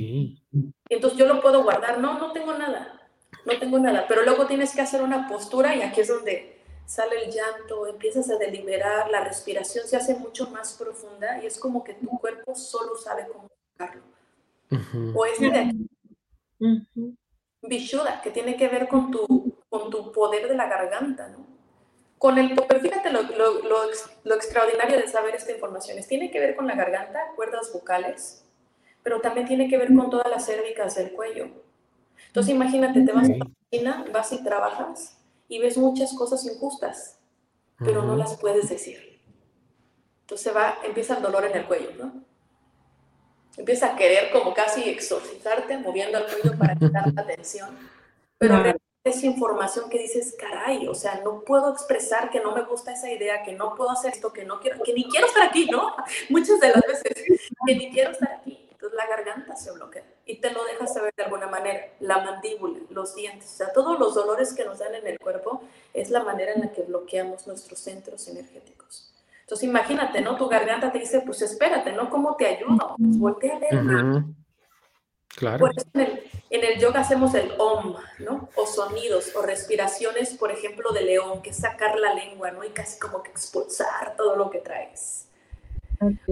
Entonces 0.89 1.19
yo 1.19 1.27
lo 1.27 1.41
puedo 1.41 1.63
guardar, 1.63 1.99
no, 1.99 2.19
no 2.19 2.33
tengo 2.33 2.53
nada, 2.53 3.09
no 3.47 3.59
tengo 3.59 3.79
nada, 3.79 4.07
pero 4.07 4.23
luego 4.25 4.47
tienes 4.47 4.75
que 4.75 4.83
hacer 4.83 5.03
una 5.03 5.27
postura 5.27 5.75
y 5.75 5.83
aquí 5.83 6.03
es 6.03 6.09
donde 6.09 6.61
sale 6.85 7.25
el 7.25 7.31
llanto, 7.31 7.87
empiezas 7.87 8.29
a 8.31 8.37
deliberar, 8.37 9.09
la 9.11 9.25
respiración 9.25 9.87
se 9.87 9.97
hace 9.97 10.17
mucho 10.17 10.51
más 10.51 10.75
profunda 10.75 11.43
y 11.43 11.47
es 11.47 11.59
como 11.59 11.83
que 11.83 11.95
tu 11.95 12.09
cuerpo 12.19 12.55
solo 12.55 12.97
sabe 12.97 13.27
cómo 13.33 13.49
tocarlo. 13.73 14.03
O 15.15 15.25
este 15.25 15.51
de 15.51 15.59
aquí, 15.59 15.89
Vishuddha, 17.63 18.21
que 18.21 18.31
tiene 18.31 18.57
que 18.57 18.69
ver 18.69 18.89
con 18.89 19.11
tu, 19.11 19.62
con 19.73 19.89
tu 19.89 20.13
poder 20.13 20.49
de 20.49 20.55
la 20.55 20.69
garganta, 20.69 21.29
¿no? 21.29 21.47
Con 22.19 22.37
el, 22.37 22.55
pero 22.69 22.79
fíjate 22.79 23.11
lo, 23.11 23.23
lo, 23.23 23.63
lo, 23.63 24.35
extraordinario 24.35 24.99
de 24.99 25.09
saber 25.09 25.35
esta 25.35 25.51
información, 25.51 25.99
es, 25.99 26.07
tiene 26.07 26.31
que 26.31 26.39
ver 26.39 26.55
con 26.55 26.67
la 26.67 26.75
garganta, 26.75 27.19
cuerdas 27.37 27.73
vocales, 27.73 28.45
pero 29.03 29.23
también 29.23 29.47
tiene 29.47 29.69
que 29.69 29.79
ver 29.79 29.89
con 29.97 30.11
todas 30.11 30.29
las 30.29 30.45
cérvicas 30.45 30.95
del 30.97 31.13
cuello. 31.13 31.49
Entonces 32.27 32.55
imagínate, 32.55 33.01
te 33.01 33.13
vas 33.13 33.31
a 33.31 33.33
la 33.33 33.47
oficina, 33.47 34.05
vas 34.13 34.31
y 34.33 34.45
trabajas, 34.45 35.19
y 35.49 35.59
ves 35.59 35.79
muchas 35.79 36.13
cosas 36.13 36.45
injustas, 36.45 37.19
pero 37.79 38.03
no 38.03 38.15
las 38.15 38.37
puedes 38.37 38.69
decir. 38.69 39.21
Entonces 40.21 40.55
va, 40.55 40.81
empieza 40.85 41.17
el 41.17 41.23
dolor 41.23 41.47
en 41.47 41.57
el 41.57 41.67
cuello, 41.67 41.93
¿no? 41.99 42.23
Empieza 43.57 43.95
a 43.95 43.97
querer 43.97 44.31
como 44.33 44.53
casi 44.53 44.87
exorcizarte, 44.91 45.79
moviendo 45.79 46.19
el 46.19 46.25
cuello 46.27 46.59
para 46.59 46.77
quitar 46.77 47.11
la 47.15 47.27
tensión. 47.27 47.71
Pero 48.37 48.63
es 49.05 49.25
información 49.25 49.91
que 49.91 49.99
dices, 49.99 50.37
caray, 50.39 50.87
o 50.87 50.95
sea, 50.95 51.21
no 51.25 51.41
puedo 51.41 51.73
expresar 51.73 52.31
que 52.31 52.41
no 52.41 52.55
me 52.55 52.63
gusta 52.63 52.93
esa 52.93 53.11
idea, 53.11 53.43
que 53.43 53.53
no 53.53 53.75
puedo 53.75 53.91
hacer 53.91 54.13
esto, 54.13 54.33
que 54.33 54.45
no 54.45 54.61
quiero, 54.61 54.83
que 54.83 54.93
ni 54.93 55.09
quiero 55.09 55.27
estar 55.27 55.43
aquí, 55.49 55.67
¿no? 55.67 55.95
Muchas 56.31 56.61
de 56.61 56.69
las 56.69 56.83
veces, 56.87 57.25
que 57.67 57.75
ni 57.75 57.91
quiero 57.91 58.13
estar 58.13 58.33
aquí. 58.33 58.69
Entonces 58.71 58.97
la 58.97 59.07
garganta 59.07 59.57
se 59.57 59.71
bloquea 59.73 60.05
y 60.27 60.41
te 60.41 60.51
lo 60.51 60.65
dejas 60.65 60.93
saber 60.93 61.13
de 61.17 61.25
alguna 61.25 61.47
manera, 61.47 61.87
la 62.01 62.19
mandíbula, 62.19 62.81
los 62.91 63.15
dientes, 63.15 63.49
o 63.53 63.57
sea, 63.57 63.73
todos 63.73 63.99
los 63.99 64.15
dolores 64.15 64.55
que 64.55 64.65
nos 64.65 64.79
dan 64.79 64.95
en 64.95 65.07
el 65.07 65.19
cuerpo 65.19 65.63
es 65.95 66.11
la 66.11 66.23
manera 66.25 66.53
en 66.53 66.63
la 66.63 66.73
que 66.73 66.83
bloqueamos 66.83 67.47
nuestros 67.47 67.79
centros 67.79 68.27
energéticos. 68.29 69.13
Entonces 69.43 69.69
imagínate, 69.69 70.21
¿no? 70.21 70.37
Tu 70.37 70.49
garganta 70.49 70.91
te 70.91 70.99
dice, 70.99 71.21
pues 71.21 71.43
espérate, 71.43 71.93
¿no? 71.93 72.09
¿Cómo 72.09 72.37
te 72.37 72.47
ayudo? 72.47 72.97
Pues 72.97 73.19
voltea 73.19 73.57
a 73.57 73.59
ver. 73.59 74.25
Claro. 75.37 75.59
Por 75.59 75.71
eso 75.77 75.87
en 75.95 76.01
el, 76.01 76.31
en 76.51 76.65
el, 76.65 76.79
yoga 76.79 77.01
hacemos 77.01 77.35
el 77.35 77.53
om, 77.59 77.97
¿no? 78.19 78.49
O 78.57 78.67
sonidos 78.67 79.35
o 79.35 79.43
respiraciones, 79.43 80.35
por 80.35 80.53
ejemplo, 80.53 80.93
de 80.93 81.03
león, 81.03 81.43
que 81.43 81.51
es 81.51 81.57
sacar 81.57 81.99
la 81.99 82.15
lengua, 82.15 82.51
¿no? 82.51 82.65
Y 82.65 82.71
casi 82.71 82.99
como 82.99 83.23
que 83.23 83.31
expulsar 83.31 84.15
todo 84.17 84.37
lo 84.37 84.51
que 84.51 84.59
traes. 84.59 85.29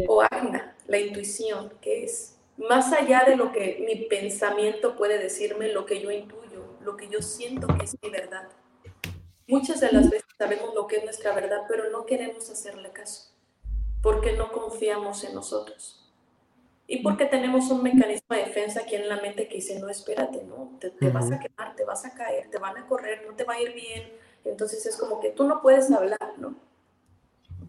O 0.08 0.20
agna, 0.20 0.76
la 0.86 0.98
intuición, 0.98 1.72
que 1.80 2.04
es 2.04 2.36
más 2.56 2.92
allá 2.92 3.24
de 3.26 3.36
lo 3.36 3.52
que 3.52 3.82
mi 3.86 4.06
pensamiento 4.06 4.96
puede 4.96 5.18
decirme, 5.18 5.72
lo 5.72 5.86
que 5.86 6.02
yo 6.02 6.10
intuyo, 6.10 6.76
lo 6.82 6.96
que 6.96 7.08
yo 7.08 7.22
siento 7.22 7.66
que 7.78 7.84
es 7.84 7.96
mi 8.02 8.10
verdad. 8.10 8.48
Muchas 9.46 9.80
de 9.80 9.90
las 9.92 10.10
veces 10.10 10.28
sabemos 10.36 10.74
lo 10.74 10.86
que 10.86 10.96
es 10.96 11.04
nuestra 11.04 11.34
verdad, 11.34 11.62
pero 11.68 11.90
no 11.90 12.04
queremos 12.06 12.50
hacerle 12.50 12.90
caso. 12.90 13.28
porque 14.02 14.32
no 14.32 14.50
confiamos 14.50 15.24
en 15.24 15.34
nosotros. 15.34 15.99
Y 16.92 17.04
porque 17.04 17.26
tenemos 17.26 17.70
un 17.70 17.84
mecanismo 17.84 18.34
de 18.34 18.46
defensa 18.46 18.80
aquí 18.80 18.96
en 18.96 19.08
la 19.08 19.20
mente 19.20 19.46
que 19.46 19.54
dice, 19.54 19.78
no, 19.78 19.88
espérate, 19.88 20.42
no, 20.42 20.76
te, 20.80 21.08
vas 21.08 21.30
a 21.30 21.38
quemar, 21.38 21.76
te 21.76 21.84
vas 21.84 22.04
a 22.04 22.12
caer, 22.12 22.50
te 22.50 22.58
van 22.58 22.76
a 22.76 22.86
correr, 22.88 23.22
no 23.28 23.36
te 23.36 23.44
va 23.44 23.54
a 23.54 23.62
ir 23.62 23.72
bien. 23.72 24.08
Entonces 24.44 24.84
es 24.84 24.96
como 24.96 25.20
que 25.20 25.30
tú 25.30 25.44
no 25.44 25.62
puedes 25.62 25.88
hablar, 25.92 26.32
¿no? 26.38 26.56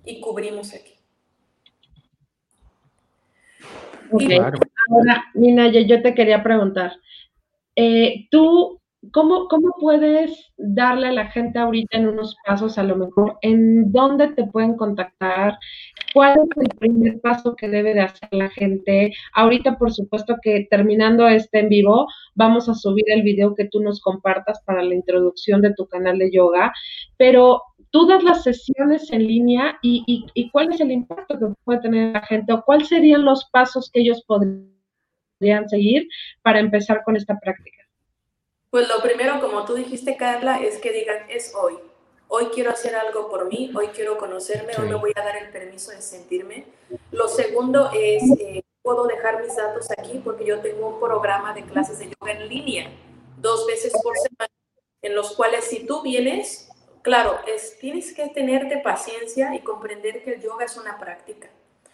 Y 0.06 0.20
cubrimos 0.22 0.74
aquí. 0.74 0.96
Ahora, 4.90 5.26
Nina, 5.36 5.68
yo 5.68 6.02
te 6.02 6.16
quería 6.16 6.42
preguntar, 6.42 6.94
eh, 7.76 8.28
tú 8.32 8.82
¿Cómo, 9.12 9.48
¿Cómo 9.48 9.74
puedes 9.80 10.52
darle 10.58 11.08
a 11.08 11.12
la 11.12 11.26
gente 11.32 11.58
ahorita 11.58 11.98
en 11.98 12.08
unos 12.08 12.38
pasos, 12.46 12.78
a 12.78 12.84
lo 12.84 12.96
mejor, 12.96 13.40
en 13.42 13.92
dónde 13.92 14.28
te 14.28 14.46
pueden 14.46 14.78
contactar? 14.78 15.58
¿Cuál 16.14 16.40
es 16.40 16.58
el 16.58 16.78
primer 16.78 17.22
paso 17.22 17.56
que 17.56 17.70
debe 17.70 17.94
de 17.94 18.02
hacer 18.02 18.30
la 18.32 18.50
gente? 18.50 19.14
Ahorita, 19.34 19.78
por 19.78 19.92
supuesto 19.92 20.36
que 20.42 20.68
terminando 20.70 21.28
este 21.28 21.60
en 21.60 21.70
vivo, 21.70 22.08
vamos 22.36 22.68
a 22.68 22.74
subir 22.74 23.06
el 23.08 23.24
video 23.24 23.56
que 23.56 23.66
tú 23.66 23.82
nos 23.82 24.02
compartas 24.02 24.62
para 24.66 24.84
la 24.84 24.94
introducción 24.94 25.62
de 25.62 25.74
tu 25.74 25.88
canal 25.88 26.18
de 26.18 26.32
yoga, 26.32 26.74
pero 27.18 27.62
tú 27.92 28.08
das 28.08 28.24
las 28.24 28.44
sesiones 28.44 29.12
en 29.12 29.28
línea 29.28 29.78
y, 29.82 30.04
y, 30.08 30.26
y 30.34 30.50
cuál 30.52 30.72
es 30.72 30.82
el 30.82 30.92
impacto 30.92 31.38
que 31.38 31.46
puede 31.64 31.82
tener 31.82 32.14
la 32.14 32.22
gente 32.22 32.54
o 32.54 32.64
cuáles 32.64 32.90
serían 32.90 33.26
los 33.26 33.46
pasos 33.52 33.90
que 33.92 34.02
ellos 34.02 34.24
podrían 34.26 35.68
seguir 35.68 36.08
para 36.42 36.60
empezar 36.60 37.04
con 37.04 37.16
esta 37.16 37.38
práctica. 37.40 37.78
Pues 38.70 38.88
lo 38.88 39.02
primero, 39.02 39.42
como 39.42 39.66
tú 39.66 39.76
dijiste, 39.76 40.16
Carla, 40.16 40.62
es 40.62 40.80
que 40.80 40.94
digan, 40.94 41.18
es 41.30 41.54
hoy. 41.56 41.91
Hoy 42.34 42.46
quiero 42.46 42.72
hacer 42.72 42.96
algo 42.96 43.28
por 43.28 43.46
mí, 43.50 43.70
hoy 43.76 43.88
quiero 43.88 44.18
conocerme, 44.18 44.72
hoy 44.80 44.88
me 44.88 44.96
voy 44.96 45.12
a 45.18 45.22
dar 45.22 45.36
el 45.36 45.50
permiso 45.52 45.92
de 45.92 46.02
sentirme. 46.02 46.64
Lo 47.12 47.28
segundo 47.28 47.92
es, 47.94 48.24
eh, 48.40 48.64
puedo 48.82 49.06
dejar 49.06 49.44
mis 49.44 49.54
datos 49.54 49.92
aquí 49.98 50.22
porque 50.24 50.46
yo 50.46 50.62
tengo 50.62 50.88
un 50.88 51.00
programa 51.02 51.54
de 51.54 51.66
clases 51.66 52.00
de 52.00 52.06
yoga 52.06 52.32
en 52.32 52.48
línea, 52.48 52.90
dos 53.36 53.68
veces 53.68 53.92
por 54.02 54.18
semana, 54.18 54.54
en 55.02 55.14
los 55.14 55.36
cuales 55.36 55.66
si 55.66 55.86
tú 55.86 56.04
vienes, 56.04 56.70
claro, 57.02 57.38
es, 57.48 57.78
tienes 57.80 58.14
que 58.14 58.30
tenerte 58.30 58.78
paciencia 58.78 59.54
y 59.54 59.60
comprender 59.60 60.24
que 60.24 60.36
el 60.36 60.42
yoga 60.42 60.64
es 60.64 60.78
una 60.78 60.98
práctica. 60.98 61.50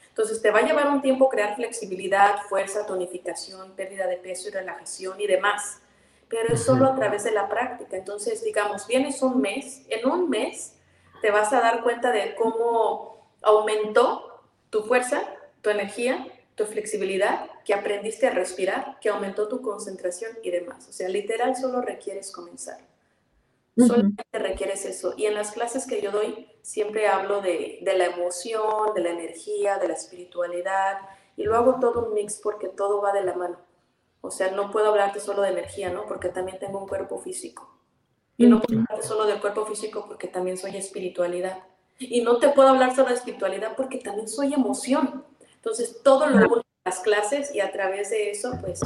Entonces 0.10 0.40
te 0.40 0.52
va 0.52 0.60
a 0.60 0.68
llevar 0.68 0.88
un 0.90 1.02
tiempo 1.02 1.30
crear 1.30 1.56
flexibilidad, 1.56 2.44
fuerza, 2.48 2.86
tonificación, 2.86 3.72
pérdida 3.72 4.06
de 4.06 4.18
peso 4.18 4.50
y 4.50 4.52
relajación 4.52 5.20
y 5.20 5.26
demás 5.26 5.82
pero 6.30 6.54
es 6.54 6.64
solo 6.64 6.86
a 6.86 6.96
través 6.96 7.24
de 7.24 7.32
la 7.32 7.48
práctica. 7.48 7.98
Entonces, 7.98 8.44
digamos, 8.44 8.88
vienes 8.88 9.22
un 9.22 9.40
mes, 9.40 9.86
en 9.90 10.10
un 10.10 10.30
mes 10.30 10.74
te 11.22 11.32
vas 11.32 11.54
a 11.54 11.62
dar 11.62 11.84
cuenta 11.84 12.12
de 12.12 12.36
cómo 12.36 13.32
aumentó 13.42 14.42
tu 14.70 14.84
fuerza, 14.84 15.24
tu 15.62 15.70
energía, 15.70 16.28
tu 16.56 16.66
flexibilidad, 16.66 17.50
que 17.64 17.74
aprendiste 17.74 18.28
a 18.28 18.32
respirar, 18.32 18.98
que 19.00 19.10
aumentó 19.10 19.48
tu 19.48 19.62
concentración 19.62 20.38
y 20.44 20.52
demás. 20.52 20.88
O 20.90 20.92
sea, 20.92 21.08
literal 21.08 21.56
solo 21.56 21.82
requieres 21.82 22.32
comenzar. 22.32 22.80
Solamente 23.76 24.24
requieres 24.34 24.86
eso. 24.86 25.14
Y 25.16 25.28
en 25.28 25.36
las 25.36 25.52
clases 25.52 25.86
que 25.86 26.02
yo 26.02 26.12
doy, 26.12 26.48
siempre 26.64 27.08
hablo 27.08 27.42
de, 27.42 27.78
de 27.84 27.96
la 27.96 28.06
emoción, 28.06 28.96
de 28.96 29.02
la 29.02 29.12
energía, 29.12 29.78
de 29.78 29.88
la 29.88 29.94
espiritualidad, 29.94 30.98
y 31.36 31.44
lo 31.44 31.56
hago 31.56 31.80
todo 31.80 32.08
un 32.08 32.16
mix 32.16 32.40
porque 32.42 32.70
todo 32.70 33.02
va 33.02 33.14
de 33.14 33.24
la 33.24 33.36
mano. 33.36 33.60
O 34.28 34.32
sea, 34.32 34.52
no 34.52 34.72
puedo 34.72 34.90
hablarte 34.90 35.20
solo 35.20 35.42
de 35.42 35.50
energía, 35.50 35.90
¿no? 35.90 36.06
Porque 36.06 36.30
también 36.30 36.60
tengo 36.60 36.80
un 36.80 36.88
cuerpo 36.88 37.20
físico. 37.20 37.78
Y 38.38 38.46
no 38.46 38.62
puedo 38.62 38.82
hablarte 38.82 39.08
solo 39.08 39.26
del 39.26 39.42
cuerpo 39.42 39.66
físico 39.66 40.06
porque 40.08 40.28
también 40.28 40.58
soy 40.58 40.78
espiritualidad. 40.78 41.60
Y 42.00 42.22
no 42.22 42.38
te 42.38 42.50
puedo 42.50 42.70
hablar 42.70 42.96
solo 42.96 43.10
de 43.10 43.16
espiritualidad 43.16 43.76
porque 43.76 43.98
también 43.98 44.28
soy 44.28 44.54
emoción. 44.54 45.26
Entonces, 45.56 46.02
todo 46.04 46.28
lo 46.28 46.38
hago 46.38 46.58
en 46.58 46.64
las 46.86 47.00
clases 47.00 47.54
y 47.54 47.60
a 47.60 47.72
través 47.72 48.12
de 48.12 48.30
eso, 48.30 48.58
pues, 48.62 48.82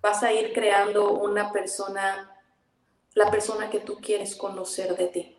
vas 0.00 0.22
a 0.22 0.32
ir 0.32 0.52
creando 0.52 1.12
una 1.12 1.52
persona, 1.52 2.30
la 3.14 3.30
persona 3.30 3.68
que 3.68 3.80
tú 3.80 3.98
quieres 4.00 4.34
conocer 4.34 4.96
de 4.96 5.06
ti. 5.08 5.36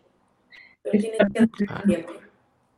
Pero 0.82 0.98
tienes 0.98 1.18
que 1.32 1.66
tiempo. 1.86 2.12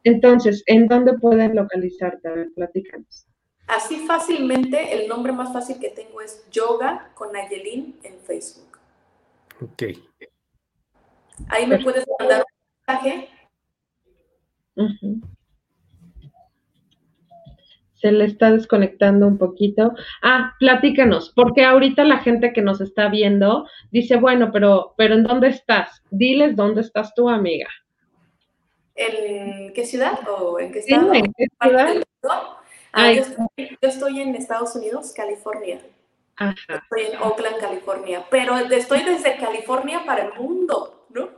Entonces, 0.05 0.63
¿en 0.67 0.87
dónde 0.87 1.15
pueden 1.15 1.55
localizarte? 1.55 2.29
A 2.29 2.33
ver, 2.33 2.49
platícanos. 2.55 3.27
Así 3.67 4.07
fácilmente, 4.07 4.95
el 4.95 5.09
nombre 5.09 5.33
más 5.33 5.53
fácil 5.53 5.81
que 5.81 5.91
tengo 5.91 6.21
es 6.21 6.49
Yoga 6.51 7.11
con 7.15 7.35
Ayelin 7.35 7.99
en 8.05 8.19
Facebook. 8.21 8.79
Ok. 9.61 9.83
Ahí 11.49 11.67
me 11.67 11.79
puedes 11.79 12.05
mandar 12.19 12.45
un 12.45 12.95
mensaje. 12.95 13.29
Se 17.95 18.13
le 18.13 18.27
está 18.27 18.53
desconectando 18.53 19.27
un 19.27 19.39
poquito. 19.39 19.95
Ah, 20.23 20.55
platícanos, 20.61 21.33
porque 21.35 21.65
ahorita 21.65 22.05
la 22.05 22.19
gente 22.19 22.53
que 22.53 22.63
nos 22.63 22.81
está 22.81 23.09
viendo 23.09 23.67
dice, 23.91 24.17
bueno, 24.17 24.51
pero, 24.53 24.95
pero 24.97 25.15
¿en 25.15 25.25
dónde 25.25 25.49
estás? 25.49 26.03
Diles 26.11 26.55
dónde 26.55 26.83
estás 26.83 27.15
tú, 27.15 27.29
amiga. 27.29 27.69
¿En 28.95 29.73
qué 29.73 29.85
ciudad 29.85 30.21
o 30.29 30.61
en 30.61 30.73
qué 30.73 30.79
estado? 30.79 31.13
¿en 31.13 31.33
qué 31.33 31.47
ciudad? 31.61 31.97
Ah, 32.99 33.13
yo, 33.13 33.23
estoy, 33.83 34.21
en 34.21 34.35
Estados 34.35 34.75
Unidos, 34.75 35.13
California. 35.15 35.79
Estoy 36.41 37.13
en 37.13 37.19
Oakland, 37.19 37.59
California. 37.61 38.25
Pero 38.31 38.57
estoy 38.57 39.03
desde 39.03 39.37
California 39.37 40.03
para 40.07 40.25
el 40.25 40.33
mundo, 40.33 41.07
¿no? 41.11 41.29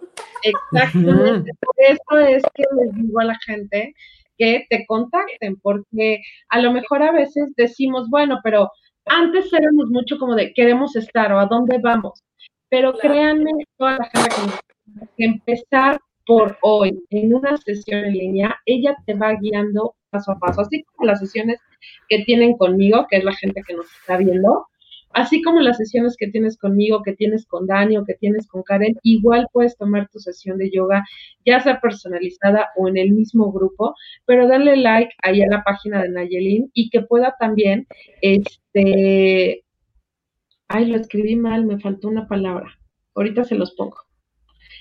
Exactamente. 0.44 1.50
Por 1.60 1.74
eso 1.78 2.28
es 2.28 2.44
que 2.54 2.62
les 2.76 2.94
digo 2.94 3.18
a 3.18 3.24
la 3.24 3.36
gente 3.44 3.92
que 4.38 4.66
te 4.70 4.86
contacten, 4.86 5.56
porque 5.60 6.22
a 6.48 6.60
lo 6.60 6.72
mejor 6.72 7.02
a 7.02 7.10
veces 7.10 7.52
decimos, 7.56 8.08
bueno, 8.08 8.38
pero 8.44 8.70
antes 9.06 9.52
éramos 9.52 9.88
mucho 9.90 10.16
como 10.16 10.36
de 10.36 10.54
queremos 10.54 10.94
estar 10.94 11.32
o 11.32 11.40
a 11.40 11.46
dónde 11.46 11.78
vamos. 11.78 12.22
Pero 12.68 12.92
créanme, 12.92 13.50
toda 13.76 13.98
la 13.98 14.10
gente 14.30 14.58
que 15.16 15.24
empezar 15.24 15.98
por 16.24 16.56
hoy 16.60 17.02
en 17.10 17.34
una 17.34 17.56
sesión 17.56 18.04
en 18.04 18.12
línea, 18.12 18.56
ella 18.64 18.94
te 19.06 19.14
va 19.14 19.32
guiando 19.32 19.96
paso 20.10 20.32
a 20.32 20.38
paso, 20.38 20.62
así 20.62 20.84
como 20.84 21.06
las 21.06 21.20
sesiones 21.20 21.60
que 22.08 22.24
tienen 22.24 22.56
conmigo, 22.56 23.06
que 23.08 23.18
es 23.18 23.24
la 23.24 23.34
gente 23.34 23.62
que 23.66 23.74
nos 23.74 23.86
está 24.00 24.16
viendo, 24.16 24.66
así 25.12 25.42
como 25.42 25.60
las 25.60 25.76
sesiones 25.76 26.16
que 26.16 26.28
tienes 26.28 26.56
conmigo, 26.56 27.02
que 27.02 27.14
tienes 27.14 27.46
con 27.46 27.66
Dani 27.66 27.96
o 27.96 28.04
que 28.04 28.14
tienes 28.14 28.46
con 28.46 28.62
Karen, 28.62 28.96
igual 29.02 29.48
puedes 29.52 29.76
tomar 29.76 30.08
tu 30.08 30.18
sesión 30.18 30.58
de 30.58 30.70
yoga, 30.70 31.04
ya 31.44 31.60
sea 31.60 31.80
personalizada 31.80 32.68
o 32.76 32.88
en 32.88 32.96
el 32.96 33.12
mismo 33.12 33.52
grupo, 33.52 33.94
pero 34.26 34.46
dale 34.48 34.76
like 34.76 35.14
ahí 35.22 35.42
a 35.42 35.48
la 35.48 35.62
página 35.64 36.02
de 36.02 36.10
Nayelin 36.10 36.70
y 36.74 36.90
que 36.90 37.02
pueda 37.02 37.34
también, 37.38 37.86
este, 38.22 39.64
ay, 40.68 40.86
lo 40.86 40.96
escribí 40.96 41.36
mal, 41.36 41.64
me 41.64 41.78
faltó 41.78 42.08
una 42.08 42.28
palabra, 42.28 42.78
ahorita 43.14 43.44
se 43.44 43.54
los 43.54 43.74
pongo. 43.74 43.96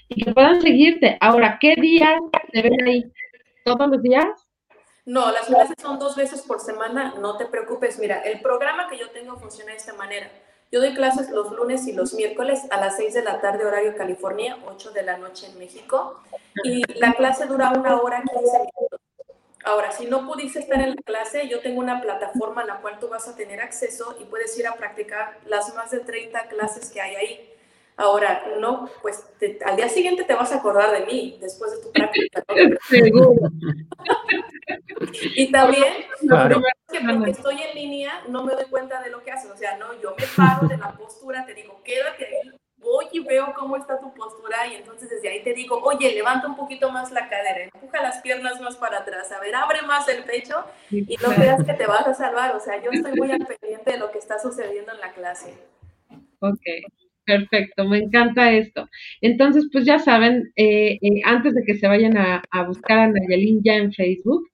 Y 0.10 0.24
que 0.24 0.34
puedan 0.34 0.62
seguirte. 0.62 1.18
Ahora, 1.20 1.58
¿qué 1.60 1.76
días 1.76 2.18
te 2.54 2.62
ven 2.62 2.88
ahí? 2.88 3.04
¿Todos 3.66 3.90
los 3.90 4.02
días? 4.02 4.47
No, 5.08 5.32
las 5.32 5.46
clases 5.46 5.76
son 5.82 6.00
dos 6.00 6.18
veces 6.18 6.42
por 6.42 6.60
semana, 6.60 7.14
no 7.22 7.38
te 7.38 7.46
preocupes. 7.46 7.98
Mira, 7.98 8.20
el 8.24 8.42
programa 8.42 8.90
que 8.90 8.98
yo 8.98 9.10
tengo 9.12 9.38
funciona 9.38 9.72
de 9.72 9.78
esta 9.78 9.94
manera. 9.94 10.30
Yo 10.70 10.82
doy 10.82 10.94
clases 10.94 11.30
los 11.30 11.50
lunes 11.54 11.88
y 11.88 11.94
los 11.94 12.14
miércoles 12.14 12.64
a 12.72 12.78
las 12.78 12.98
6 12.98 13.14
de 13.14 13.24
la 13.24 13.40
tarde, 13.40 13.66
horario 13.66 13.96
California, 13.96 14.58
8 14.68 14.92
de 14.92 15.04
la 15.04 15.18
noche 15.18 15.48
en 15.48 15.58
México. 15.58 16.20
Y 16.66 16.84
la 17.00 17.14
clase 17.14 17.46
dura 17.46 17.72
una 17.72 18.02
hora 18.02 18.18
15 18.18 18.58
minutos. 18.58 19.00
Ahora, 19.64 19.94
si 19.94 20.08
no 20.08 20.28
pudiste 20.28 20.60
estar 20.60 20.82
en 20.82 20.90
la 20.90 21.02
clase, 21.02 21.48
yo 21.48 21.62
tengo 21.62 21.80
una 21.80 22.02
plataforma 22.02 22.64
a 22.64 22.66
la 22.66 22.82
cual 22.82 23.00
tú 23.00 23.08
vas 23.08 23.30
a 23.30 23.36
tener 23.38 23.62
acceso 23.62 24.18
y 24.20 24.26
puedes 24.26 24.60
ir 24.60 24.68
a 24.68 24.76
practicar 24.76 25.40
las 25.46 25.74
más 25.74 25.90
de 25.92 26.02
30 26.02 26.50
clases 26.50 26.90
que 26.92 27.00
hay 27.00 27.16
ahí. 27.16 27.54
Ahora, 27.96 28.44
no, 28.60 28.90
pues 29.02 29.24
al 29.66 29.78
día 29.78 29.88
siguiente 29.88 30.26
te 30.26 30.36
vas 30.36 30.52
a 30.52 30.58
acordar 30.58 30.92
de 30.92 31.06
mí 31.06 31.38
después 31.40 31.72
de 31.72 31.78
tu 31.82 31.92
práctica. 31.94 32.44
Seguro. 32.90 33.36
y 35.14 35.52
también, 35.52 35.94
claro. 36.20 36.62
que 36.92 37.00
porque 37.00 37.32
estoy 37.32 37.62
en 37.62 37.76
línea, 37.76 38.24
no 38.30 38.44
me 38.44 38.54
doy 38.54 38.66
cuenta 38.66 39.02
de 39.02 39.10
lo 39.10 39.24
que 39.24 39.32
haces. 39.32 39.52
O 39.52 39.58
sea, 39.58 39.78
no, 39.78 40.00
yo 40.02 40.16
me 40.18 40.26
paro 40.36 40.68
de 40.68 40.78
la 40.78 40.92
postura, 40.94 41.46
te 41.46 41.54
digo, 41.54 41.82
quédate 41.84 42.26
ahí, 42.26 42.52
voy 42.78 43.06
y 43.12 43.20
veo 43.20 43.54
cómo 43.58 43.76
está 43.76 44.00
tu 44.00 44.14
postura 44.14 44.68
y 44.68 44.76
entonces 44.76 45.10
desde 45.10 45.30
ahí 45.30 45.44
te 45.44 45.54
digo, 45.54 45.82
oye, 45.84 46.14
levanta 46.14 46.48
un 46.48 46.56
poquito 46.56 46.92
más 46.92 47.12
la 47.12 47.28
cadera, 47.28 47.64
empuja 47.64 48.02
las 48.02 48.22
piernas 48.22 48.62
más 48.62 48.76
para 48.78 49.00
atrás, 49.00 49.32
a 49.32 49.40
ver, 49.40 49.56
abre 49.56 49.82
más 49.82 50.08
el 50.08 50.24
pecho 50.24 50.64
y 50.92 51.18
no 51.18 51.30
creas 51.36 51.64
que 51.64 51.74
te 51.74 51.88
vas 51.88 52.08
a 52.08 52.14
salvar. 52.14 52.56
O 52.56 52.60
sea, 52.60 52.82
yo 52.82 52.92
estoy 52.92 53.14
muy 53.14 53.32
al 53.32 53.46
pendiente 53.46 53.92
de 53.92 53.98
lo 53.98 54.12
que 54.12 54.20
está 54.20 54.40
sucediendo 54.40 54.92
en 54.92 55.00
la 55.00 55.12
clase. 55.14 55.54
Ok. 56.40 56.62
Perfecto, 57.28 57.84
me 57.84 57.98
encanta 57.98 58.54
esto. 58.54 58.88
Entonces, 59.20 59.68
pues 59.70 59.84
ya 59.86 60.00
saben, 60.00 60.50
eh, 60.56 60.98
eh, 61.02 61.22
antes 61.26 61.54
de 61.56 61.64
que 61.66 61.76
se 61.76 61.86
vayan 61.86 62.18
a, 62.18 62.42
buscar 62.66 63.00
a 63.00 63.08
Nayalín 63.10 63.62
ya 63.66 63.76
en 63.76 63.92
Facebook, 63.92 64.48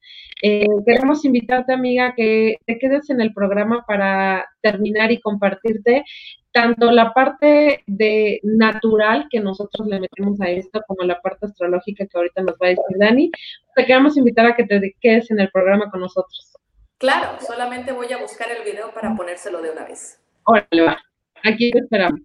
eh, 0.45 0.65
queremos 0.85 1.23
invitarte, 1.23 1.71
amiga, 1.71 2.13
que 2.17 2.57
te 2.65 2.77
quedes 2.77 3.09
en 3.09 3.21
el 3.21 3.33
programa 3.33 3.85
para 3.87 4.45
terminar 4.61 5.09
y 5.09 5.21
compartirte 5.21 6.03
tanto 6.51 6.91
la 6.91 7.13
parte 7.13 7.81
de 7.87 8.41
natural 8.43 9.27
que 9.31 9.39
nosotros 9.39 9.87
le 9.87 10.01
metemos 10.01 10.41
a 10.41 10.49
esto, 10.49 10.81
como 10.85 11.03
la 11.03 11.21
parte 11.21 11.45
astrológica 11.45 12.05
que 12.05 12.17
ahorita 12.17 12.41
nos 12.41 12.55
va 12.55 12.67
a 12.67 12.69
decir 12.69 12.97
Dani. 12.99 13.31
Te 13.73 13.85
queremos 13.85 14.17
invitar 14.17 14.45
a 14.45 14.55
que 14.55 14.65
te 14.65 14.93
quedes 14.99 15.31
en 15.31 15.39
el 15.39 15.49
programa 15.49 15.89
con 15.89 16.01
nosotros. 16.01 16.57
Claro, 16.97 17.37
solamente 17.39 17.93
voy 17.93 18.11
a 18.11 18.17
buscar 18.17 18.49
el 18.51 18.65
video 18.65 18.93
para 18.93 19.15
ponérselo 19.15 19.61
de 19.61 19.71
una 19.71 19.85
vez. 19.85 20.19
Órale, 20.43 20.81
va. 20.81 20.97
Aquí 21.45 21.71
te 21.71 21.79
esperamos. 21.79 22.19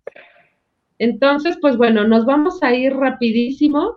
Entonces, 0.98 1.56
pues 1.60 1.76
bueno, 1.76 2.02
nos 2.02 2.26
vamos 2.26 2.64
a 2.64 2.74
ir 2.74 2.96
rapidísimo. 2.96 3.96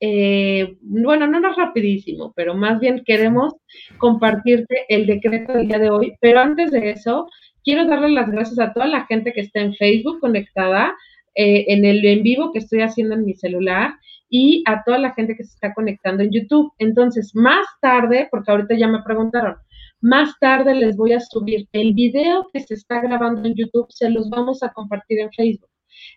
Eh, 0.00 0.78
bueno, 0.80 1.26
no 1.26 1.40
no 1.40 1.52
rapidísimo, 1.52 2.32
pero 2.34 2.54
más 2.54 2.80
bien 2.80 3.02
queremos 3.04 3.54
compartirte 3.98 4.86
el 4.88 5.06
decreto 5.06 5.52
del 5.52 5.68
día 5.68 5.78
de 5.78 5.90
hoy. 5.90 6.14
Pero 6.20 6.40
antes 6.40 6.70
de 6.70 6.90
eso, 6.90 7.28
quiero 7.64 7.86
darle 7.86 8.10
las 8.10 8.30
gracias 8.30 8.58
a 8.58 8.72
toda 8.72 8.86
la 8.86 9.06
gente 9.06 9.32
que 9.32 9.42
está 9.42 9.60
en 9.60 9.74
Facebook 9.74 10.20
conectada, 10.20 10.94
eh, 11.34 11.66
en 11.68 11.84
el 11.84 12.04
en 12.04 12.22
vivo 12.22 12.52
que 12.52 12.58
estoy 12.60 12.80
haciendo 12.80 13.14
en 13.14 13.24
mi 13.24 13.34
celular 13.34 13.94
y 14.30 14.62
a 14.66 14.82
toda 14.84 14.98
la 14.98 15.12
gente 15.12 15.36
que 15.36 15.44
se 15.44 15.54
está 15.54 15.74
conectando 15.74 16.22
en 16.22 16.30
YouTube. 16.30 16.72
Entonces, 16.78 17.34
más 17.34 17.66
tarde, 17.80 18.28
porque 18.30 18.50
ahorita 18.50 18.76
ya 18.76 18.88
me 18.88 19.02
preguntaron, 19.02 19.56
más 20.00 20.38
tarde 20.40 20.74
les 20.74 20.96
voy 20.96 21.12
a 21.12 21.20
subir 21.20 21.68
el 21.72 21.92
video 21.94 22.48
que 22.52 22.60
se 22.60 22.74
está 22.74 23.00
grabando 23.00 23.46
en 23.46 23.54
YouTube, 23.54 23.86
se 23.90 24.08
los 24.08 24.30
vamos 24.30 24.62
a 24.62 24.72
compartir 24.72 25.20
en 25.20 25.30
Facebook. 25.32 25.69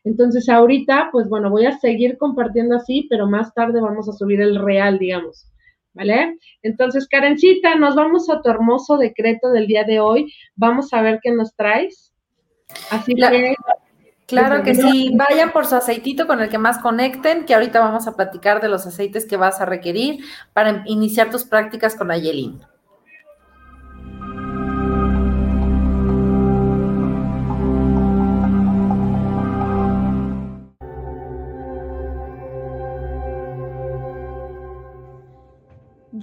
Entonces, 0.04 0.50
ahorita, 0.50 1.10
pues 1.12 1.28
bueno, 1.30 1.50
voy 1.50 1.66
a 1.66 1.78
seguir 1.80 2.18
compartiendo 2.18 2.76
así, 2.76 3.08
pero 3.10 3.28
más 3.28 3.54
tarde 3.54 3.82
vamos 3.82 4.10
a 4.10 4.14
subir 4.14 4.42
el 4.42 4.64
real, 4.64 5.00
digamos. 5.00 5.50
¿Vale? 5.94 6.38
Entonces, 6.64 7.08
Karencita, 7.08 7.76
nos 7.76 7.96
vamos 7.96 8.30
a 8.30 8.42
tu 8.42 8.50
hermoso 8.50 8.98
decreto 8.98 9.52
del 9.52 9.68
día 9.68 9.84
de 9.84 10.00
hoy. 10.00 10.34
Vamos 10.56 10.92
a 10.92 11.02
ver 11.02 11.20
qué 11.22 11.32
nos 11.32 11.56
traes. 11.56 12.12
Así 12.90 13.14
que. 13.14 13.56
Claro 14.26 14.64
que 14.64 14.74
sí, 14.74 15.12
vayan 15.16 15.52
por 15.52 15.66
su 15.66 15.76
aceitito 15.76 16.26
con 16.26 16.42
el 16.42 16.50
que 16.50 16.58
más 16.58 16.80
conecten, 16.80 17.46
que 17.46 17.54
ahorita 17.54 17.80
vamos 17.80 18.08
a 18.08 18.16
platicar 18.16 18.62
de 18.62 18.70
los 18.70 18.88
aceites 18.88 19.26
que 19.26 19.38
vas 19.38 19.60
a 19.62 19.66
requerir 19.66 20.24
para 20.54 20.82
iniciar 20.86 21.30
tus 21.30 21.44
prácticas 21.44 21.96
con 21.96 22.10
Ayelin. 22.10 22.62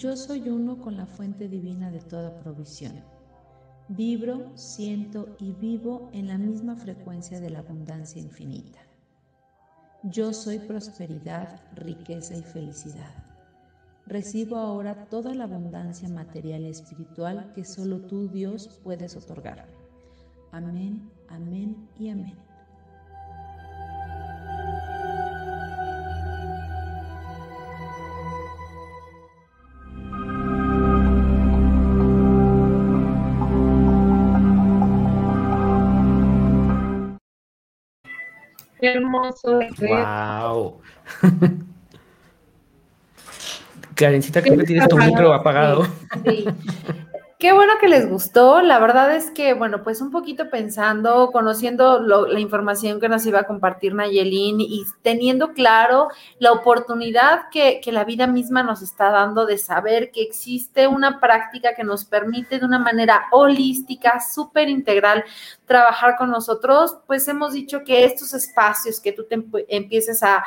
Yo 0.00 0.16
soy 0.16 0.48
uno 0.48 0.80
con 0.80 0.96
la 0.96 1.04
fuente 1.04 1.46
divina 1.46 1.90
de 1.90 2.00
toda 2.00 2.40
provisión. 2.40 3.04
Vibro, 3.88 4.50
siento 4.56 5.36
y 5.38 5.52
vivo 5.52 6.08
en 6.14 6.26
la 6.26 6.38
misma 6.38 6.74
frecuencia 6.74 7.38
de 7.38 7.50
la 7.50 7.58
abundancia 7.58 8.18
infinita. 8.18 8.78
Yo 10.02 10.32
soy 10.32 10.58
prosperidad, 10.58 11.60
riqueza 11.74 12.34
y 12.34 12.42
felicidad. 12.42 13.12
Recibo 14.06 14.56
ahora 14.56 15.04
toda 15.10 15.34
la 15.34 15.44
abundancia 15.44 16.08
material 16.08 16.62
y 16.62 16.68
espiritual 16.68 17.52
que 17.54 17.66
solo 17.66 18.00
tú, 18.00 18.26
Dios, 18.26 18.80
puedes 18.82 19.18
otorgarme. 19.18 19.74
Amén, 20.50 21.10
amén 21.28 21.76
y 21.98 22.08
amén. 22.08 22.49
Hermoso. 38.82 39.60
Wow. 39.80 40.80
Karencita, 43.94 44.40
creo 44.40 44.56
que 44.58 44.64
tienes 44.64 44.88
tu 44.88 44.96
micro 44.96 45.34
apagado. 45.34 45.86
Sí. 46.24 46.46
Qué 47.40 47.54
bueno 47.54 47.72
que 47.80 47.88
les 47.88 48.06
gustó. 48.06 48.60
La 48.60 48.78
verdad 48.78 49.16
es 49.16 49.30
que, 49.30 49.54
bueno, 49.54 49.82
pues 49.82 50.02
un 50.02 50.10
poquito 50.10 50.50
pensando, 50.50 51.30
conociendo 51.32 51.98
la 51.98 52.38
información 52.38 53.00
que 53.00 53.08
nos 53.08 53.24
iba 53.24 53.40
a 53.40 53.46
compartir 53.46 53.94
Nayelin 53.94 54.60
y 54.60 54.84
teniendo 55.00 55.54
claro 55.54 56.08
la 56.38 56.52
oportunidad 56.52 57.48
que, 57.50 57.80
que, 57.82 57.92
la 57.92 58.04
vida 58.04 58.26
misma 58.26 58.62
nos 58.62 58.82
está 58.82 59.08
dando 59.08 59.46
de 59.46 59.56
saber 59.56 60.10
que 60.10 60.20
existe 60.20 60.86
una 60.86 61.18
práctica 61.18 61.74
que 61.74 61.82
nos 61.82 62.04
permite 62.04 62.58
de 62.58 62.66
una 62.66 62.78
manera 62.78 63.22
holística, 63.32 64.20
súper 64.20 64.68
integral, 64.68 65.24
trabajar 65.64 66.16
con 66.18 66.30
nosotros, 66.30 66.98
pues 67.06 67.26
hemos 67.26 67.54
dicho 67.54 67.84
que 67.84 68.04
estos 68.04 68.34
espacios 68.34 69.00
que 69.00 69.12
tú 69.12 69.24
te 69.24 69.42
empieces 69.68 70.22
a, 70.22 70.44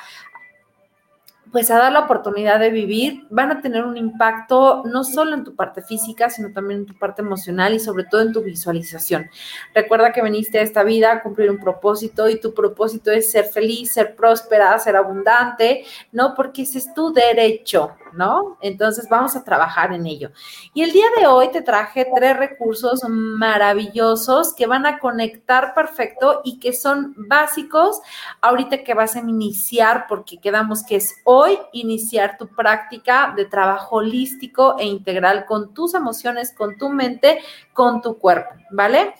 pues 1.53 1.69
a 1.69 1.77
dar 1.77 1.91
la 1.91 1.99
oportunidad 1.99 2.59
de 2.59 2.71
vivir, 2.71 3.27
van 3.29 3.51
a 3.51 3.61
tener 3.61 3.85
un 3.85 3.95
impacto 3.95 4.81
no 4.85 5.03
solo 5.03 5.35
en 5.35 5.43
tu 5.43 5.55
parte 5.55 5.83
física, 5.83 6.31
sino 6.31 6.51
también 6.51 6.79
en 6.79 6.85
tu 6.87 6.97
parte 6.97 7.21
emocional 7.21 7.75
y 7.75 7.79
sobre 7.79 8.05
todo 8.05 8.21
en 8.21 8.33
tu 8.33 8.41
visualización. 8.41 9.29
Recuerda 9.75 10.11
que 10.11 10.23
viniste 10.23 10.57
a 10.57 10.63
esta 10.63 10.83
vida 10.83 11.11
a 11.11 11.21
cumplir 11.21 11.51
un 11.51 11.59
propósito 11.59 12.27
y 12.27 12.39
tu 12.39 12.55
propósito 12.55 13.11
es 13.11 13.31
ser 13.31 13.45
feliz, 13.45 13.93
ser 13.93 14.15
próspera, 14.15 14.77
ser 14.79 14.95
abundante, 14.95 15.85
¿no? 16.11 16.33
Porque 16.33 16.63
ese 16.63 16.79
es 16.79 16.91
tu 16.95 17.13
derecho, 17.13 17.91
¿no? 18.13 18.57
Entonces 18.59 19.07
vamos 19.07 19.35
a 19.35 19.43
trabajar 19.43 19.93
en 19.93 20.07
ello. 20.07 20.31
Y 20.73 20.81
el 20.81 20.91
día 20.91 21.05
de 21.19 21.27
hoy 21.27 21.51
te 21.51 21.61
traje 21.61 22.07
tres 22.15 22.35
recursos 22.35 23.03
maravillosos 23.07 24.55
que 24.55 24.65
van 24.65 24.87
a 24.87 24.97
conectar 24.97 25.75
perfecto 25.75 26.41
y 26.43 26.57
que 26.57 26.73
son 26.73 27.13
básicos 27.15 28.01
ahorita 28.41 28.83
que 28.83 28.95
vas 28.95 29.15
a 29.15 29.19
iniciar, 29.19 30.07
porque 30.09 30.39
quedamos 30.39 30.83
que 30.83 30.95
es 30.95 31.13
hoy 31.25 31.42
iniciar 31.71 32.37
tu 32.37 32.47
práctica 32.47 33.33
de 33.35 33.45
trabajo 33.45 33.97
holístico 33.97 34.75
e 34.77 34.85
integral 34.85 35.45
con 35.45 35.73
tus 35.73 35.93
emociones, 35.93 36.53
con 36.53 36.77
tu 36.77 36.89
mente, 36.89 37.39
con 37.73 38.01
tu 38.01 38.17
cuerpo, 38.17 38.55
¿vale? 38.71 39.13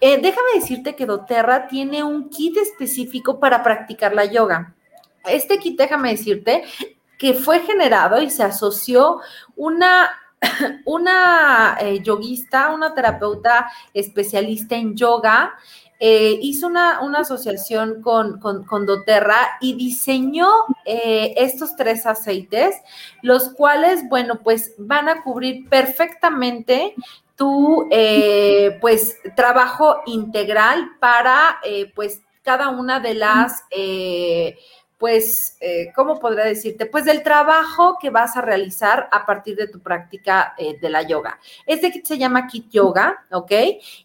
Eh, 0.00 0.18
déjame 0.20 0.54
decirte 0.54 0.96
que 0.96 1.06
doTERRA 1.06 1.66
tiene 1.66 2.02
un 2.02 2.30
kit 2.30 2.56
específico 2.56 3.38
para 3.38 3.62
practicar 3.62 4.14
la 4.14 4.24
yoga. 4.24 4.74
Este 5.26 5.58
kit, 5.58 5.78
déjame 5.78 6.10
decirte, 6.10 6.64
que 7.18 7.34
fue 7.34 7.60
generado 7.60 8.20
y 8.22 8.30
se 8.30 8.42
asoció 8.42 9.20
una 9.56 10.10
una 10.84 11.76
eh, 11.80 12.00
yoguista, 12.02 12.70
una 12.70 12.94
terapeuta 12.94 13.70
especialista 13.92 14.76
en 14.76 14.94
yoga, 14.96 15.54
eh, 16.06 16.38
hizo 16.42 16.66
una, 16.66 16.98
asociación 17.16 18.02
con, 18.02 18.38
con, 18.38 18.84
doTERRA 18.84 19.56
y 19.62 19.72
diseñó 19.72 20.50
eh, 20.84 21.32
estos 21.38 21.76
tres 21.76 22.04
aceites, 22.04 22.76
los 23.22 23.48
cuales, 23.54 24.06
bueno, 24.10 24.40
pues 24.44 24.74
van 24.76 25.08
a 25.08 25.22
cubrir 25.22 25.66
perfectamente 25.70 26.94
tu, 27.36 27.88
eh, 27.90 28.76
pues, 28.82 29.16
trabajo 29.34 30.02
integral 30.04 30.90
para, 31.00 31.58
pues, 31.94 32.20
cada 32.42 32.68
una 32.68 33.00
de 33.00 33.14
las 33.14 33.62
pues, 35.04 35.58
eh, 35.60 35.92
¿cómo 35.94 36.18
podría 36.18 36.46
decirte? 36.46 36.86
Pues 36.86 37.04
del 37.04 37.22
trabajo 37.22 37.98
que 38.00 38.08
vas 38.08 38.38
a 38.38 38.40
realizar 38.40 39.06
a 39.12 39.26
partir 39.26 39.54
de 39.54 39.68
tu 39.68 39.80
práctica 39.80 40.54
eh, 40.56 40.78
de 40.80 40.88
la 40.88 41.02
yoga. 41.02 41.38
Este 41.66 41.92
kit 41.92 42.06
se 42.06 42.16
llama 42.16 42.46
Kit 42.46 42.70
Yoga, 42.70 43.22
¿ok? 43.30 43.52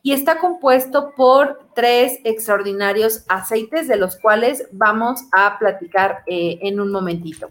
Y 0.03 0.11
está 0.11 0.39
compuesto 0.39 1.13
por 1.15 1.69
tres 1.73 2.19
extraordinarios 2.25 3.23
aceites 3.29 3.87
de 3.87 3.95
los 3.95 4.17
cuales 4.17 4.67
vamos 4.73 5.21
a 5.31 5.57
platicar 5.57 6.23
eh, 6.27 6.59
en 6.63 6.81
un 6.81 6.91
momentito. 6.91 7.49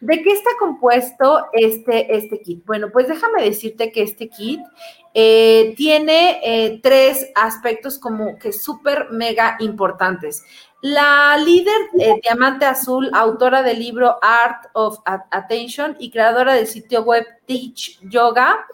¿De 0.00 0.22
qué 0.22 0.32
está 0.32 0.50
compuesto 0.58 1.46
este, 1.52 2.16
este 2.16 2.40
kit? 2.40 2.64
Bueno, 2.66 2.88
pues 2.92 3.08
déjame 3.08 3.42
decirte 3.42 3.90
que 3.92 4.02
este 4.02 4.28
kit 4.28 4.60
tiene 5.14 6.80
tres 6.82 7.30
aspectos 7.34 7.98
como 7.98 8.38
que 8.38 8.52
súper 8.52 9.10
mega 9.10 9.56
importantes. 9.60 10.42
La 10.82 11.36
líder 11.38 11.74
eh, 11.98 12.20
Diamante 12.22 12.66
Azul, 12.66 13.10
autora 13.12 13.62
del 13.62 13.78
libro 13.78 14.18
Art 14.22 14.66
of 14.74 14.98
Attention 15.04 15.96
y 15.98 16.10
creadora 16.10 16.54
del 16.54 16.66
sitio 16.66 17.02
web 17.02 17.26
Teach 17.46 17.98
Yoga, 18.02 18.66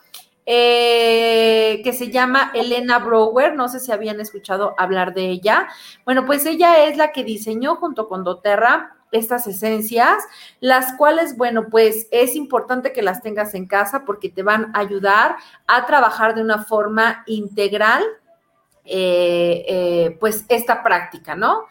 eh, 0.45 1.81
que 1.85 1.93
se 1.93 2.11
llama 2.11 2.51
Elena 2.55 2.99
Brower, 2.99 3.55
no 3.55 3.69
sé 3.69 3.79
si 3.79 3.93
habían 3.93 4.21
escuchado 4.21 4.75
hablar 4.77 5.15
de 5.15 5.31
ella. 5.31 5.69
Bueno, 6.05 6.27
pues 6.27 6.45
ella 6.45 6.85
es 6.85 6.97
la 6.97 7.13
que 7.13 7.23
diseñó 7.23 7.77
junto 7.77 8.09
con 8.09 8.25
doTERRA 8.25 8.97
estas 9.13 9.47
esencias, 9.47 10.25
las 10.61 10.95
cuales, 10.95 11.37
bueno, 11.37 11.69
pues 11.71 12.09
es 12.11 12.35
importante 12.35 12.93
que 12.93 13.03
las 13.03 13.23
tengas 13.23 13.55
en 13.55 13.67
casa 13.67 14.05
porque 14.05 14.29
te 14.31 14.43
van 14.43 14.73
a 14.75 14.81
ayudar 14.81 15.37
a 15.67 15.87
trabajar 15.87 16.35
de 16.35 16.43
una 16.43 16.65
forma 16.65 17.23
integral, 17.27 18.03
eh, 18.85 20.17
pues 20.19 20.45
esta 20.49 20.83
práctica, 20.83 21.37
¿no? 21.37 21.67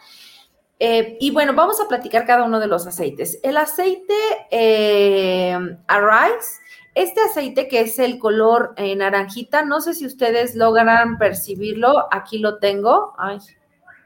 Eh, 0.83 1.15
y 1.19 1.29
bueno, 1.29 1.53
vamos 1.53 1.79
a 1.79 1.87
platicar 1.87 2.25
cada 2.25 2.43
uno 2.43 2.59
de 2.59 2.65
los 2.65 2.87
aceites. 2.87 3.39
El 3.43 3.57
aceite 3.57 4.15
eh, 4.49 5.55
Arise 5.85 6.59
Este 6.95 7.21
aceite 7.21 7.67
que 7.67 7.81
es 7.81 7.99
el 7.99 8.17
color 8.17 8.73
eh, 8.77 8.95
naranjita, 8.95 9.63
no 9.63 9.79
sé 9.79 9.93
si 9.93 10.07
ustedes 10.07 10.55
logran 10.55 11.19
percibirlo, 11.19 12.07
aquí 12.11 12.39
lo 12.39 12.57
tengo, 12.57 13.13
Ay, 13.19 13.37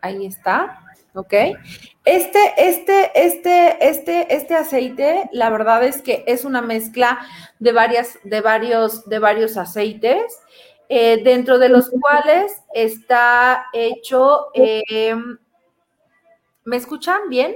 ahí 0.01 0.25
está, 0.25 0.84
¿ok? 1.15 1.33
Este, 2.05 2.39
este, 2.57 3.11
este, 3.15 3.89
este, 3.89 4.35
este 4.35 4.53
aceite, 4.53 5.29
la 5.31 5.49
verdad 5.49 5.83
es 5.83 6.01
que 6.01 6.23
es 6.27 6.45
una 6.45 6.61
mezcla 6.61 7.19
de 7.59 7.71
varias, 7.71 8.19
de 8.23 8.41
varios, 8.41 9.09
de 9.09 9.19
varios 9.19 9.57
aceites. 9.57 10.39
Eh, 10.87 11.23
dentro 11.23 11.57
de 11.57 11.69
los 11.69 11.89
cuales 11.89 12.61
está 12.75 13.65
hecho, 13.73 14.49
em, 14.53 15.39
¿me 16.63 16.77
escuchan 16.77 17.21
bien? 17.27 17.55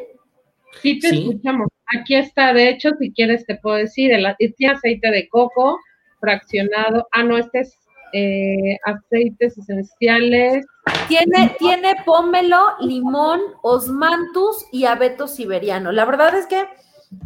Sí, 0.82 0.98
te 0.98 1.10
escuchamos. 1.10 1.68
Aquí 1.96 2.16
está, 2.16 2.54
de 2.54 2.70
hecho, 2.70 2.90
si 3.00 3.12
quieres 3.12 3.46
te 3.46 3.56
puedo 3.56 3.76
decir, 3.76 4.12
el, 4.12 4.26
tiene 4.58 4.74
aceite 4.74 5.12
de 5.12 5.30
coco 5.30 5.80
fraccionado. 6.20 7.08
Ah, 7.12 7.24
no, 7.24 7.38
este 7.38 7.60
es 7.60 7.78
eh, 8.14 8.78
aceites 8.86 9.58
esenciales. 9.58 10.66
Tiene, 11.08 11.56
tiene 11.58 11.96
pómelo, 12.06 12.76
limón, 12.80 13.42
osmantus 13.62 14.66
y 14.72 14.86
abeto 14.86 15.28
siberiano. 15.28 15.92
La 15.92 16.06
verdad 16.06 16.36
es 16.36 16.46
que 16.46 16.68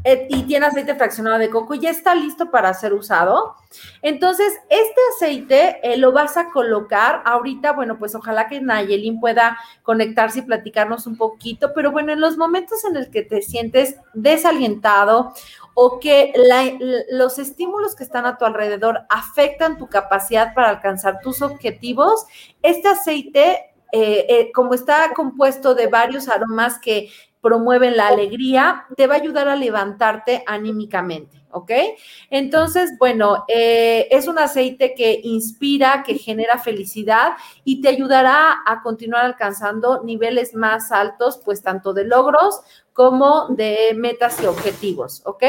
eh, 0.05 0.27
y 0.29 0.43
tiene 0.43 0.65
aceite 0.65 0.95
fraccionado 0.95 1.37
de 1.37 1.49
coco 1.49 1.73
y 1.73 1.79
ya 1.79 1.89
está 1.89 2.15
listo 2.15 2.49
para 2.49 2.73
ser 2.73 2.93
usado. 2.93 3.55
Entonces, 4.01 4.53
este 4.69 5.01
aceite 5.13 5.79
eh, 5.83 5.97
lo 5.97 6.13
vas 6.13 6.37
a 6.37 6.51
colocar 6.51 7.21
ahorita, 7.25 7.73
bueno, 7.73 7.99
pues 7.99 8.15
ojalá 8.15 8.47
que 8.47 8.61
Nayelin 8.61 9.19
pueda 9.19 9.57
conectarse 9.81 10.39
y 10.39 10.43
platicarnos 10.43 11.05
un 11.05 11.17
poquito, 11.17 11.73
pero 11.75 11.91
bueno, 11.91 12.13
en 12.13 12.21
los 12.21 12.37
momentos 12.37 12.85
en 12.85 12.95
el 12.95 13.11
que 13.11 13.23
te 13.23 13.41
sientes 13.41 13.97
desalientado 14.13 15.33
o 15.73 15.99
que 15.99 16.33
los 17.09 17.39
estímulos 17.39 17.95
que 17.95 18.03
están 18.03 18.25
a 18.25 18.37
tu 18.37 18.45
alrededor 18.45 19.01
afectan 19.09 19.77
tu 19.77 19.87
capacidad 19.87 20.53
para 20.53 20.69
alcanzar 20.69 21.19
tus 21.21 21.41
objetivos, 21.41 22.25
este 22.61 22.87
aceite 22.89 23.71
eh, 23.91 24.51
como 24.53 24.73
está 24.73 25.13
compuesto 25.13 25.75
de 25.75 25.87
varios 25.87 26.27
aromas 26.27 26.79
que 26.79 27.09
promueven 27.43 27.97
la 27.97 28.07
alegría, 28.07 28.85
te 28.95 29.05
va 29.05 29.15
a 29.15 29.17
ayudar 29.17 29.49
a 29.49 29.57
levantarte 29.57 30.45
anímicamente, 30.47 31.43
¿ok? 31.51 31.71
Entonces, 32.29 32.93
bueno, 32.97 33.43
eh, 33.49 34.07
es 34.11 34.29
un 34.29 34.39
aceite 34.39 34.95
que 34.95 35.19
inspira, 35.21 36.03
que 36.03 36.17
genera 36.17 36.57
felicidad 36.57 37.33
y 37.65 37.81
te 37.81 37.89
ayudará 37.89 38.63
a 38.65 38.81
continuar 38.81 39.25
alcanzando 39.25 40.03
niveles 40.05 40.55
más 40.55 40.93
altos, 40.93 41.41
pues 41.43 41.61
tanto 41.61 41.91
de 41.93 42.05
logros 42.05 42.61
como 42.93 43.47
de 43.49 43.93
metas 43.95 44.41
y 44.41 44.45
objetivos, 44.45 45.21
¿ok? 45.25 45.43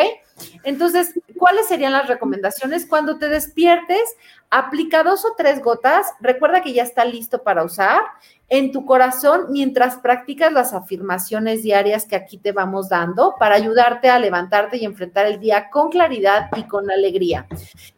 Entonces, 0.65 1.15
¿cuáles 1.39 1.69
serían 1.69 1.93
las 1.93 2.09
recomendaciones? 2.09 2.87
Cuando 2.87 3.19
te 3.19 3.29
despiertes, 3.29 4.17
aplica 4.51 5.05
dos 5.05 5.25
o 5.25 5.35
tres 5.37 5.63
gotas, 5.63 6.07
recuerda 6.21 6.63
que 6.63 6.73
ya 6.73 6.83
está 6.83 7.05
listo 7.05 7.43
para 7.43 7.63
usar 7.63 8.01
en 8.49 8.73
tu 8.73 8.85
corazón 8.85 9.47
mientras 9.51 9.97
practicas 9.97 10.53
las 10.53 10.73
afirmaciones 10.73 11.63
diarias 11.63 12.07
que 12.07 12.17
aquí 12.17 12.39
te 12.39 12.53
vamos 12.53 12.89
dando 12.89 13.35
para 13.39 13.57
ayudarte 13.57 14.11
a 14.11 14.19
levantarte 14.19 14.77
y 14.77 14.85
enfrentar 14.85 15.27
el 15.27 15.41
día 15.41 15.71
con 15.71 15.91
claridad 15.91 16.49
y 16.57 16.65
con 16.65 16.91
alegría. 16.91 17.47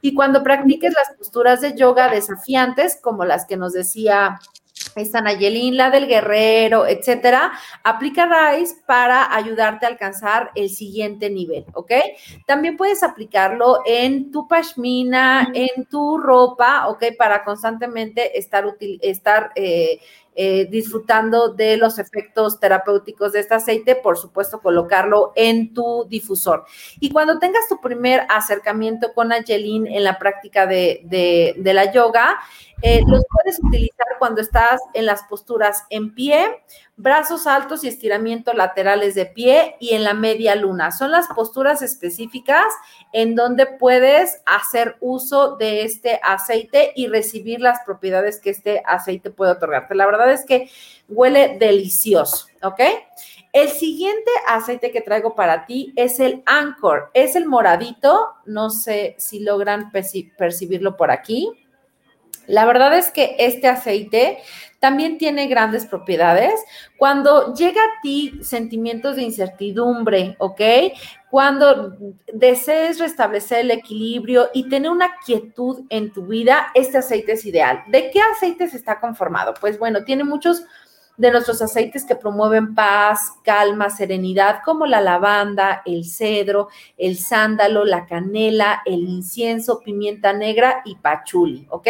Y 0.00 0.14
cuando 0.14 0.42
practiques 0.42 0.94
las 0.94 1.16
posturas 1.16 1.60
de 1.60 1.74
yoga 1.74 2.08
desafiantes, 2.08 2.98
como 3.02 3.24
las 3.24 3.46
que 3.46 3.56
nos 3.56 3.72
decía 3.72 4.38
esta 4.94 5.20
Nayelin, 5.20 5.76
la 5.76 5.90
del 5.90 6.06
guerrero, 6.06 6.86
etcétera, 6.86 7.52
aplica 7.82 8.26
Rice 8.26 8.76
para 8.86 9.34
ayudarte 9.34 9.86
a 9.86 9.88
alcanzar 9.88 10.50
el 10.54 10.70
siguiente 10.70 11.30
nivel, 11.30 11.64
¿ok? 11.74 11.92
También 12.46 12.76
puedes 12.76 13.02
aplicarlo 13.02 13.80
en 13.84 14.30
tu 14.30 14.46
pashmina, 14.48 15.50
en 15.54 15.86
tu 15.86 16.18
ropa, 16.18 16.88
¿ok? 16.88 17.04
Para 17.18 17.44
constantemente 17.44 18.38
estar, 18.38 18.64
estar 18.80 19.50
eh, 19.54 20.00
eh, 20.38 20.66
disfrutando 20.70 21.48
de 21.48 21.78
los 21.78 21.98
efectos 21.98 22.60
terapéuticos 22.60 23.32
de 23.32 23.40
este 23.40 23.54
aceite, 23.54 23.96
por 23.96 24.18
supuesto, 24.18 24.60
colocarlo 24.60 25.32
en 25.34 25.72
tu 25.72 26.04
difusor. 26.10 26.66
Y 27.00 27.10
cuando 27.10 27.38
tengas 27.38 27.66
tu 27.68 27.80
primer 27.80 28.26
acercamiento 28.28 29.14
con 29.14 29.32
Angelin 29.32 29.86
en 29.86 30.04
la 30.04 30.18
práctica 30.18 30.66
de, 30.66 31.54
la 31.56 31.90
yoga, 31.90 32.36
eh, 32.82 33.00
los 33.06 33.22
puedes 33.32 33.58
utilizar 33.64 34.06
cuando 34.18 34.42
estás 34.42 34.80
en 34.92 35.06
las 35.06 35.22
posturas 35.22 35.84
en 35.88 36.14
pie, 36.14 36.62
brazos 36.96 37.46
altos 37.46 37.84
y 37.84 37.88
estiramiento 37.88 38.54
laterales 38.54 39.14
de 39.14 39.26
pie 39.26 39.76
y 39.80 39.94
en 39.94 40.02
la 40.02 40.14
media 40.14 40.54
luna. 40.54 40.90
Son 40.90 41.10
las 41.10 41.26
posturas 41.28 41.82
específicas 41.82 42.64
en 43.12 43.34
donde 43.34 43.66
puedes 43.66 44.40
hacer 44.46 44.96
uso 45.00 45.56
de 45.56 45.82
este 45.82 46.18
aceite 46.22 46.92
y 46.96 47.08
recibir 47.08 47.60
las 47.60 47.80
propiedades 47.84 48.40
que 48.40 48.50
este 48.50 48.82
aceite 48.86 49.30
puede 49.30 49.52
otorgarte. 49.52 49.94
La 49.94 50.06
verdad 50.06 50.32
es 50.32 50.44
que 50.44 50.70
huele 51.08 51.58
delicioso, 51.58 52.46
¿ok? 52.62 52.80
El 53.52 53.68
siguiente 53.70 54.30
aceite 54.46 54.90
que 54.90 55.00
traigo 55.00 55.34
para 55.34 55.64
ti 55.64 55.92
es 55.96 56.20
el 56.20 56.42
Anchor. 56.44 57.10
Es 57.14 57.36
el 57.36 57.46
moradito. 57.46 58.28
No 58.44 58.68
sé 58.68 59.14
si 59.18 59.40
logran 59.40 59.90
percibirlo 59.90 60.96
por 60.96 61.10
aquí. 61.10 61.65
La 62.46 62.64
verdad 62.64 62.96
es 62.96 63.10
que 63.10 63.36
este 63.38 63.68
aceite 63.68 64.38
también 64.78 65.18
tiene 65.18 65.48
grandes 65.48 65.86
propiedades. 65.86 66.52
Cuando 66.96 67.54
llega 67.54 67.80
a 67.80 68.00
ti 68.02 68.38
sentimientos 68.42 69.16
de 69.16 69.22
incertidumbre, 69.22 70.36
¿ok? 70.38 70.60
Cuando 71.30 71.96
desees 72.32 72.98
restablecer 72.98 73.60
el 73.60 73.70
equilibrio 73.70 74.50
y 74.54 74.68
tener 74.68 74.90
una 74.90 75.10
quietud 75.24 75.84
en 75.88 76.12
tu 76.12 76.26
vida, 76.26 76.68
este 76.74 76.98
aceite 76.98 77.32
es 77.32 77.44
ideal. 77.44 77.82
¿De 77.88 78.10
qué 78.10 78.20
aceite 78.20 78.68
se 78.68 78.76
está 78.76 79.00
conformado? 79.00 79.54
Pues 79.60 79.78
bueno, 79.78 80.04
tiene 80.04 80.24
muchos 80.24 80.64
de 81.16 81.30
nuestros 81.30 81.62
aceites 81.62 82.04
que 82.04 82.16
promueven 82.16 82.74
paz, 82.74 83.32
calma, 83.42 83.90
serenidad, 83.90 84.60
como 84.64 84.86
la 84.86 85.00
lavanda, 85.00 85.82
el 85.86 86.04
cedro, 86.04 86.68
el 86.96 87.18
sándalo, 87.18 87.84
la 87.84 88.06
canela, 88.06 88.82
el 88.84 89.00
incienso, 89.08 89.80
pimienta 89.80 90.32
negra 90.32 90.82
y 90.84 90.96
pachuli, 90.96 91.66
¿ok? 91.70 91.88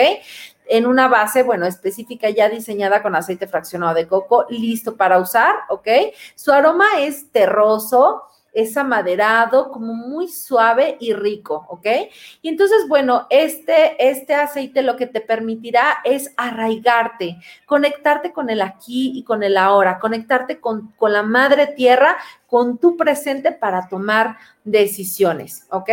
en 0.69 0.87
una 0.87 1.09
base, 1.09 1.43
bueno, 1.43 1.67
específica 1.67 2.29
ya 2.31 2.49
diseñada 2.49 3.03
con 3.03 3.15
aceite 3.15 3.47
fraccionado 3.47 3.95
de 3.95 4.09
coco, 4.09 4.47
listo 4.51 4.97
para 4.97 5.19
usar, 5.19 5.55
¿ok? 5.69 5.87
Su 6.35 6.53
aroma 6.53 6.87
es 6.99 7.31
terroso, 7.31 8.25
es 8.57 8.75
amaderado, 8.79 9.71
como 9.71 9.93
muy 9.93 10.29
suave 10.29 10.97
y 10.99 11.13
rico, 11.13 11.67
¿ok? 11.69 11.87
Y 12.41 12.49
entonces, 12.49 12.89
bueno, 12.89 13.27
este, 13.29 14.09
este 14.09 14.35
aceite 14.35 14.81
lo 14.81 14.97
que 14.97 15.07
te 15.07 15.21
permitirá 15.21 15.99
es 16.05 16.33
arraigarte, 16.39 17.37
conectarte 17.67 18.33
con 18.33 18.49
el 18.49 18.63
aquí 18.63 19.13
y 19.15 19.25
con 19.25 19.43
el 19.43 19.59
ahora, 19.59 19.99
conectarte 19.99 20.59
con, 20.59 20.93
con 20.97 21.13
la 21.13 21.23
madre 21.23 21.67
tierra, 21.67 22.17
con 22.47 22.79
tu 22.79 22.97
presente 22.97 23.53
para 23.53 23.89
tomar 23.89 24.39
decisiones, 24.65 25.67
¿ok? 25.71 25.91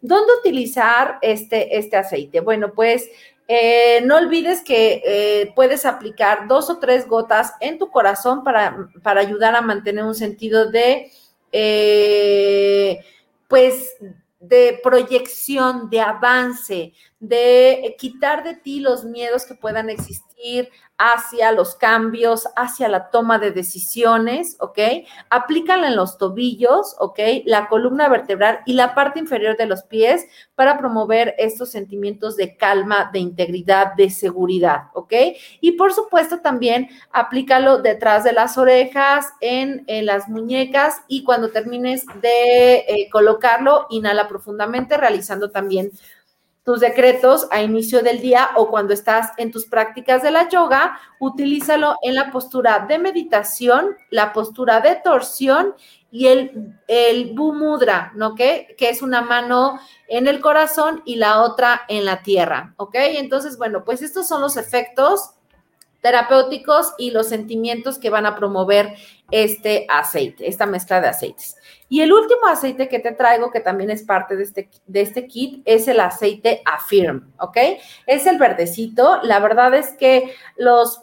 ¿Dónde 0.00 0.34
utilizar 0.38 1.18
este, 1.20 1.76
este 1.76 1.96
aceite? 1.96 2.38
Bueno, 2.38 2.72
pues 2.74 3.10
eh, 3.48 4.02
no 4.04 4.18
olvides 4.18 4.62
que 4.62 5.02
eh, 5.04 5.52
puedes 5.56 5.84
aplicar 5.84 6.46
dos 6.46 6.70
o 6.70 6.78
tres 6.78 7.08
gotas 7.08 7.54
en 7.60 7.78
tu 7.78 7.90
corazón 7.90 8.44
para, 8.44 8.88
para 9.02 9.20
ayudar 9.20 9.56
a 9.56 9.62
mantener 9.62 10.04
un 10.04 10.14
sentido 10.14 10.70
de, 10.70 11.10
eh, 11.56 12.98
pues, 13.48 13.96
de 14.40 14.80
proyección, 14.82 15.88
de 15.88 16.00
avance, 16.00 16.92
de 17.20 17.94
quitar 17.96 18.42
de 18.42 18.56
ti 18.56 18.80
los 18.80 19.04
miedos 19.04 19.44
que 19.46 19.54
puedan 19.54 19.88
existir, 19.88 20.33
hacia 20.96 21.50
los 21.50 21.74
cambios, 21.74 22.48
hacia 22.54 22.88
la 22.88 23.10
toma 23.10 23.38
de 23.38 23.50
decisiones, 23.50 24.56
¿ok? 24.60 24.78
Aplícala 25.28 25.88
en 25.88 25.96
los 25.96 26.18
tobillos, 26.18 26.94
¿ok? 27.00 27.18
La 27.46 27.68
columna 27.68 28.08
vertebral 28.08 28.60
y 28.64 28.74
la 28.74 28.94
parte 28.94 29.18
inferior 29.18 29.56
de 29.56 29.66
los 29.66 29.82
pies 29.82 30.26
para 30.54 30.78
promover 30.78 31.34
estos 31.38 31.70
sentimientos 31.70 32.36
de 32.36 32.56
calma, 32.56 33.10
de 33.12 33.18
integridad, 33.18 33.94
de 33.94 34.10
seguridad, 34.10 34.84
¿ok? 34.94 35.12
Y 35.60 35.72
por 35.72 35.92
supuesto 35.92 36.40
también 36.40 36.88
aplícalo 37.10 37.78
detrás 37.78 38.22
de 38.22 38.32
las 38.32 38.56
orejas, 38.56 39.26
en, 39.40 39.84
las 40.06 40.28
muñecas 40.28 41.02
y 41.08 41.24
cuando 41.24 41.50
termines 41.50 42.04
de 42.20 42.78
eh, 42.78 43.08
colocarlo, 43.10 43.86
inhala 43.90 44.28
profundamente, 44.28 44.96
realizando 44.96 45.50
también 45.50 45.90
tus 46.64 46.80
decretos 46.80 47.46
a 47.50 47.60
inicio 47.62 48.02
del 48.02 48.20
día 48.20 48.50
o 48.56 48.68
cuando 48.68 48.94
estás 48.94 49.32
en 49.36 49.52
tus 49.52 49.66
prácticas 49.66 50.22
de 50.22 50.30
la 50.30 50.48
yoga, 50.48 50.98
utilízalo 51.20 51.96
en 52.02 52.14
la 52.14 52.30
postura 52.30 52.86
de 52.88 52.98
meditación, 52.98 53.96
la 54.10 54.32
postura 54.32 54.80
de 54.80 54.96
torsión 54.96 55.74
y 56.10 56.28
el, 56.28 56.78
el 56.88 57.34
Bumudra, 57.34 58.12
¿no? 58.14 58.34
Que 58.34 58.74
es 58.78 59.02
una 59.02 59.20
mano 59.20 59.78
en 60.08 60.26
el 60.26 60.40
corazón 60.40 61.02
y 61.04 61.16
la 61.16 61.42
otra 61.42 61.82
en 61.88 62.06
la 62.06 62.22
tierra, 62.22 62.72
¿ok? 62.78 62.94
Entonces, 62.94 63.58
bueno, 63.58 63.84
pues 63.84 64.00
estos 64.00 64.26
son 64.26 64.40
los 64.40 64.56
efectos 64.56 65.34
terapéuticos 66.04 66.92
y 66.98 67.12
los 67.12 67.28
sentimientos 67.28 67.98
que 67.98 68.10
van 68.10 68.26
a 68.26 68.36
promover 68.36 68.94
este 69.30 69.86
aceite, 69.88 70.46
esta 70.46 70.66
mezcla 70.66 71.00
de 71.00 71.08
aceites. 71.08 71.56
Y 71.94 72.00
el 72.00 72.12
último 72.12 72.48
aceite 72.48 72.88
que 72.88 72.98
te 72.98 73.12
traigo, 73.12 73.52
que 73.52 73.60
también 73.60 73.88
es 73.88 74.02
parte 74.02 74.34
de 74.34 74.42
este, 74.42 74.68
de 74.84 75.00
este 75.00 75.28
kit, 75.28 75.62
es 75.64 75.86
el 75.86 76.00
aceite 76.00 76.60
Affirm, 76.64 77.32
¿ok? 77.38 77.56
Es 78.04 78.26
el 78.26 78.36
verdecito. 78.36 79.20
La 79.22 79.38
verdad 79.38 79.72
es 79.74 79.90
que 79.90 80.34
los 80.56 80.98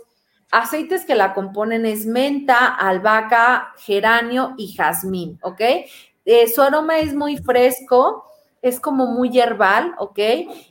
aceites 0.52 1.06
que 1.06 1.16
la 1.16 1.34
componen 1.34 1.86
es 1.86 2.06
menta, 2.06 2.76
albahaca, 2.76 3.72
geranio 3.78 4.54
y 4.58 4.76
jazmín, 4.76 5.40
¿ok? 5.44 5.62
Eh, 6.26 6.50
su 6.54 6.62
aroma 6.62 7.00
es 7.00 7.16
muy 7.16 7.38
fresco 7.38 8.26
es 8.62 8.80
como 8.80 9.08
muy 9.08 9.40
herbal, 9.40 9.96
¿ok? 9.98 10.20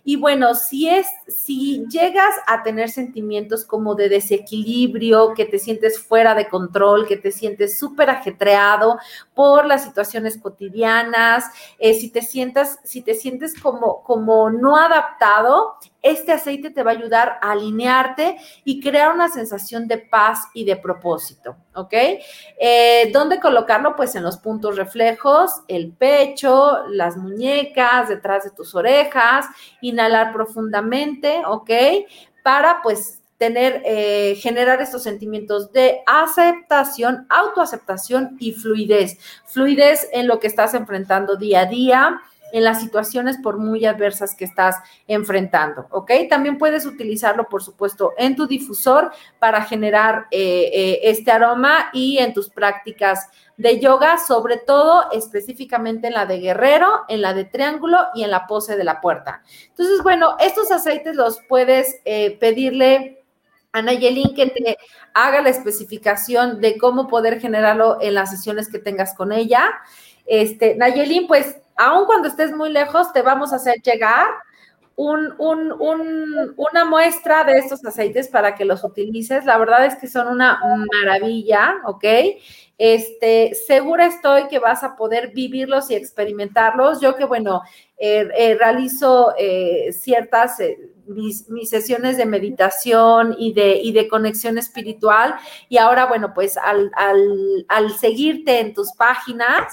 Y 0.04 0.16
bueno, 0.16 0.54
si 0.54 0.88
es, 0.88 1.06
si 1.26 1.84
llegas 1.88 2.34
a 2.46 2.62
tener 2.62 2.88
sentimientos 2.88 3.64
como 3.64 3.94
de 3.94 4.08
desequilibrio, 4.08 5.34
que 5.34 5.44
te 5.44 5.58
sientes 5.58 5.98
fuera 5.98 6.34
de 6.34 6.48
control, 6.48 7.06
que 7.06 7.16
te 7.16 7.32
sientes 7.32 7.78
súper 7.78 8.10
ajetreado 8.10 8.98
por 9.34 9.66
las 9.66 9.84
situaciones 9.84 10.38
cotidianas, 10.38 11.46
eh, 11.78 11.94
si 11.94 12.10
te 12.10 12.22
sientas, 12.22 12.78
si 12.84 13.02
te 13.02 13.14
sientes 13.14 13.58
como, 13.60 14.02
como 14.04 14.50
no 14.50 14.76
adaptado, 14.76 15.76
este 16.02 16.32
aceite 16.32 16.70
te 16.70 16.82
va 16.82 16.92
a 16.92 16.94
ayudar 16.94 17.38
a 17.42 17.52
alinearte 17.52 18.36
y 18.64 18.80
crear 18.80 19.14
una 19.14 19.28
sensación 19.28 19.86
de 19.86 19.98
paz 19.98 20.48
y 20.54 20.64
de 20.64 20.76
propósito, 20.76 21.56
¿ok? 21.74 21.92
Eh, 22.58 23.10
¿Dónde 23.12 23.40
colocarlo? 23.40 23.96
Pues 23.96 24.14
en 24.14 24.22
los 24.22 24.38
puntos 24.38 24.76
reflejos, 24.76 25.62
el 25.68 25.92
pecho, 25.92 26.84
las 26.88 27.16
muñecas, 27.16 28.08
detrás 28.08 28.44
de 28.44 28.50
tus 28.50 28.74
orejas, 28.74 29.46
inhalar 29.80 30.32
profundamente, 30.32 31.42
¿ok? 31.46 31.70
Para 32.42 32.80
pues 32.82 33.20
tener, 33.40 33.80
eh, 33.86 34.34
generar 34.36 34.82
estos 34.82 35.02
sentimientos 35.02 35.72
de 35.72 36.02
aceptación, 36.06 37.26
autoaceptación 37.30 38.36
y 38.38 38.52
fluidez. 38.52 39.16
Fluidez 39.46 40.08
en 40.12 40.28
lo 40.28 40.40
que 40.40 40.46
estás 40.46 40.74
enfrentando 40.74 41.36
día 41.36 41.60
a 41.60 41.64
día, 41.64 42.20
en 42.52 42.64
las 42.64 42.80
situaciones 42.80 43.38
por 43.38 43.58
muy 43.58 43.84
adversas 43.86 44.34
que 44.34 44.44
estás 44.44 44.76
enfrentando, 45.06 45.86
¿ok? 45.90 46.12
También 46.28 46.58
puedes 46.58 46.86
utilizarlo, 46.86 47.48
por 47.48 47.62
supuesto, 47.62 48.12
en 48.18 48.36
tu 48.36 48.46
difusor 48.46 49.10
para 49.38 49.62
generar 49.62 50.26
eh, 50.30 50.70
eh, 50.72 51.00
este 51.04 51.30
aroma 51.30 51.90
y 51.92 52.18
en 52.18 52.32
tus 52.32 52.50
prácticas 52.50 53.28
de 53.56 53.78
yoga, 53.78 54.16
sobre 54.16 54.56
todo 54.56 55.10
específicamente 55.12 56.06
en 56.06 56.14
la 56.14 56.24
de 56.24 56.38
guerrero, 56.38 57.04
en 57.08 57.20
la 57.20 57.34
de 57.34 57.44
triángulo 57.44 57.98
y 58.14 58.24
en 58.24 58.30
la 58.30 58.46
pose 58.46 58.76
de 58.76 58.84
la 58.84 59.00
puerta. 59.00 59.42
Entonces, 59.68 60.02
bueno, 60.02 60.36
estos 60.40 60.70
aceites 60.70 61.14
los 61.14 61.40
puedes 61.46 62.00
eh, 62.06 62.38
pedirle 62.38 63.22
a 63.72 63.82
Nayelin 63.82 64.34
que 64.34 64.46
te 64.46 64.78
haga 65.14 65.42
la 65.42 65.50
especificación 65.50 66.60
de 66.60 66.78
cómo 66.78 67.06
poder 67.06 67.40
generarlo 67.40 67.98
en 68.00 68.14
las 68.14 68.30
sesiones 68.30 68.68
que 68.68 68.78
tengas 68.78 69.14
con 69.14 69.32
ella. 69.32 69.70
Este, 70.26 70.74
Nayelin, 70.76 71.26
pues 71.26 71.56
aun 71.80 72.04
cuando 72.04 72.28
estés 72.28 72.52
muy 72.52 72.70
lejos, 72.70 73.12
te 73.12 73.22
vamos 73.22 73.52
a 73.52 73.56
hacer 73.56 73.76
llegar 73.82 74.26
un, 74.96 75.34
una 76.56 76.84
muestra 76.84 77.44
de 77.44 77.56
estos 77.58 77.84
aceites 77.84 78.28
para 78.28 78.54
que 78.54 78.66
los 78.66 78.84
utilices. 78.84 79.46
La 79.46 79.56
verdad 79.56 79.86
es 79.86 79.96
que 79.96 80.06
son 80.06 80.28
una 80.28 80.60
maravilla, 80.92 81.76
¿ok? 81.86 82.04
Este, 82.76 83.54
segura 83.54 84.06
estoy 84.06 84.48
que 84.48 84.58
vas 84.58 84.82
a 84.84 84.96
poder 84.96 85.32
vivirlos 85.32 85.90
y 85.90 85.94
experimentarlos. 85.94 87.00
Yo 87.00 87.16
que, 87.16 87.24
bueno, 87.24 87.62
eh, 87.96 88.28
eh, 88.36 88.56
realizo 88.58 89.34
eh, 89.38 89.92
ciertas, 89.92 90.58
mis, 91.06 91.46
sesiones 91.68 92.16
de 92.16 92.26
meditación 92.26 93.34
y 93.38 93.52
de, 93.52 93.74
y 93.74 93.92
de 93.92 94.08
conexión 94.08 94.58
espiritual 94.58 95.34
y 95.68 95.78
ahora, 95.78 96.06
bueno, 96.06 96.32
pues 96.34 96.56
al, 96.56 96.90
al, 96.94 97.64
al 97.68 97.90
seguirte 97.92 98.60
en 98.60 98.74
tus 98.74 98.92
páginas, 98.92 99.72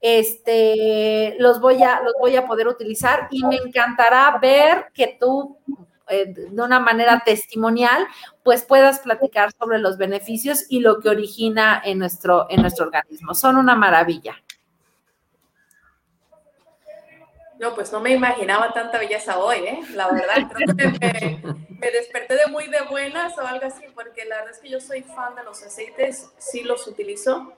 este, 0.00 1.36
los 1.38 1.60
voy 1.60 1.82
a, 1.82 2.00
los 2.00 2.14
voy 2.20 2.36
a 2.36 2.46
poder 2.46 2.68
utilizar 2.68 3.28
y 3.30 3.44
me 3.44 3.56
encantará 3.56 4.38
ver 4.40 4.86
que 4.94 5.16
tú 5.20 5.58
eh, 6.08 6.32
de 6.32 6.62
una 6.62 6.80
manera 6.80 7.22
testimonial, 7.24 8.06
pues 8.42 8.62
puedas 8.62 9.00
platicar 9.00 9.52
sobre 9.52 9.78
los 9.78 9.98
beneficios 9.98 10.64
y 10.68 10.80
lo 10.80 11.00
que 11.00 11.10
origina 11.10 11.82
en 11.84 11.98
nuestro, 11.98 12.46
en 12.48 12.62
nuestro 12.62 12.86
organismo. 12.86 13.34
Son 13.34 13.56
una 13.56 13.74
maravilla. 13.74 14.36
No, 17.58 17.74
pues 17.74 17.92
no 17.92 18.00
me 18.00 18.12
imaginaba 18.12 18.72
tanta 18.72 18.98
belleza 18.98 19.38
hoy, 19.38 19.58
¿eh? 19.58 19.80
La 19.94 20.08
verdad, 20.08 20.48
creo 20.54 20.76
que 20.76 20.84
me, 20.84 21.56
me, 21.68 21.90
desperté 21.90 22.36
de 22.36 22.46
muy 22.46 22.68
de 22.68 22.82
buenas 22.88 23.36
o 23.36 23.44
algo 23.44 23.66
así, 23.66 23.84
porque 23.94 24.24
la 24.24 24.36
verdad 24.36 24.52
es 24.52 24.60
que 24.60 24.68
yo 24.70 24.80
soy 24.80 25.02
fan 25.02 25.34
de 25.34 25.42
los 25.42 25.62
aceites, 25.62 26.30
sí 26.38 26.62
los 26.62 26.86
utilizo. 26.86 27.52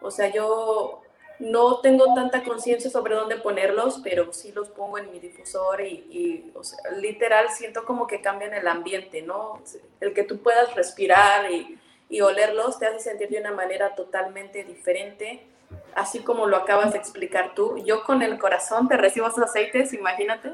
O 0.00 0.10
sea, 0.10 0.28
yo 0.28 1.02
no 1.40 1.80
tengo 1.80 2.14
tanta 2.14 2.44
conciencia 2.44 2.90
sobre 2.90 3.14
dónde 3.14 3.36
ponerlos, 3.36 4.00
pero 4.04 4.32
sí 4.32 4.52
los 4.52 4.68
pongo 4.68 4.98
en 4.98 5.10
mi 5.10 5.18
difusor 5.18 5.80
y, 5.80 6.52
literal 6.98 7.48
siento 7.50 7.84
como 7.84 8.06
que 8.06 8.20
cambian 8.20 8.54
el 8.54 8.68
ambiente, 8.68 9.22
¿no? 9.22 9.60
El 10.00 10.12
que 10.12 10.22
tú 10.22 10.38
puedas 10.42 10.74
respirar 10.74 11.50
y, 11.50 11.78
y 12.10 12.20
olerlos 12.20 12.78
te 12.78 12.86
hace 12.86 13.00
sentir 13.00 13.30
de 13.30 13.40
una 13.40 13.52
manera 13.52 13.94
totalmente 13.94 14.64
diferente, 14.64 15.42
así 15.94 16.20
como 16.20 16.46
lo 16.46 16.58
acabas 16.58 16.92
de 16.92 16.98
explicar 16.98 17.54
tú. 17.54 17.78
Yo 17.84 18.04
con 18.04 18.22
el 18.22 18.38
corazón 18.38 18.88
te 18.88 18.96
recibo 18.96 19.28
esos 19.28 19.42
aceites, 19.42 19.92
imagínate. 19.94 20.52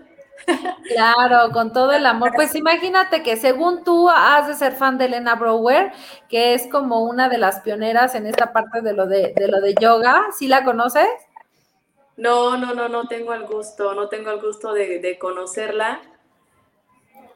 Claro, 0.89 1.51
con 1.53 1.73
todo 1.73 1.93
el 1.93 2.07
amor. 2.07 2.33
Pues 2.35 2.55
imagínate 2.55 3.23
que 3.23 3.37
según 3.37 3.85
tú 3.85 4.09
has 4.09 4.47
de 4.47 4.55
ser 4.55 4.73
fan 4.73 4.99
de 4.99 5.07
Elena 5.07 5.35
Brower, 5.35 5.93
que 6.29 6.55
es 6.55 6.69
como 6.71 7.03
una 7.05 7.29
de 7.29 7.39
las 7.39 7.61
pioneras 7.61 8.15
en 8.15 8.27
esta 8.27 8.53
parte 8.53 8.81
de 8.81 8.93
lo 8.93 9.07
de, 9.07 9.35
lo 9.49 9.61
de 9.61 9.75
yoga. 9.81 10.27
¿Sí 10.37 10.49
la 10.49 10.65
conoces? 10.65 11.09
No, 12.17 12.57
no, 12.57 12.75
no, 12.75 12.89
no 12.89 13.09
tengo 13.09 13.35
el 13.35 13.47
gusto, 13.47 13.95
no 13.95 14.09
tengo 14.09 14.31
el 14.31 14.41
gusto 14.41 14.73
de, 14.73 15.01
de 15.01 15.19
conocerla. 15.19 16.01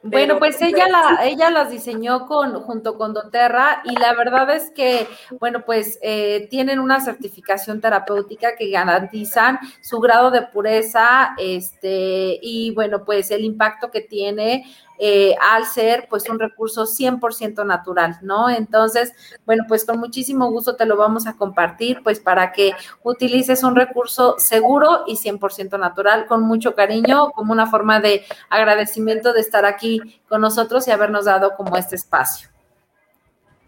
Bueno, 0.03 0.39
pues 0.39 0.61
ella, 0.63 0.89
la, 0.89 1.27
ella 1.27 1.51
las 1.51 1.71
diseñó 1.71 2.27
con, 2.27 2.55
junto 2.63 2.97
con 2.97 3.13
doTERRA 3.13 3.83
y 3.85 3.95
la 3.99 4.15
verdad 4.15 4.49
es 4.49 4.71
que, 4.71 5.07
bueno, 5.39 5.63
pues 5.67 5.99
eh, 6.01 6.47
tienen 6.49 6.81
una 6.81 7.01
certificación 7.01 7.83
terapéutica 7.83 8.57
que 8.57 8.71
garantizan 8.71 9.59
su 9.83 10.01
grado 10.01 10.31
de 10.31 10.43
pureza 10.43 11.35
este, 11.37 12.39
y, 12.41 12.73
bueno, 12.75 13.05
pues 13.05 13.31
el 13.31 13.45
impacto 13.45 13.91
que 13.91 14.01
tiene 14.01 14.65
eh, 15.03 15.35
al 15.41 15.65
ser 15.65 16.09
pues 16.11 16.29
un 16.29 16.39
recurso 16.39 16.85
100% 16.85 17.65
natural, 17.65 18.19
¿no? 18.21 18.51
Entonces, 18.51 19.15
bueno, 19.47 19.65
pues 19.67 19.87
con 19.87 19.99
muchísimo 19.99 20.51
gusto 20.51 20.77
te 20.77 20.85
lo 20.85 20.99
vamos 20.99 21.27
a 21.27 21.39
compartir, 21.39 22.03
pues 22.03 22.21
para 22.21 22.53
que 22.53 22.73
utilices 23.03 23.63
un 23.63 23.77
recurso 23.77 24.35
seguro 24.39 25.05
y 25.07 25.17
100% 25.17 25.79
natural, 25.79 26.27
con 26.27 26.43
mucho 26.43 26.75
cariño, 26.75 27.31
como 27.31 27.53
una 27.53 27.67
forma 27.67 27.99
de 28.01 28.25
agradecimiento 28.51 29.33
de 29.33 29.41
estar 29.41 29.65
aquí 29.65 30.21
con 30.29 30.43
nosotros 30.43 30.87
y 30.87 30.91
habernos 30.91 31.25
dado 31.25 31.57
como 31.57 31.79
este 31.79 31.97
espacio. 31.97 32.51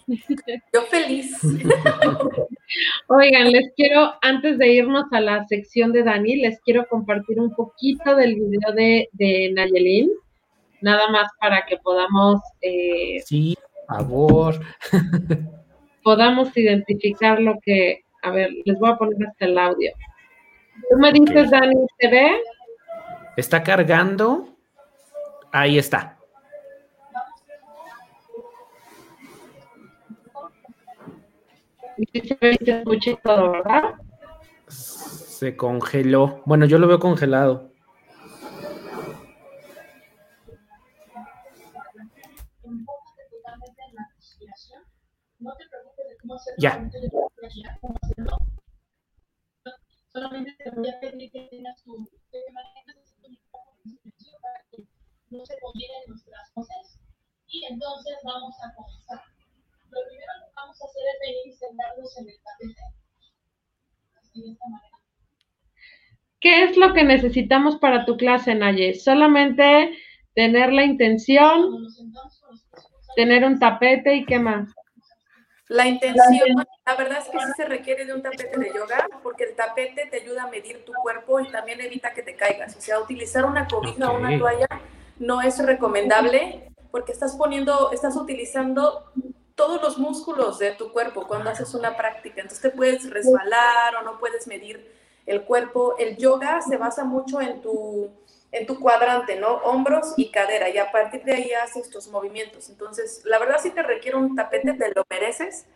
Yo 0.75 0.83
feliz. 0.91 1.39
Oigan, 3.09 3.53
les 3.53 3.73
quiero, 3.75 4.13
antes 4.21 4.59
de 4.59 4.69
irnos 4.69 5.05
a 5.13 5.21
la 5.21 5.47
sección 5.47 5.93
de 5.93 6.03
Dani, 6.03 6.37
les 6.37 6.61
quiero 6.61 6.87
compartir 6.89 7.41
un 7.41 7.55
poquito 7.55 8.15
del 8.17 8.35
video 8.35 8.73
de, 8.75 9.09
de 9.13 9.51
Nayelin 9.55 10.11
nada 10.83 11.09
más 11.11 11.29
para 11.41 11.65
que 11.67 11.77
podamos... 11.79 12.41
Eh, 12.61 13.21
sí, 13.25 13.57
por 13.87 13.97
favor. 13.97 14.61
podamos 16.03 16.57
identificar 16.57 17.41
lo 17.41 17.59
que... 17.63 18.05
A 18.23 18.31
ver, 18.31 18.51
les 18.65 18.79
voy 18.79 18.91
a 18.91 18.97
poner 18.97 19.29
hasta 19.29 19.47
el 19.47 19.59
audio. 19.59 19.91
Tú 20.91 20.99
me 20.99 21.13
dices, 21.13 21.51
Dani, 21.51 21.75
¿se 21.99 22.09
ve? 22.09 22.41
Está 23.37 23.63
cargando. 23.63 24.49
Ahí 25.53 25.79
está. 25.79 26.19
y 32.13 32.21
se 32.21 32.39
escucha 32.65 33.17
todo, 33.23 33.53
¿verdad? 33.53 33.95
Se 34.69 35.57
congeló. 35.57 36.43
Bueno, 36.45 36.67
yo 36.67 36.79
lo 36.79 36.87
veo 36.87 36.99
congelado. 36.99 37.72
Ya. 46.59 46.91
Solamente 50.13 50.55
te 50.63 50.71
voy 50.71 50.89
a 50.89 51.01
pedir 51.01 51.31
que 51.31 51.41
tengas 51.51 51.83
tu, 51.83 52.09
para 52.53 52.69
que 54.71 54.85
no 55.31 55.47
se 55.47 55.55
combinen 55.61 56.03
nuestras 56.07 56.53
voces. 56.55 56.99
Y 57.49 57.65
entonces 57.65 58.19
vamos 58.25 58.55
a 58.63 58.75
comenzar. 58.75 59.23
Lo 59.91 60.01
primero 60.09 60.33
que 60.41 60.53
vamos 60.55 60.81
a 60.81 60.85
hacer 60.85 61.03
es 61.13 61.21
venir 61.21 61.47
y 61.47 61.53
sentarnos 61.53 62.19
en 62.19 62.29
el 62.29 62.41
tapete. 62.43 62.83
Así 64.21 64.43
de 64.43 64.53
esta 64.53 64.69
manera. 64.69 64.99
¿Qué 66.41 66.65
es 66.65 66.77
lo 66.77 66.93
que 66.93 67.05
necesitamos 67.05 67.77
para 67.77 68.05
tu 68.05 68.17
clase, 68.17 68.55
Naye? 68.55 68.95
Solamente 68.95 69.97
tener 70.35 70.73
la 70.73 70.85
intención. 70.85 71.87
Tener 73.17 73.45
un 73.45 73.59
tapete 73.59 74.17
y 74.17 74.25
qué 74.25 74.39
más. 74.39 74.75
La 75.69 75.87
intención, 75.87 76.67
la 76.85 76.97
verdad 76.97 77.19
es 77.19 77.29
que 77.29 77.39
sí 77.39 77.53
se 77.57 77.65
requiere 77.65 78.05
de 78.05 78.13
un 78.13 78.23
tapete 78.23 78.59
de 78.59 78.73
yoga 78.75 79.09
porque 79.23 79.45
el 79.45 79.55
tapete 79.55 80.07
te 80.07 80.21
ayuda 80.21 80.45
a 80.45 80.47
medir 80.49 80.85
tu 80.85 80.93
cuerpo 80.93 81.41
y 81.41 81.51
también 81.51 81.81
evita 81.81 82.13
que 82.13 82.23
te 82.23 82.37
caigas. 82.37 82.77
O 82.77 82.81
sea, 82.81 83.01
utilizar 83.01 83.45
una 83.45 83.67
cobija 83.67 84.11
o 84.11 84.19
una 84.19 84.37
toalla 84.39 84.69
no 85.19 85.41
es 85.41 85.65
recomendable 85.65 86.73
porque 86.91 87.13
estás 87.13 87.37
poniendo, 87.37 87.91
estás 87.93 88.17
utilizando 88.17 89.13
todos 89.55 89.81
los 89.81 89.99
músculos 89.99 90.59
de 90.59 90.73
tu 90.73 90.93
cuerpo 90.93 91.27
cuando 91.27 91.51
haces 91.51 91.73
una 91.75 91.97
práctica. 91.97 92.41
Entonces 92.41 92.61
te 92.61 92.71
puedes 92.71 93.09
resbalar 93.09 93.97
o 93.97 94.03
no 94.03 94.19
puedes 94.19 94.47
medir 94.47 94.93
el 95.27 95.43
cuerpo. 95.43 95.95
El 95.99 96.17
yoga 96.17 96.61
se 96.61 96.77
basa 96.77 97.05
mucho 97.05 97.41
en 97.41 97.63
tu, 97.63 98.11
en 98.53 98.67
tu 98.67 98.79
cuadrante, 98.79 99.37
¿no? 99.37 99.57
Hombros 99.65 100.13
y 100.17 100.31
cadera. 100.31 100.69
Y 100.69 100.79
a 100.79 100.93
partir 100.93 101.25
de 101.25 101.33
ahí 101.33 101.51
haces 101.53 101.91
tus 101.91 102.09
movimientos. 102.09 102.69
Entonces, 102.69 103.23
la 103.25 103.39
verdad 103.39 103.57
sí 103.61 103.71
te 103.71 103.83
requiere 103.83 104.19
un 104.19 104.37
tapete, 104.37 104.75
te 104.75 104.93
lo 104.95 105.05
mereces 105.09 105.67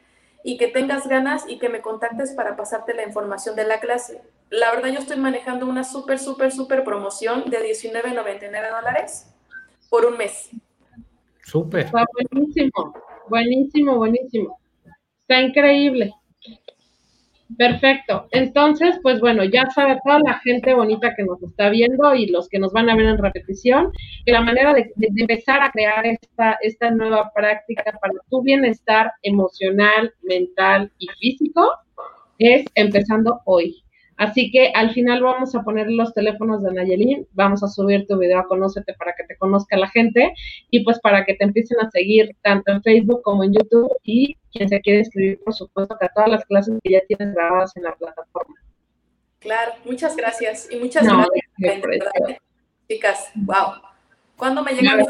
y 0.44 0.58
que 0.58 0.68
tengas 0.68 1.08
ganas 1.08 1.44
y 1.48 1.58
que 1.58 1.68
me 1.68 1.80
contactes 1.80 2.32
para 2.32 2.54
pasarte 2.54 2.94
la 2.94 3.02
información 3.02 3.56
de 3.56 3.64
la 3.64 3.80
clase. 3.80 4.20
La 4.50 4.70
verdad 4.70 4.90
yo 4.90 5.00
estoy 5.00 5.16
manejando 5.16 5.66
una 5.66 5.82
súper, 5.82 6.18
súper, 6.18 6.52
súper 6.52 6.84
promoción 6.84 7.50
de 7.50 7.58
$19.99 7.58 8.70
dólares 8.70 9.34
por 9.88 10.04
un 10.04 10.16
mes. 10.18 10.50
Súper. 11.42 11.86
Está 11.86 12.04
buenísimo, 12.12 12.94
buenísimo, 13.28 13.96
buenísimo. 13.96 14.60
Está 15.22 15.40
increíble. 15.40 16.12
Perfecto. 17.56 18.26
Entonces, 18.32 18.98
pues 19.02 19.20
bueno, 19.20 19.44
ya 19.44 19.70
sabe 19.70 19.98
toda 20.04 20.18
la 20.18 20.40
gente 20.40 20.74
bonita 20.74 21.14
que 21.14 21.22
nos 21.22 21.40
está 21.42 21.70
viendo 21.70 22.14
y 22.14 22.26
los 22.26 22.48
que 22.48 22.58
nos 22.58 22.72
van 22.72 22.90
a 22.90 22.96
ver 22.96 23.06
en 23.06 23.18
repetición, 23.18 23.92
que 24.24 24.32
la 24.32 24.40
manera 24.40 24.74
de, 24.74 24.92
empezar 24.96 25.62
a 25.62 25.70
crear 25.70 26.04
esta, 26.06 26.58
esta 26.60 26.90
nueva 26.90 27.30
práctica 27.32 27.84
para 28.00 28.14
tu 28.28 28.42
bienestar 28.42 29.12
emocional, 29.22 30.12
mental 30.22 30.90
y 30.98 31.06
físico 31.20 31.70
es 32.38 32.64
empezando 32.74 33.40
hoy. 33.44 33.85
Así 34.16 34.50
que 34.50 34.72
al 34.74 34.92
final 34.92 35.22
vamos 35.22 35.54
a 35.54 35.62
poner 35.62 35.90
los 35.90 36.14
teléfonos 36.14 36.62
de 36.62 36.72
Nayelin, 36.72 37.26
vamos 37.32 37.62
a 37.62 37.68
subir 37.68 38.06
tu 38.06 38.18
video 38.18 38.38
a 38.38 38.46
Conócete 38.46 38.94
para 38.94 39.12
que 39.14 39.24
te 39.24 39.36
conozca 39.36 39.76
la 39.76 39.88
gente 39.88 40.32
y 40.70 40.84
pues 40.84 40.98
para 41.00 41.24
que 41.24 41.34
te 41.34 41.44
empiecen 41.44 41.78
a 41.80 41.90
seguir 41.90 42.34
tanto 42.42 42.72
en 42.72 42.82
Facebook 42.82 43.20
como 43.22 43.44
en 43.44 43.52
YouTube 43.52 43.90
y 44.04 44.36
quien 44.52 44.68
se 44.68 44.80
quiere 44.80 45.00
inscribir, 45.00 45.38
por 45.44 45.54
supuesto, 45.54 45.96
a 46.00 46.08
todas 46.08 46.30
las 46.30 46.44
clases 46.46 46.78
que 46.82 46.92
ya 46.92 47.00
tienes 47.06 47.34
grabadas 47.34 47.76
en 47.76 47.82
la 47.82 47.94
plataforma. 47.94 48.54
Claro, 49.38 49.72
muchas 49.84 50.16
gracias 50.16 50.68
y 50.70 50.76
muchas 50.76 51.06
gracias. 51.06 52.38
Chicas, 52.88 53.30
wow. 53.34 53.74
¿Cuándo 54.36 54.62
me 54.62 54.72
llegan 54.72 54.98
los 54.98 55.08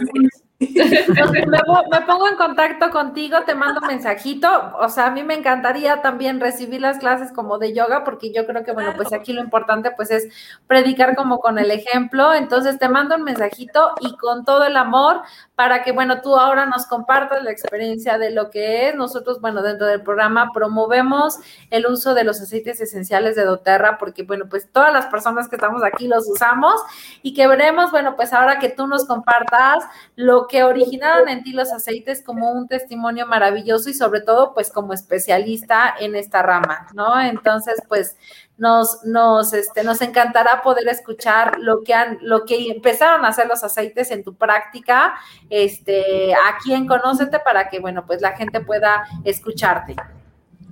me, 0.58 2.00
pongo 2.06 2.28
en 2.28 2.36
contacto 2.36 2.90
contigo, 2.90 3.38
te 3.44 3.54
mando 3.54 3.80
un 3.82 3.88
mensajito. 3.88 4.48
O 4.80 4.88
sea, 4.88 5.06
a 5.06 5.10
mí 5.10 5.22
me 5.22 5.34
encantaría 5.34 6.00
también 6.00 6.40
recibir 6.40 6.80
las 6.80 6.98
clases 6.98 7.30
como 7.32 7.58
de 7.58 7.74
yoga, 7.74 8.04
porque 8.04 8.32
yo 8.32 8.46
creo 8.46 8.64
que, 8.64 8.72
bueno, 8.72 8.92
pues 8.96 9.12
aquí 9.12 9.32
lo 9.32 9.42
importante 9.42 9.90
pues 9.90 10.10
es 10.10 10.28
predicar 10.66 11.14
como 11.14 11.40
con 11.40 11.58
el 11.58 11.70
ejemplo. 11.70 12.32
Entonces 12.32 12.78
te 12.78 12.88
mando 12.88 13.16
un 13.16 13.22
mensajito 13.22 13.92
y 14.00 14.16
con 14.16 14.44
todo 14.44 14.64
el 14.64 14.76
amor 14.76 15.22
para 15.56 15.82
que, 15.82 15.90
bueno, 15.90 16.20
tú 16.20 16.36
ahora 16.36 16.66
nos 16.66 16.86
compartas 16.86 17.42
la 17.42 17.50
experiencia 17.50 18.18
de 18.18 18.30
lo 18.30 18.50
que 18.50 18.88
es. 18.88 18.94
Nosotros, 18.94 19.40
bueno, 19.40 19.62
dentro 19.62 19.86
del 19.86 20.02
programa 20.02 20.52
promovemos 20.52 21.38
el 21.70 21.86
uso 21.86 22.14
de 22.14 22.24
los 22.24 22.40
aceites 22.40 22.80
esenciales 22.80 23.36
de 23.36 23.44
doTERRA, 23.44 23.96
porque, 23.96 24.22
bueno, 24.22 24.44
pues 24.50 24.70
todas 24.70 24.92
las 24.92 25.06
personas 25.06 25.48
que 25.48 25.56
estamos 25.56 25.82
aquí 25.82 26.08
los 26.08 26.28
usamos 26.28 26.74
y 27.22 27.32
que 27.32 27.46
veremos, 27.46 27.90
bueno, 27.90 28.16
pues 28.16 28.34
ahora 28.34 28.58
que 28.58 28.68
tú 28.68 28.86
nos 28.86 29.06
compartas 29.06 29.82
lo 30.14 30.46
que 30.46 30.62
originaron 30.62 31.28
en 31.28 31.42
ti 31.42 31.52
los 31.52 31.72
aceites 31.72 32.22
como 32.22 32.50
un 32.50 32.68
testimonio 32.68 33.26
maravilloso 33.26 33.88
y 33.88 33.94
sobre 33.94 34.20
todo 34.20 34.52
pues 34.52 34.70
como 34.70 34.92
especialista 34.92 35.94
en 35.98 36.16
esta 36.16 36.42
rama, 36.42 36.88
¿no? 36.92 37.18
Entonces 37.20 37.82
pues 37.88 38.16
nos, 38.58 39.04
nos, 39.04 39.52
este, 39.52 39.84
nos 39.84 40.00
encantará 40.02 40.62
poder 40.62 40.88
escuchar 40.88 41.58
lo 41.58 41.82
que 41.82 41.94
han, 41.94 42.18
lo 42.22 42.44
que 42.44 42.70
empezaron 42.70 43.24
a 43.24 43.28
hacer 43.28 43.46
los 43.46 43.62
aceites 43.62 44.10
en 44.10 44.22
tu 44.22 44.34
práctica, 44.34 45.14
este, 45.50 46.34
aquí 46.48 46.72
en 46.72 46.86
Conócete 46.86 47.38
para 47.40 47.68
que, 47.68 47.80
bueno, 47.80 48.04
pues 48.06 48.20
la 48.20 48.36
gente 48.36 48.60
pueda 48.60 49.04
escucharte. 49.24 49.94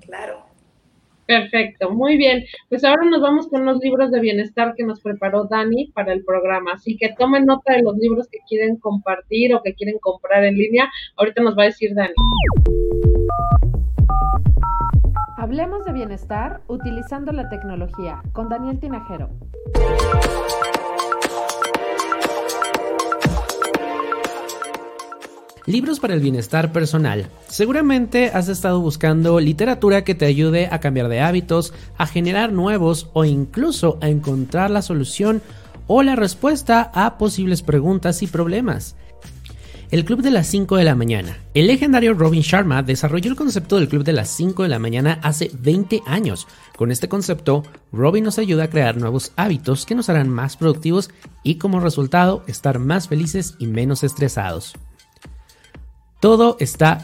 Claro. 0.00 0.44
Perfecto, 1.26 1.90
muy 1.90 2.18
bien. 2.18 2.44
Pues 2.68 2.84
ahora 2.84 3.04
nos 3.06 3.22
vamos 3.22 3.48
con 3.48 3.64
los 3.64 3.78
libros 3.78 4.10
de 4.10 4.20
bienestar 4.20 4.74
que 4.76 4.84
nos 4.84 5.00
preparó 5.00 5.44
Dani 5.44 5.86
para 5.94 6.12
el 6.12 6.22
programa. 6.22 6.72
Así 6.74 6.98
que 6.98 7.14
tomen 7.18 7.46
nota 7.46 7.72
de 7.72 7.82
los 7.82 7.96
libros 7.96 8.28
que 8.28 8.38
quieren 8.46 8.76
compartir 8.76 9.54
o 9.54 9.62
que 9.62 9.74
quieren 9.74 9.98
comprar 10.00 10.44
en 10.44 10.56
línea. 10.56 10.90
Ahorita 11.16 11.42
nos 11.42 11.56
va 11.56 11.62
a 11.62 11.66
decir 11.66 11.94
Dani. 11.94 12.12
Hablemos 15.36 15.84
de 15.84 15.92
bienestar 15.92 16.62
utilizando 16.68 17.32
la 17.32 17.48
tecnología 17.48 18.22
con 18.32 18.48
Daniel 18.48 18.78
Tinajero. 18.78 19.30
Libros 25.66 25.98
para 25.98 26.14
el 26.14 26.20
bienestar 26.20 26.70
personal. 26.72 27.26
Seguramente 27.48 28.30
has 28.32 28.48
estado 28.48 28.80
buscando 28.80 29.40
literatura 29.40 30.04
que 30.04 30.14
te 30.14 30.26
ayude 30.26 30.68
a 30.70 30.78
cambiar 30.78 31.08
de 31.08 31.20
hábitos, 31.20 31.74
a 31.98 32.06
generar 32.06 32.52
nuevos 32.52 33.10
o 33.12 33.24
incluso 33.24 33.98
a 34.02 34.08
encontrar 34.08 34.70
la 34.70 34.82
solución 34.82 35.42
o 35.88 36.04
la 36.04 36.14
respuesta 36.14 36.92
a 36.94 37.18
posibles 37.18 37.62
preguntas 37.62 38.22
y 38.22 38.28
problemas. 38.28 38.94
El 39.94 40.04
Club 40.04 40.22
de 40.22 40.32
las 40.32 40.48
5 40.48 40.76
de 40.76 40.82
la 40.82 40.96
mañana. 40.96 41.38
El 41.54 41.68
legendario 41.68 42.14
Robin 42.14 42.42
Sharma 42.42 42.82
desarrolló 42.82 43.30
el 43.30 43.36
concepto 43.36 43.76
del 43.76 43.88
Club 43.88 44.02
de 44.02 44.12
las 44.12 44.28
5 44.30 44.64
de 44.64 44.68
la 44.68 44.80
mañana 44.80 45.20
hace 45.22 45.52
20 45.56 46.02
años. 46.04 46.48
Con 46.76 46.90
este 46.90 47.08
concepto, 47.08 47.62
Robin 47.92 48.24
nos 48.24 48.40
ayuda 48.40 48.64
a 48.64 48.70
crear 48.70 48.96
nuevos 48.96 49.30
hábitos 49.36 49.86
que 49.86 49.94
nos 49.94 50.08
harán 50.08 50.28
más 50.30 50.56
productivos 50.56 51.10
y 51.44 51.58
como 51.58 51.78
resultado 51.78 52.42
estar 52.48 52.80
más 52.80 53.06
felices 53.06 53.54
y 53.60 53.68
menos 53.68 54.02
estresados. 54.02 54.74
Todo 56.18 56.56
está 56.58 57.00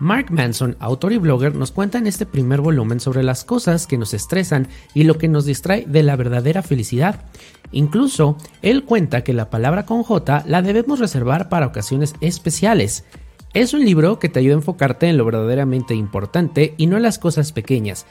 Mark 0.00 0.32
Manson, 0.32 0.76
autor 0.80 1.12
y 1.12 1.18
blogger, 1.18 1.54
nos 1.54 1.70
cuenta 1.70 1.98
en 1.98 2.08
este 2.08 2.26
primer 2.26 2.60
volumen 2.60 2.98
sobre 2.98 3.22
las 3.22 3.44
cosas 3.44 3.86
que 3.86 3.96
nos 3.96 4.12
estresan 4.12 4.66
y 4.92 5.04
lo 5.04 5.18
que 5.18 5.28
nos 5.28 5.44
distrae 5.44 5.84
de 5.86 6.02
la 6.02 6.16
verdadera 6.16 6.62
felicidad. 6.62 7.26
Incluso, 7.70 8.36
él 8.62 8.84
cuenta 8.84 9.22
que 9.22 9.32
la 9.32 9.50
palabra 9.50 9.86
con 9.86 10.02
J 10.02 10.44
la 10.46 10.62
debemos 10.62 10.98
reservar 10.98 11.48
para 11.48 11.66
ocasiones 11.66 12.14
especiales. 12.20 13.04
Es 13.52 13.72
un 13.72 13.84
libro 13.84 14.18
que 14.18 14.28
te 14.28 14.40
ayuda 14.40 14.54
a 14.54 14.58
enfocarte 14.58 15.08
en 15.08 15.16
lo 15.16 15.24
verdaderamente 15.24 15.94
importante 15.94 16.74
y 16.76 16.88
no 16.88 16.96
en 16.96 17.04
las 17.04 17.20
cosas 17.20 17.52
pequeñas, 17.52 18.04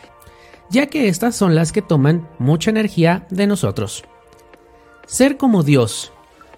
ya 0.70 0.88
que 0.88 1.10
estas 1.10 1.36
son 1.36 1.54
las 1.54 1.74
que 1.74 1.82
toman 1.82 2.30
mucha 2.40 2.70
energía 2.70 3.28
de 3.30 3.46
nosotros. 3.46 4.06
Ser 5.06 5.36
como 5.36 5.64
Dios. 5.64 6.14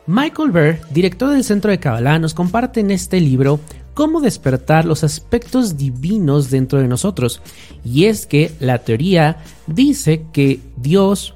Michael 0.06 0.52
Burr, 0.52 0.80
director 0.92 1.32
del 1.32 1.44
Centro 1.44 1.72
de 1.72 1.80
Kabbalah, 1.80 2.20
nos 2.20 2.36
comparte 2.36 2.80
en 2.80 2.92
este 2.92 3.20
libro 3.20 3.60
cómo 3.96 4.22
despertar 4.22 4.86
los 4.86 5.04
aspectos 5.04 5.78
divinos 5.78 6.52
dentro 6.52 6.80
de 6.80 6.88
nosotros. 6.88 7.42
Y 7.84 8.06
es 8.06 8.28
que 8.28 8.52
la 8.60 8.80
teoría 8.80 9.38
dice 9.66 10.26
que 10.32 10.60
Dios, 10.78 11.34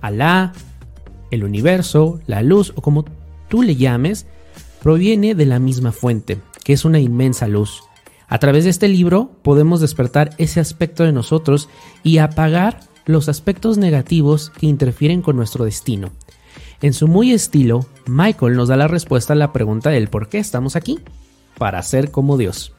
Alá, 0.00 0.54
el 1.30 1.44
universo, 1.44 2.20
la 2.26 2.42
luz 2.42 2.72
o 2.76 2.80
como 2.80 3.04
tú 3.48 3.62
le 3.62 3.76
llames, 3.76 4.26
proviene 4.82 5.34
de 5.34 5.46
la 5.46 5.58
misma 5.58 5.92
fuente, 5.92 6.38
que 6.64 6.72
es 6.72 6.84
una 6.84 7.00
inmensa 7.00 7.48
luz. 7.48 7.82
A 8.28 8.38
través 8.38 8.64
de 8.64 8.70
este 8.70 8.88
libro 8.88 9.32
podemos 9.42 9.80
despertar 9.80 10.30
ese 10.38 10.60
aspecto 10.60 11.02
de 11.02 11.12
nosotros 11.12 11.68
y 12.02 12.18
apagar 12.18 12.80
los 13.04 13.28
aspectos 13.28 13.78
negativos 13.78 14.50
que 14.50 14.66
interfieren 14.66 15.22
con 15.22 15.36
nuestro 15.36 15.64
destino. 15.64 16.10
En 16.82 16.92
su 16.92 17.08
muy 17.08 17.32
estilo, 17.32 17.86
Michael 18.06 18.54
nos 18.54 18.68
da 18.68 18.76
la 18.76 18.88
respuesta 18.88 19.32
a 19.32 19.36
la 19.36 19.52
pregunta 19.52 19.90
del 19.90 20.08
por 20.08 20.28
qué 20.28 20.38
estamos 20.38 20.76
aquí, 20.76 21.00
para 21.58 21.82
ser 21.82 22.10
como 22.10 22.36
Dios. 22.36 22.72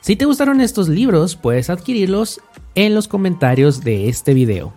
Si 0.00 0.16
te 0.16 0.24
gustaron 0.24 0.60
estos 0.60 0.88
libros, 0.88 1.36
puedes 1.36 1.68
adquirirlos 1.68 2.40
en 2.74 2.94
los 2.94 3.08
comentarios 3.08 3.82
de 3.82 4.08
este 4.08 4.34
video. 4.34 4.72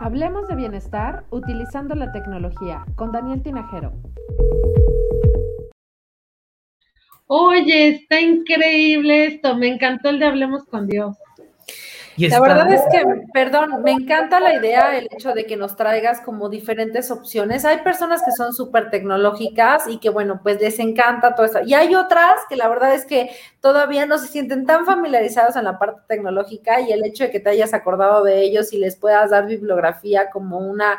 Hablemos 0.00 0.48
de 0.48 0.56
bienestar 0.56 1.24
utilizando 1.30 1.94
la 1.94 2.10
tecnología 2.10 2.84
con 2.96 3.12
Daniel 3.12 3.42
Tinajero. 3.42 3.92
Oye, 7.26 7.90
está 7.90 8.20
increíble 8.20 9.26
esto, 9.26 9.54
me 9.54 9.68
encantó 9.68 10.08
el 10.08 10.18
de 10.18 10.26
Hablemos 10.26 10.64
con 10.64 10.88
Dios. 10.88 11.16
La 12.28 12.40
verdad 12.40 12.72
es 12.72 12.82
que, 12.90 13.02
perdón, 13.32 13.82
me 13.82 13.92
encanta 13.92 14.40
la 14.40 14.54
idea, 14.54 14.96
el 14.96 15.08
hecho 15.10 15.32
de 15.32 15.46
que 15.46 15.56
nos 15.56 15.76
traigas 15.76 16.20
como 16.20 16.48
diferentes 16.48 17.10
opciones. 17.10 17.64
Hay 17.64 17.78
personas 17.78 18.22
que 18.22 18.32
son 18.32 18.52
súper 18.52 18.90
tecnológicas 18.90 19.86
y 19.88 19.98
que, 19.98 20.10
bueno, 20.10 20.40
pues 20.42 20.60
les 20.60 20.78
encanta 20.78 21.34
todo 21.34 21.46
esto. 21.46 21.60
Y 21.64 21.74
hay 21.74 21.94
otras 21.94 22.40
que 22.48 22.56
la 22.56 22.68
verdad 22.68 22.94
es 22.94 23.04
que 23.04 23.30
todavía 23.60 24.06
no 24.06 24.18
se 24.18 24.28
sienten 24.28 24.66
tan 24.66 24.86
familiarizados 24.86 25.56
en 25.56 25.64
la 25.64 25.78
parte 25.78 26.00
tecnológica 26.08 26.80
y 26.80 26.92
el 26.92 27.04
hecho 27.04 27.24
de 27.24 27.30
que 27.30 27.40
te 27.40 27.50
hayas 27.50 27.74
acordado 27.74 28.24
de 28.24 28.40
ellos 28.40 28.72
y 28.72 28.78
les 28.78 28.96
puedas 28.96 29.30
dar 29.30 29.46
bibliografía 29.46 30.30
como 30.30 30.58
una, 30.58 30.98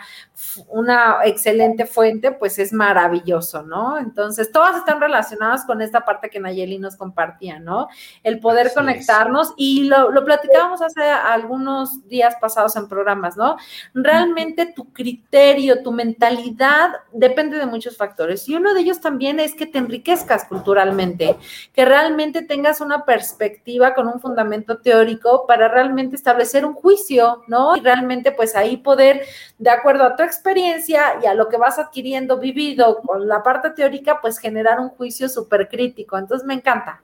una 0.68 1.20
excelente 1.24 1.86
fuente, 1.86 2.32
pues 2.32 2.60
es 2.60 2.74
maravilloso, 2.74 3.64
¿no? 3.64 3.98
Entonces, 3.98 4.52
todas 4.52 4.78
están 4.78 5.00
relacionadas 5.00 5.66
con 5.66 5.82
esta 5.82 6.06
parte 6.06 6.30
que 6.30 6.40
Nayeli 6.40 6.78
nos 6.78 6.96
compartía, 6.96 7.60
¿no? 7.60 7.88
El 8.24 8.40
poder 8.40 8.72
conectarnos 8.74 9.54
y 9.58 9.86
lo, 9.86 10.12
lo 10.12 10.26
platicábamos 10.26 10.82
hace 10.82 11.04
algunos 11.04 12.08
días 12.08 12.36
pasados 12.40 12.76
en 12.76 12.88
programas, 12.88 13.38
¿no? 13.38 13.58
Realmente 13.94 14.74
tu 14.74 14.92
criterio, 14.92 15.84
tu 15.84 15.92
mentalidad 15.92 16.92
depende 17.12 17.58
de 17.58 17.66
muchos 17.66 17.98
factores 17.98 18.48
y 18.48 18.56
uno 18.56 18.74
de 18.74 18.82
ellos 18.82 19.02
también 19.02 19.40
es 19.40 19.56
que 19.56 19.66
te 19.66 19.78
enriquezcas 19.78 20.46
culturalmente, 20.46 21.38
que 21.74 21.86
realmente 21.86 22.42
tengas 22.42 22.82
una 22.82 23.06
perspectiva 23.06 23.94
con 23.94 24.08
un 24.08 24.20
fundamento 24.20 24.80
teórico 24.80 25.46
para 25.48 25.68
realmente 25.68 26.16
establecer 26.16 26.66
un 26.66 26.74
juicio, 26.74 27.44
¿no? 27.48 27.76
Y 27.76 27.82
realmente 27.82 28.32
pues 28.32 28.56
ahí 28.56 28.78
poder, 28.78 29.22
de 29.58 29.70
acuerdo 29.70 30.04
a 30.04 30.16
tu 30.16 30.24
experiencia 30.32 31.20
y 31.22 31.26
a 31.26 31.34
lo 31.34 31.50
que 31.50 31.58
vas 31.58 31.80
adquiriendo, 31.80 32.40
vivido 32.40 33.02
con 33.02 33.28
la 33.28 33.44
parte 33.44 33.72
teórica, 33.72 34.20
pues 34.22 34.38
generar 34.40 34.80
un 34.80 34.90
juicio 34.90 35.30
súper 35.30 35.70
crítico. 35.70 36.18
Entonces 36.18 36.46
me 36.46 36.54
encanta. 36.54 37.04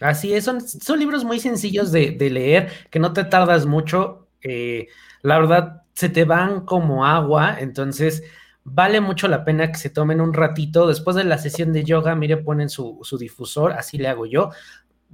Así 0.00 0.32
es, 0.32 0.44
son, 0.44 0.60
son 0.62 0.98
libros 0.98 1.24
muy 1.24 1.40
sencillos 1.40 1.92
de, 1.92 2.16
leer, 2.30 2.70
que 2.90 2.98
no 2.98 3.12
te 3.12 3.24
tardas 3.24 3.66
mucho. 3.66 4.28
Eh, 4.42 4.88
la 5.22 5.38
verdad, 5.38 5.82
se 5.92 6.08
te 6.08 6.24
van 6.24 6.64
como 6.64 7.04
agua, 7.04 7.56
entonces 7.60 8.22
vale 8.64 9.00
mucho 9.00 9.28
la 9.28 9.44
pena 9.44 9.70
que 9.70 9.78
se 9.78 9.90
tomen 9.90 10.22
un 10.22 10.32
ratito. 10.32 10.86
Después 10.86 11.16
de 11.16 11.24
la 11.24 11.36
sesión 11.36 11.72
de 11.72 11.84
yoga, 11.84 12.14
mire, 12.14 12.38
ponen 12.38 12.70
su, 12.70 12.98
su 13.02 13.18
difusor, 13.18 13.72
así 13.72 13.98
le 13.98 14.08
hago 14.08 14.24
yo. 14.24 14.50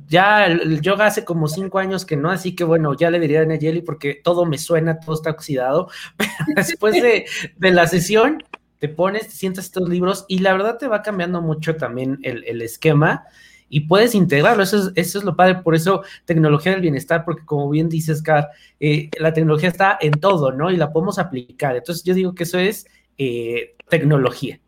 Ya 0.08 0.46
el, 0.46 0.80
yoga 0.80 1.06
hace 1.06 1.24
como 1.24 1.48
cinco 1.48 1.78
años 1.78 2.04
que 2.04 2.16
no, 2.16 2.30
así 2.30 2.54
que 2.54 2.64
bueno, 2.64 2.94
ya 2.96 3.10
le 3.10 3.18
diría 3.18 3.40
a 3.40 3.46
Nayeli 3.46 3.82
porque 3.82 4.20
todo 4.22 4.44
me 4.44 4.58
suena, 4.58 5.00
todo 5.00 5.14
está 5.14 5.30
oxidado. 5.30 5.88
Pero 6.16 6.30
después 6.54 6.94
de, 6.94 7.26
de 7.56 7.70
la 7.70 7.86
sesión, 7.86 8.42
te 8.78 8.88
pones, 8.88 9.28
te 9.28 9.34
sientas 9.34 9.66
estos 9.66 9.88
libros 9.88 10.24
y 10.28 10.40
la 10.40 10.52
verdad 10.52 10.78
te 10.78 10.88
va 10.88 11.02
cambiando 11.02 11.40
mucho 11.40 11.76
también 11.76 12.18
el, 12.22 12.44
el 12.44 12.62
esquema 12.62 13.24
y 13.68 13.80
puedes 13.80 14.14
integrarlo. 14.14 14.62
Eso 14.62 14.78
es, 14.78 14.92
eso 14.94 15.18
es 15.18 15.24
lo 15.24 15.36
padre, 15.36 15.56
por 15.56 15.74
eso 15.74 16.02
tecnología 16.24 16.72
del 16.72 16.80
bienestar, 16.80 17.24
porque 17.24 17.44
como 17.44 17.68
bien 17.70 17.88
dices, 17.88 18.22
Car, 18.22 18.50
eh, 18.80 19.10
la 19.18 19.32
tecnología 19.32 19.68
está 19.68 19.98
en 20.00 20.12
todo, 20.12 20.52
¿no? 20.52 20.70
Y 20.70 20.76
la 20.76 20.92
podemos 20.92 21.18
aplicar. 21.18 21.76
Entonces 21.76 22.04
yo 22.04 22.14
digo 22.14 22.34
que 22.34 22.44
eso 22.44 22.58
es 22.58 22.86
eh, 23.18 23.74
tecnología. 23.88 24.60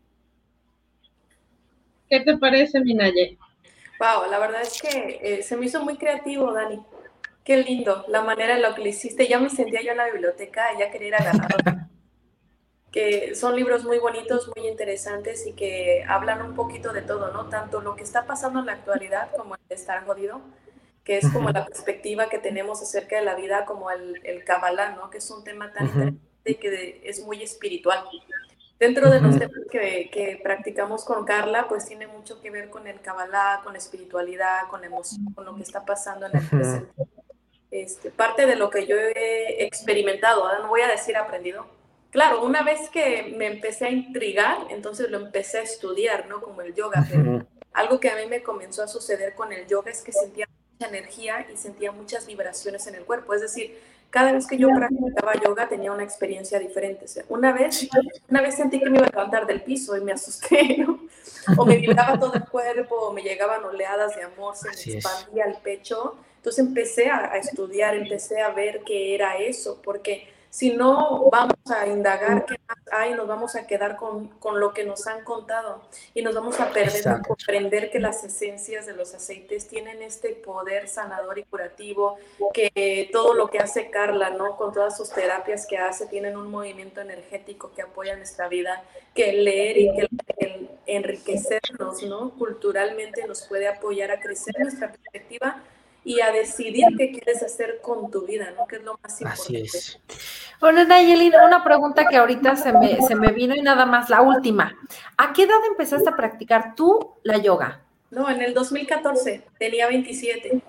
¿Qué 2.09 2.21
te 2.21 2.37
parece, 2.37 2.79
Minaye? 2.81 3.37
Wow, 3.99 4.31
la 4.31 4.39
verdad 4.39 4.61
es 4.61 4.81
que 4.81 5.19
eh, 5.21 5.43
se 5.43 5.57
me 5.57 5.65
hizo 5.65 5.83
muy 5.83 5.97
creativo, 5.97 6.53
Dani. 6.53 6.81
Qué 7.43 7.57
lindo, 7.57 8.05
la 8.07 8.21
manera 8.21 8.55
en 8.55 8.61
la 8.61 8.73
que 8.73 8.81
lo 8.81 8.87
hiciste. 8.87 9.27
Ya 9.27 9.39
me 9.39 9.49
sentía 9.49 9.81
yo 9.81 9.91
en 9.91 9.97
la 9.97 10.09
biblioteca 10.09 10.73
y 10.73 10.79
ya 10.79 10.89
quería 10.89 11.07
ir 11.09 11.15
a 11.15 11.17
agarrarlo. 11.17 11.81
que 12.91 13.35
son 13.35 13.55
libros 13.55 13.83
muy 13.83 13.99
bonitos, 13.99 14.49
muy 14.55 14.67
interesantes 14.67 15.45
y 15.45 15.53
que 15.53 16.03
hablan 16.07 16.41
un 16.41 16.55
poquito 16.55 16.91
de 16.91 17.01
todo, 17.01 17.31
¿no? 17.31 17.49
Tanto 17.49 17.81
lo 17.81 17.95
que 17.95 18.03
está 18.03 18.25
pasando 18.25 18.59
en 18.59 18.65
la 18.65 18.73
actualidad 18.73 19.29
como 19.35 19.55
el 19.55 19.61
estar 19.69 20.05
jodido, 20.05 20.41
que 21.03 21.17
es 21.17 21.29
como 21.29 21.51
la 21.51 21.65
perspectiva 21.65 22.29
que 22.29 22.39
tenemos 22.39 22.81
acerca 22.81 23.17
de 23.17 23.23
la 23.23 23.35
vida, 23.35 23.65
como 23.65 23.91
el, 23.91 24.19
el 24.23 24.43
Kabbalah, 24.43 24.95
¿no? 24.95 25.09
Que 25.09 25.19
es 25.19 25.29
un 25.29 25.43
tema 25.43 25.71
tan 25.71 25.87
interesante 25.87 26.19
y 26.45 26.55
que 26.55 27.01
es 27.03 27.23
muy 27.23 27.43
espiritual. 27.43 28.03
Dentro 28.79 29.09
de 29.09 29.19
los 29.19 29.37
temas 29.37 29.59
que, 29.69 30.09
que, 30.09 30.39
practicamos 30.41 31.03
con 31.03 31.25
Carla, 31.25 31.67
pues 31.67 31.85
tiene 31.85 32.07
mucho 32.07 32.41
que 32.41 32.49
ver 32.49 32.69
con 32.69 32.87
el 32.87 33.01
Kabbalah, 33.01 33.59
con 33.61 33.73
la 33.73 33.79
espiritualidad, 33.79 34.69
con 34.69 34.85
emoción, 34.85 35.33
con 35.33 35.43
lo 35.43 35.55
que 35.55 35.63
está 35.63 35.83
pasando 35.83 36.27
en 36.27 36.37
el 36.37 36.47
presente. 36.47 36.91
Este, 37.71 38.09
parte 38.09 38.45
de 38.45 38.55
lo 38.55 38.69
que 38.69 38.87
yo 38.87 38.95
he 38.95 39.65
experimentado, 39.65 40.47
no 40.59 40.69
voy 40.69 40.81
a 40.81 40.87
decir 40.87 41.17
aprendido, 41.17 41.67
claro, 42.09 42.43
una 42.43 42.63
vez 42.63 42.89
que 42.89 43.33
me 43.37 43.47
empecé 43.47 43.85
a 43.85 43.91
intrigar, 43.91 44.57
entonces 44.69 45.11
lo 45.11 45.17
empecé 45.17 45.59
a 45.59 45.63
estudiar, 45.63 46.27
¿no? 46.27 46.41
Como 46.41 46.61
el 46.61 46.73
yoga. 46.73 47.05
algo 47.73 47.99
que 47.99 48.09
a 48.09 48.15
mí 48.15 48.25
me 48.27 48.41
comenzó 48.41 48.81
a 48.81 48.87
suceder 48.87 49.35
con 49.35 49.51
el 49.53 49.67
yoga 49.67 49.91
es 49.91 50.01
que 50.01 50.11
sentía 50.11 50.47
mucha 50.71 50.87
energía 50.87 51.45
y 51.53 51.57
sentía 51.57 51.91
muchas 51.91 52.25
vibraciones 52.25 52.87
en 52.87 52.95
el 52.95 53.03
cuerpo. 53.03 53.33
Es 53.33 53.41
decir, 53.41 53.77
cada 54.09 54.31
vez 54.31 54.47
que 54.47 54.57
yo 54.57 54.69
practicaba 54.69 55.33
yoga 55.43 55.69
tenía 55.69 55.91
una 55.91 56.03
experiencia 56.03 56.59
diferente. 56.59 57.05
una 57.29 57.53
vez, 57.53 57.87
una 58.29 58.41
vez 58.41 58.55
sentí 58.55 58.79
que 58.79 58.89
me 58.89 58.97
iba 58.97 59.07
a 59.07 59.09
levantar 59.09 59.45
del 59.45 59.61
piso 59.61 59.95
y 59.95 60.01
me 60.01 60.11
asusté, 60.11 60.77
¿no? 60.79 60.99
O 61.57 61.65
me 61.65 61.77
vibraba 61.77 62.19
todo 62.19 62.33
el 62.33 62.43
cuerpo, 62.45 62.95
o 62.95 63.13
me 63.13 63.21
llegaban 63.21 63.63
oleadas 63.63 64.15
de 64.15 64.23
amor, 64.23 64.55
se 64.55 64.67
me 64.69 64.97
expandía 64.97 65.45
el 65.45 65.55
pecho. 65.55 66.15
Entonces 66.37 66.65
empecé 66.65 67.09
a, 67.09 67.31
a 67.31 67.37
estudiar, 67.37 67.95
empecé 67.95 68.41
a 68.41 68.49
ver 68.49 68.81
qué 68.85 69.13
era 69.13 69.37
eso, 69.37 69.79
porque 69.83 70.27
si 70.49 70.71
no 70.71 71.29
vamos 71.31 71.57
a 71.69 71.87
indagar 71.87 72.45
qué 72.45 72.55
más 72.67 72.77
hay, 72.91 73.13
nos 73.13 73.27
vamos 73.27 73.55
a 73.55 73.67
quedar 73.67 73.97
con, 73.97 74.29
lo 74.59 74.73
que 74.73 74.83
nos 74.83 75.05
han 75.05 75.23
contado 75.23 75.81
y 76.15 76.23
nos 76.23 76.33
vamos 76.33 76.59
a 76.59 76.71
perder 76.71 77.03
de 77.03 77.27
comprender 77.27 77.91
que 77.91 77.99
las 77.99 78.23
esencias 78.23 78.87
de 78.87 78.93
los 78.93 79.13
aceites 79.13 79.67
tienen 79.67 80.01
este 80.01 80.29
poder 80.29 80.87
sanador 80.87 81.37
y 81.37 81.43
curativo, 81.43 82.17
que 82.51 83.09
todo 83.11 83.35
lo 83.35 83.49
que 83.49 83.59
hace 83.59 83.91
Carla, 83.91 84.31
¿no? 84.31 84.57
Con 84.57 84.73
todas 84.73 84.97
sus 84.97 85.11
terapias 85.11 85.67
que 85.67 85.77
hace, 85.77 86.07
tienen 86.07 86.35
un 86.35 86.49
movimiento 86.49 87.01
energético 87.01 87.71
que 87.75 87.83
apoya 87.83 88.15
nuestra 88.15 88.47
vida, 88.47 88.83
que 89.13 89.33
leer 89.33 89.77
y 89.77 89.91
que 89.95 90.07
el 90.37 90.69
enriquecernos, 90.87 92.01
¿no? 92.03 92.31
Culturalmente 92.31 93.27
nos 93.27 93.43
puede 93.43 93.67
apoyar 93.67 94.09
a 94.09 94.19
crecer 94.19 94.55
nuestra 94.59 94.91
perspectiva 94.91 95.61
y 96.03 96.21
a 96.21 96.31
decidir 96.31 96.85
qué 96.97 97.11
quieres 97.11 97.43
hacer 97.43 97.79
con 97.81 98.09
tu 98.09 98.25
vida, 98.25 98.51
¿no? 98.57 98.65
Que 98.67 98.77
es 98.77 98.83
lo 98.83 98.97
más 99.01 99.19
importante. 99.21 99.41
Así 99.41 99.55
es. 99.57 99.99
Bueno, 100.59 100.83
Nayeli, 100.83 101.31
una 101.45 101.63
pregunta 101.63 102.05
que 102.05 102.17
ahorita 102.17 102.55
se 102.55 102.73
me, 102.73 103.01
se 103.01 103.15
me 103.15 103.31
vino 103.31 103.55
y 103.55 103.61
nada 103.61 103.85
más, 103.85 104.09
la 104.09 104.21
última. 104.21 104.75
¿A 105.17 105.33
qué 105.33 105.43
edad 105.43 105.59
empezaste 105.69 106.09
a 106.09 106.15
practicar 106.15 106.75
tú 106.75 107.15
la 107.23 107.37
yoga? 107.37 107.81
No, 108.11 108.29
en 108.29 108.41
el 108.41 108.53
2014, 108.53 109.45
tenía 109.57 109.87
27. 109.87 110.61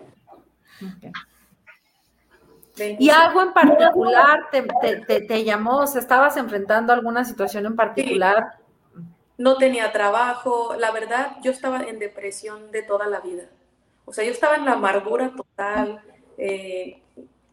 ¿Y 2.98 3.10
algo 3.10 3.42
en 3.42 3.52
particular 3.52 4.48
te, 4.50 4.66
te, 5.06 5.20
te, 5.22 5.44
llamó? 5.44 5.80
O 5.80 5.86
sea, 5.86 6.00
¿estabas 6.00 6.36
enfrentando 6.36 6.92
alguna 6.92 7.24
situación 7.24 7.66
en 7.66 7.76
particular? 7.76 8.54
No 9.38 9.56
tenía 9.56 9.92
trabajo. 9.92 10.74
La 10.78 10.90
verdad, 10.90 11.36
yo 11.42 11.50
estaba 11.50 11.82
en 11.82 11.98
depresión 11.98 12.70
de 12.70 12.82
toda 12.82 13.06
la 13.06 13.20
vida. 13.20 13.44
O 14.04 14.12
sea, 14.12 14.24
yo 14.24 14.32
estaba 14.32 14.56
en 14.56 14.64
la 14.64 14.72
amargura 14.72 15.30
total, 15.30 16.00
eh, 16.36 17.00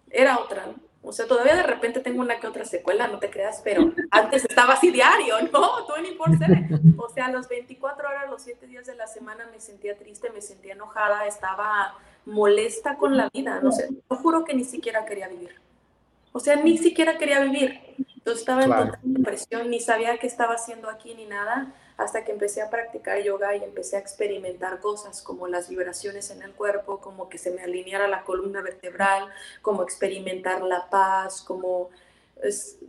era 0.10 0.40
otra, 0.40 0.66
O 1.04 1.12
sea, 1.14 1.26
todavía 1.26 1.56
de 1.56 1.64
repente 1.64 2.02
tengo 2.02 2.22
una 2.22 2.40
que 2.40 2.48
otra 2.48 2.66
secuela, 2.66 3.08
no 3.08 3.20
te 3.20 3.30
creas, 3.30 3.62
pero 3.64 3.94
antes 4.12 4.44
estaba 4.44 4.74
así 4.74 4.92
diario, 4.92 5.36
¿no? 5.54 5.88
24 5.96 6.38
O 6.98 7.10
sea, 7.10 7.30
los 7.30 7.48
24 7.48 8.10
horas, 8.10 8.30
los 8.30 8.42
7 8.42 8.68
días 8.68 8.86
de 8.88 8.96
la 8.96 9.08
semana 9.08 9.48
me 9.52 9.60
sentía 9.60 9.98
triste, 9.98 10.30
me 10.32 10.42
sentía 10.42 10.74
enojada, 10.74 11.26
estaba 11.26 11.96
molesta 12.26 12.98
con 12.98 13.16
la 13.16 13.30
vida, 13.30 13.62
no 13.62 13.72
sé, 13.72 13.88
yo 13.90 14.18
juro 14.18 14.44
que 14.44 14.54
ni 14.54 14.66
siquiera 14.66 15.06
quería 15.06 15.30
vivir. 15.30 15.56
O 16.34 16.40
sea, 16.40 16.56
ni 16.58 16.78
siquiera 16.78 17.18
quería 17.18 17.40
vivir. 17.40 17.80
Entonces 18.18 18.42
estaba 18.42 18.64
en 18.64 18.70
total 18.70 19.00
depresión, 19.02 19.70
ni 19.70 19.80
sabía 19.80 20.18
qué 20.18 20.28
estaba 20.28 20.56
haciendo 20.56 20.90
aquí 20.90 21.16
ni 21.16 21.26
nada 21.26 21.74
hasta 21.98 22.24
que 22.24 22.32
empecé 22.32 22.62
a 22.62 22.70
practicar 22.70 23.22
yoga 23.24 23.56
y 23.56 23.64
empecé 23.64 23.96
a 23.98 24.00
experimentar 24.00 24.80
cosas 24.80 25.22
como 25.22 25.48
las 25.48 25.68
vibraciones 25.68 26.30
en 26.30 26.44
el 26.44 26.54
cuerpo, 26.54 27.00
como 27.00 27.28
que 27.28 27.40
se 27.40 27.52
me 27.52 27.64
alineara 27.64 28.08
la 28.08 28.24
columna 28.24 28.62
vertebral, 28.62 29.28
como 29.64 29.82
experimentar 29.82 30.62
la 30.62 30.90
paz, 30.90 31.42
como, 31.42 31.90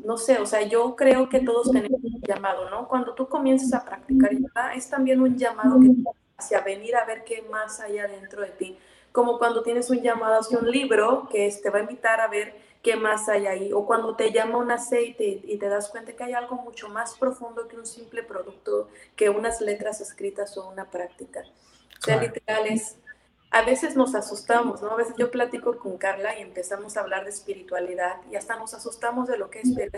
no 0.05 0.19
sé, 0.19 0.39
o 0.39 0.47
sea, 0.47 0.63
yo 0.63 0.95
creo 0.95 1.31
que 1.31 1.41
todos 1.41 1.71
tenemos 1.73 2.05
un 2.05 2.21
llamado, 2.21 2.69
¿no? 2.69 2.87
Cuando 2.87 3.15
tú 3.15 3.29
comienzas 3.29 3.73
a 3.73 3.85
practicar 3.85 4.31
yoga, 4.31 4.75
es 4.75 4.91
también 4.91 5.23
un 5.23 5.39
llamado 5.39 5.81
que 5.81 5.89
hacia 6.37 6.61
venir 6.61 6.95
a 6.95 7.05
ver 7.07 7.25
qué 7.25 7.43
más 7.51 7.81
hay 7.81 7.99
adentro 7.99 8.43
de 8.43 8.51
ti, 8.51 8.79
como 9.11 9.39
cuando 9.39 9.63
tienes 9.63 9.89
un 9.89 10.03
llamado 10.03 10.41
hacia 10.41 10.59
un 10.59 10.71
libro 10.71 11.27
que 11.31 11.51
te 11.63 11.71
va 11.71 11.79
a 11.79 11.83
invitar 11.83 12.21
a 12.21 12.29
ver 12.29 12.68
qué 12.83 12.97
más 12.97 13.29
hay 13.29 13.47
ahí. 13.47 13.73
O 13.73 13.87
cuando 13.87 14.17
te 14.17 14.33
llama 14.33 14.59
un 14.59 14.71
aceite 14.71 15.41
y 15.45 15.57
te 15.59 15.69
das 15.69 15.89
cuenta 15.89 16.13
que 16.13 16.25
hay 16.25 16.33
algo 16.33 16.57
mucho 16.57 16.89
más 16.89 17.17
profundo 17.17 17.69
que 17.69 17.77
un 17.77 17.87
simple 17.87 18.23
producto, 18.23 18.89
que 19.17 19.31
unas 19.31 19.61
letras 19.61 20.01
escritas 20.01 20.57
o 20.57 20.69
una 20.69 20.91
práctica. 20.91 21.43
O 22.01 22.05
sea, 22.05 22.21
literales. 22.21 22.97
A 23.51 23.63
veces 23.63 23.97
nos 23.97 24.15
asustamos, 24.15 24.83
¿no? 24.83 24.91
A 24.91 24.97
veces 24.97 25.15
yo 25.17 25.31
platico 25.31 25.79
con 25.79 25.97
Carla 25.97 26.39
y 26.39 26.43
empezamos 26.43 26.97
a 26.97 27.01
hablar 27.01 27.25
de 27.25 27.31
espiritualidad 27.31 28.17
y 28.31 28.37
hasta 28.37 28.59
nos 28.59 28.75
asustamos 28.75 29.27
de 29.27 29.39
lo 29.39 29.49
que 29.49 29.61
es, 29.61 29.73
pero 29.75 29.91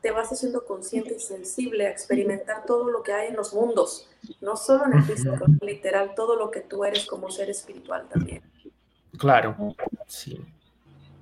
te 0.00 0.10
vas 0.10 0.30
haciendo 0.30 0.64
consciente 0.64 1.14
y 1.14 1.20
sensible 1.20 1.86
a 1.86 1.90
experimentar 1.90 2.66
todo 2.66 2.90
lo 2.90 3.04
que 3.04 3.12
hay 3.12 3.28
en 3.28 3.36
los 3.36 3.54
mundos, 3.54 4.08
no 4.40 4.56
solo 4.56 4.86
en 4.86 4.94
el 4.94 5.04
físico, 5.04 5.46
literal, 5.60 6.14
todo 6.16 6.34
lo 6.34 6.50
que 6.50 6.60
tú 6.60 6.84
eres 6.84 7.06
como 7.06 7.30
ser 7.30 7.48
espiritual 7.48 8.08
también. 8.08 8.42
Claro, 9.16 9.56
sí. 10.08 10.44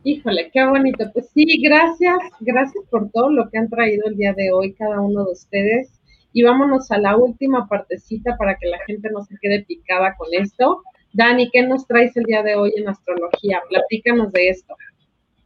Híjole, 0.07 0.51
qué 0.53 0.63
bonito. 0.67 1.11
Pues 1.15 1.31
sí, 1.33 1.47
gracias, 1.63 2.19
gracias 2.41 2.85
por 2.91 3.11
todo 3.11 3.31
lo 3.31 3.49
que 3.49 3.57
han 3.57 3.71
traído 3.71 4.07
el 4.07 4.17
día 4.17 4.35
de 4.35 4.53
hoy 4.53 4.75
cada 4.75 5.01
uno 5.01 5.25
de 5.25 5.33
ustedes. 5.33 5.99
Y 6.35 6.43
vámonos 6.43 6.91
a 6.91 6.99
la 6.99 7.17
última 7.17 7.67
partecita 7.69 8.37
para 8.37 8.57
que 8.57 8.69
la 8.69 8.79
gente 8.87 9.09
no 9.11 9.25
se 9.25 9.37
quede 9.41 9.65
picada 9.65 10.15
con 10.17 10.29
esto. 10.33 10.83
Dani, 11.15 11.49
¿qué 11.51 11.67
nos 11.67 11.87
traes 11.87 12.15
el 12.19 12.25
día 12.25 12.43
de 12.43 12.55
hoy 12.55 12.75
en 12.77 12.87
astrología? 12.87 13.63
Platícanos 13.71 14.31
de 14.33 14.51
esto. 14.51 14.75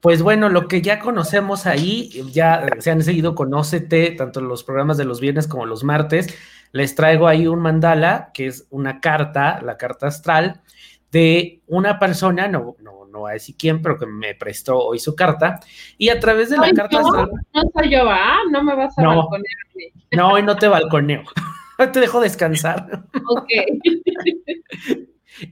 Pues 0.01 0.23
bueno, 0.23 0.49
lo 0.49 0.67
que 0.67 0.83
ya 0.83 0.99
conocemos 0.99 1.67
ahí, 1.67 2.11
ya 2.33 2.67
se 2.81 2.91
han 2.91 3.03
seguido 3.03 3.37
Conócete, 3.37 4.11
tanto 4.13 4.41
los 4.41 4.65
programas 4.65 4.97
de 4.97 5.05
los 5.05 5.21
viernes 5.21 5.47
como 5.47 5.67
los 5.67 5.85
martes. 5.85 6.35
Les 6.73 6.97
traigo 6.97 7.29
ahí 7.29 7.47
un 7.47 7.61
mandala, 7.61 8.31
que 8.35 8.47
es 8.47 8.67
una 8.71 9.01
carta, 9.01 9.61
la 9.63 9.77
carta 9.77 10.09
astral, 10.09 10.63
de 11.13 11.61
una 11.67 11.99
persona, 11.99 12.49
no, 12.49 12.77
no, 12.81 12.98
no 13.11 13.21
voy 13.21 13.31
a 13.31 13.35
decir 13.35 13.57
quién, 13.59 13.83
pero 13.83 13.99
que 13.99 14.07
me 14.07 14.35
prestó 14.35 14.79
hoy 14.79 14.99
su 14.99 15.15
carta. 15.15 15.61
Y 15.97 16.09
a 16.09 16.21
través 16.21 16.51
de 16.51 16.57
la 16.59 16.71
carta 16.73 17.01
astral. 17.01 17.31
No 17.55 17.63
soy 17.75 17.91
yo, 17.91 18.09
¿ah? 18.09 18.39
No 18.51 18.63
me 18.63 18.75
vas 18.75 18.97
a 18.99 19.03
no, 19.03 19.17
balconear. 19.17 19.57
No, 20.13 20.33
hoy 20.33 20.43
no 20.43 20.57
te 20.57 20.69
balconeo. 20.69 21.23
te 21.93 22.01
dejo 22.01 22.21
descansar. 22.21 23.05
Ok. 23.29 23.49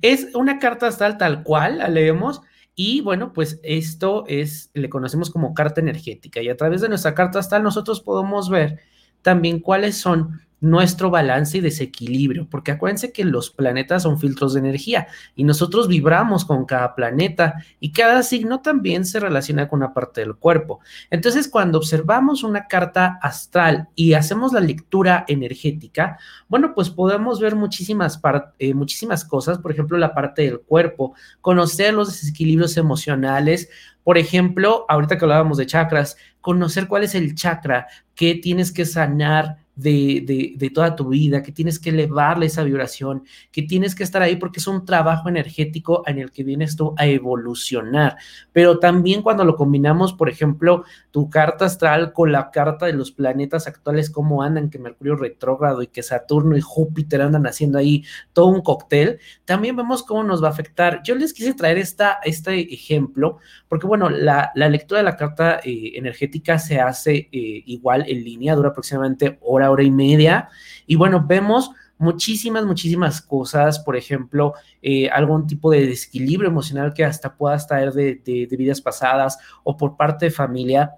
es 0.03 0.35
una 0.35 0.59
carta 0.59 0.89
astral 0.89 1.19
tal 1.19 1.43
cual, 1.43 1.79
la 1.79 1.89
leemos. 1.89 2.43
Y 2.75 3.01
bueno, 3.01 3.33
pues 3.33 3.59
esto 3.63 4.25
es, 4.29 4.71
le 4.75 4.91
conocemos 4.91 5.31
como 5.31 5.55
carta 5.55 5.81
energética. 5.81 6.43
Y 6.43 6.49
a 6.49 6.57
través 6.57 6.83
de 6.83 6.89
nuestra 6.89 7.15
carta 7.15 7.39
astral 7.39 7.63
nosotros 7.63 8.03
podemos 8.03 8.51
ver 8.51 8.81
también 9.23 9.61
cuáles 9.61 9.97
son 9.97 10.46
nuestro 10.61 11.11
balance 11.11 11.59
y 11.59 11.61
desequilibrio, 11.61 12.47
porque 12.51 12.73
acuérdense 12.73 13.13
que 13.13 13.25
los 13.25 13.51
planetas 13.51 14.03
son 14.03 14.19
filtros 14.19 14.55
de 14.55 14.61
energía 14.61 15.07
y 15.35 15.45
nosotros 15.45 15.87
vibramos 15.87 16.45
con 16.45 16.65
cada 16.65 16.95
planeta 16.95 17.63
y 17.79 17.93
cada 17.93 18.23
signo 18.23 18.63
también 18.63 19.05
se 19.05 19.21
relaciona 19.21 19.69
con 19.69 19.81
una 19.81 19.93
parte 19.93 20.23
del 20.23 20.37
cuerpo. 20.37 20.81
Entonces, 21.11 21.49
cuando 21.49 21.79
observamos 21.79 22.43
una 22.43 22.67
carta 22.69 23.19
astral 23.21 23.89
y 23.95 24.15
hacemos 24.15 24.53
la 24.53 24.61
lectura 24.61 25.25
energética, 25.29 26.19
bueno, 26.49 26.75
pues 26.75 26.89
podemos 26.89 27.39
ver 27.39 27.55
muchísimas, 27.55 28.21
eh, 28.59 28.73
muchísimas 28.73 29.25
cosas, 29.25 29.59
por 29.59 29.73
ejemplo, 29.73 29.99
la 29.99 30.15
parte 30.15 30.43
del 30.43 30.61
cuerpo, 30.61 31.15
conocer 31.43 31.93
los 31.93 32.09
desequilibrios 32.09 32.77
emocionales, 32.79 33.69
por 34.05 34.19
ejemplo, 34.19 34.87
ahorita 34.89 35.19
que 35.19 35.25
hablábamos 35.25 35.59
de 35.59 35.67
chakras, 35.67 36.17
conocer 36.41 36.87
cuál 36.87 37.03
es 37.03 37.15
el 37.15 37.35
chakra 37.35 37.89
que 38.15 38.37
tienes 38.37 38.73
que 38.73 38.85
sanar 38.85 39.66
de, 39.77 40.55
de, 40.59 40.71
toda 40.71 40.97
tu 40.97 41.11
vida, 41.11 41.43
que 41.43 41.53
tienes 41.53 41.79
que 41.79 41.91
elevarle 41.91 42.47
esa 42.47 42.65
vibración, 42.65 43.25
que 43.53 43.63
tienes 43.63 43.95
que 43.95 44.03
estar 44.03 44.23
ahí 44.23 44.37
porque 44.37 44.59
es 44.59 44.67
un 44.67 44.87
trabajo 44.87 45.29
energético 45.29 46.03
en 46.07 46.19
el 46.19 46.33
que 46.33 46.45
vienes 46.45 46.77
tú 46.77 46.95
a 46.97 47.07
evolucionar. 47.07 48.17
Pero 48.53 48.79
también 48.79 49.23
cuando 49.23 49.45
lo 49.45 49.55
combinamos, 49.55 50.15
por 50.15 50.31
ejemplo, 50.31 50.85
tu 51.11 51.29
carta 51.29 51.67
astral 51.67 52.15
con 52.15 52.33
la 52.33 52.51
carta 52.51 52.87
de 52.87 52.95
los 52.95 53.13
planetas 53.13 53.67
actuales, 53.67 54.11
cómo 54.11 54.43
andan, 54.43 54.71
que 54.71 54.79
Mercurio 54.79 55.15
retrógrado 55.15 55.83
y 55.83 55.89
que 55.89 56.03
Saturno 56.03 56.57
y 56.57 56.63
Júpiter 56.63 57.21
andan 57.21 57.47
haciendo 57.47 57.79
ahí 57.79 58.03
todo 58.33 58.47
un 58.47 58.63
cóctel, 58.63 59.19
también 59.45 59.77
vemos 59.77 60.03
cómo 60.03 60.25
nos 60.25 60.43
va 60.43 60.49
a 60.49 60.53
afectar. 60.53 61.03
Yo 61.05 61.15
les 61.15 61.35
quise 61.35 61.53
traer 61.53 61.77
esta, 61.77 62.19
este 62.25 62.73
ejemplo, 62.73 63.39
porque 63.69 63.87
bueno, 63.87 64.09
la, 64.09 64.53
lectura 64.55 64.99
de 64.99 65.05
la 65.05 65.17
carta 65.17 65.61
eh, 65.63 65.93
energética 65.95 66.59
se 66.59 66.81
hace 66.81 67.29
eh, 67.31 67.63
igual 67.67 68.05
en 68.09 68.25
línea, 68.25 68.55
dura 68.55 68.71
aproximadamente 68.71 69.39
hora 69.43 69.66
hora 69.71 69.83
y 69.83 69.91
media. 69.91 70.49
Y 70.87 70.97
bueno, 70.97 71.25
vemos 71.27 71.71
muchísimas, 71.99 72.65
muchísimas 72.65 73.23
cosas, 73.23 73.79
por 73.79 73.97
ejemplo, 73.97 74.55
eh, 74.83 75.09
algún 75.09 75.47
tipo 75.47 75.71
de 75.71 75.87
desequilibrio 75.87 76.51
emocional 76.51 76.93
que 76.95 77.05
hasta 77.05 77.37
pueda 77.37 77.57
estar 77.57 77.93
de, 77.93 78.21
de, 78.25 78.57
vidas 78.57 78.81
pasadas 78.81 79.39
o 79.65 79.77
por 79.77 79.97
parte 79.97 80.27
de 80.27 80.31
familia. 80.31 80.93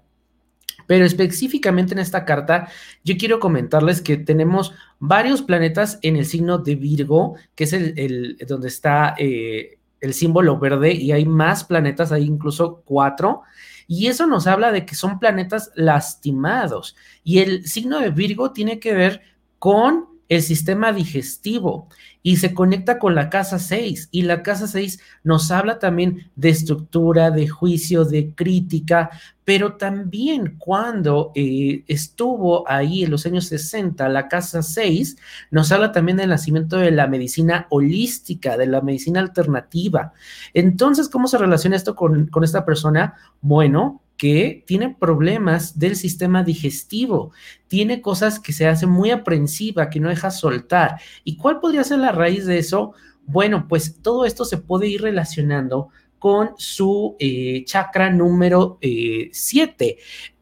Pero 0.87 1.05
específicamente 1.05 1.93
en 1.93 1.99
esta 1.99 2.25
carta, 2.25 2.67
yo 3.03 3.15
quiero 3.17 3.39
comentarles 3.39 4.01
que 4.01 4.17
tenemos 4.17 4.73
varios 4.97 5.41
planetas 5.41 5.99
en 6.01 6.15
el 6.15 6.25
signo 6.25 6.57
de 6.57 6.75
Virgo, 6.75 7.35
que 7.55 7.65
es 7.65 7.73
el, 7.73 8.37
donde 8.47 8.69
está 8.69 9.13
eh, 9.17 9.77
el 10.01 10.13
símbolo 10.13 10.57
verde, 10.57 10.93
y 10.93 11.11
hay 11.11 11.25
más 11.25 11.63
planetas, 11.63 12.11
hay 12.11 12.23
incluso 12.23 12.81
cuatro. 12.85 13.43
Y 13.91 14.05
eso 14.05 14.27
nos 14.27 14.45
habla 14.45 14.71
de 14.71 14.85
que 14.85 14.93
son 14.93 15.17
planetas 15.17 15.71
lastimados. 15.73 16.95
Y 17.23 17.39
el 17.39 17.67
signo 17.67 17.99
de 17.99 18.11
Virgo 18.11 18.51
tiene 18.51 18.79
que 18.79 18.93
ver 18.93 19.23
con 19.57 20.08
el 20.29 20.43
sistema 20.43 20.93
digestivo 20.93 21.89
y 22.21 22.37
se 22.37 22.53
conecta 22.53 22.99
con 22.99 23.15
la 23.15 23.29
casa 23.29 23.59
6 23.59 24.09
y 24.11 24.21
la 24.21 24.43
casa 24.43 24.67
6 24.67 24.99
nos 25.23 25.49
habla 25.51 25.79
también 25.79 26.29
de 26.35 26.49
estructura, 26.49 27.31
de 27.31 27.47
juicio, 27.47 28.05
de 28.05 28.33
crítica, 28.35 29.09
pero 29.43 29.77
también 29.77 30.55
cuando 30.59 31.31
eh, 31.33 31.83
estuvo 31.87 32.69
ahí 32.69 33.03
en 33.03 33.11
los 33.11 33.25
años 33.25 33.45
60 33.47 34.07
la 34.09 34.27
casa 34.27 34.61
6 34.61 35.17
nos 35.49 35.71
habla 35.71 35.91
también 35.91 36.17
del 36.17 36.29
nacimiento 36.29 36.77
de 36.77 36.91
la 36.91 37.07
medicina 37.07 37.65
holística, 37.69 38.55
de 38.55 38.67
la 38.67 38.81
medicina 38.81 39.19
alternativa. 39.21 40.13
Entonces, 40.53 41.09
¿cómo 41.09 41.27
se 41.27 41.39
relaciona 41.39 41.75
esto 41.75 41.95
con, 41.95 42.27
con 42.27 42.43
esta 42.43 42.65
persona? 42.65 43.15
Bueno, 43.41 44.01
que 44.19 44.65
tiene 44.67 44.93
problemas 44.99 45.79
del 45.79 45.95
sistema 45.95 46.43
digestivo, 46.43 47.31
tiene 47.69 48.01
cosas 48.01 48.41
que 48.41 48.51
se 48.51 48.67
hace 48.67 48.85
muy 48.85 49.11
aprensiva, 49.11 49.89
que 49.89 50.01
no 50.01 50.09
deja 50.09 50.29
soltar. 50.29 50.99
¿Y 51.23 51.37
cuál 51.37 51.61
podría 51.61 51.85
ser 51.85 51.99
la 51.99 52.11
raíz 52.11 52.45
de 52.45 52.59
eso? 52.59 52.93
Bueno, 53.25 53.65
pues 53.69 54.01
todo 54.01 54.25
esto 54.25 54.43
se 54.43 54.57
puede 54.57 54.89
ir 54.89 55.03
relacionando 55.03 55.87
con 56.19 56.49
su 56.57 57.15
eh, 57.17 57.63
chakra 57.63 58.11
número 58.11 58.77
7, 58.81 59.85
eh, 59.85 59.97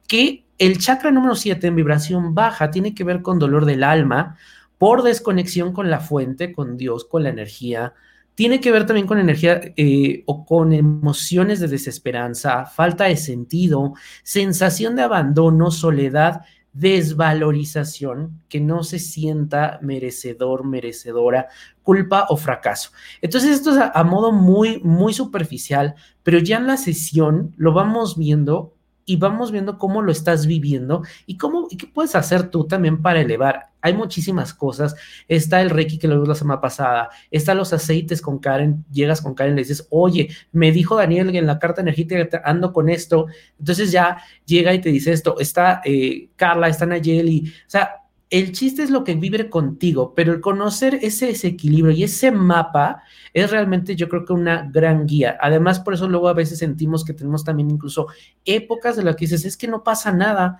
que 0.07 0.43
el 0.57 0.79
chakra 0.79 1.11
número 1.11 1.35
7 1.35 1.67
en 1.67 1.75
vibración 1.75 2.33
baja 2.33 2.71
tiene 2.71 2.95
que 2.95 3.03
ver 3.03 3.21
con 3.21 3.37
dolor 3.37 3.65
del 3.65 3.83
alma 3.83 4.37
por 4.79 5.03
desconexión 5.03 5.71
con 5.71 5.91
la 5.91 5.99
fuente, 5.99 6.51
con 6.51 6.77
Dios, 6.77 7.05
con 7.05 7.21
la 7.21 7.29
energía, 7.29 7.93
tiene 8.37 8.59
que 8.59 8.71
ver 8.71 8.85
también 8.85 9.07
con 9.07 9.17
energía 9.17 9.59
eh, 9.75 10.21
o 10.27 10.45
con 10.45 10.71
emociones 10.71 11.59
de 11.59 11.67
desesperanza, 11.67 12.67
falta 12.67 13.05
de 13.05 13.17
sentido, 13.17 13.95
sensación 14.21 14.95
de 14.95 15.01
abandono, 15.01 15.71
soledad, 15.71 16.41
desvalorización, 16.71 18.43
que 18.47 18.61
no 18.61 18.83
se 18.83 18.99
sienta 18.99 19.79
merecedor, 19.81 20.65
merecedora, 20.65 21.47
culpa 21.81 22.27
o 22.29 22.37
fracaso. 22.37 22.91
Entonces 23.23 23.55
esto 23.55 23.71
es 23.71 23.89
a, 23.91 24.03
modo 24.03 24.31
muy, 24.31 24.81
muy 24.83 25.15
superficial, 25.15 25.95
pero 26.21 26.37
ya 26.37 26.57
en 26.57 26.67
la 26.67 26.77
sesión 26.77 27.55
lo 27.57 27.73
vamos 27.73 28.19
viendo 28.19 28.75
y 29.03 29.15
vamos 29.15 29.51
viendo 29.51 29.79
cómo 29.79 30.03
lo 30.03 30.11
estás 30.11 30.45
viviendo 30.45 31.01
y 31.25 31.37
cómo 31.37 31.67
y 31.71 31.77
qué 31.77 31.87
puedes 31.87 32.13
hacer 32.13 32.51
tú 32.51 32.67
también 32.67 33.01
para 33.01 33.19
elevar. 33.19 33.71
Hay 33.87 33.93
muchísimas 33.93 34.53
cosas. 34.53 34.95
Está 35.27 35.61
el 35.61 35.69
Reiki 35.69 35.97
que 35.97 36.07
lo 36.07 36.15
vimos 36.15 36.27
la 36.27 36.35
semana 36.35 36.61
pasada. 36.61 37.09
Está 37.31 37.53
los 37.53 37.71
aceites 37.73 38.21
con 38.21 38.39
Karen. 38.39 38.85
Llegas 38.91 39.21
con 39.21 39.33
Karen 39.33 39.53
y 39.53 39.55
le 39.55 39.61
dices, 39.61 39.87
oye, 39.89 40.29
me 40.51 40.71
dijo 40.71 40.95
Daniel 40.95 41.33
en 41.35 41.47
la 41.47 41.57
carta 41.57 41.81
energética 41.81 42.41
ando 42.43 42.73
con 42.73 42.89
esto. 42.89 43.27
Entonces 43.57 43.91
ya 43.91 44.17
llega 44.45 44.73
y 44.73 44.81
te 44.81 44.89
dice 44.89 45.11
esto. 45.13 45.39
Está 45.39 45.81
eh, 45.85 46.29
Carla, 46.35 46.67
está 46.67 46.85
Nayeli. 46.85 47.47
O 47.47 47.69
sea, 47.69 48.07
el 48.29 48.51
chiste 48.51 48.83
es 48.83 48.89
lo 48.89 49.05
que 49.05 49.15
vibre 49.15 49.49
contigo, 49.49 50.13
pero 50.13 50.33
el 50.33 50.41
conocer 50.41 50.99
ese 51.01 51.27
desequilibrio 51.27 51.91
y 51.91 52.03
ese 52.03 52.29
mapa 52.31 53.03
es 53.33 53.51
realmente 53.51 53.95
yo 53.95 54.09
creo 54.09 54.25
que 54.25 54.33
una 54.33 54.69
gran 54.69 55.07
guía. 55.07 55.37
Además, 55.39 55.79
por 55.79 55.93
eso 55.93 56.09
luego 56.09 56.27
a 56.27 56.33
veces 56.33 56.59
sentimos 56.59 57.05
que 57.05 57.13
tenemos 57.13 57.45
también 57.45 57.71
incluso 57.71 58.07
épocas 58.43 58.97
de 58.97 59.03
las 59.03 59.15
que 59.15 59.25
dices, 59.25 59.45
es 59.45 59.55
que 59.55 59.69
no 59.69 59.81
pasa 59.81 60.11
nada, 60.11 60.59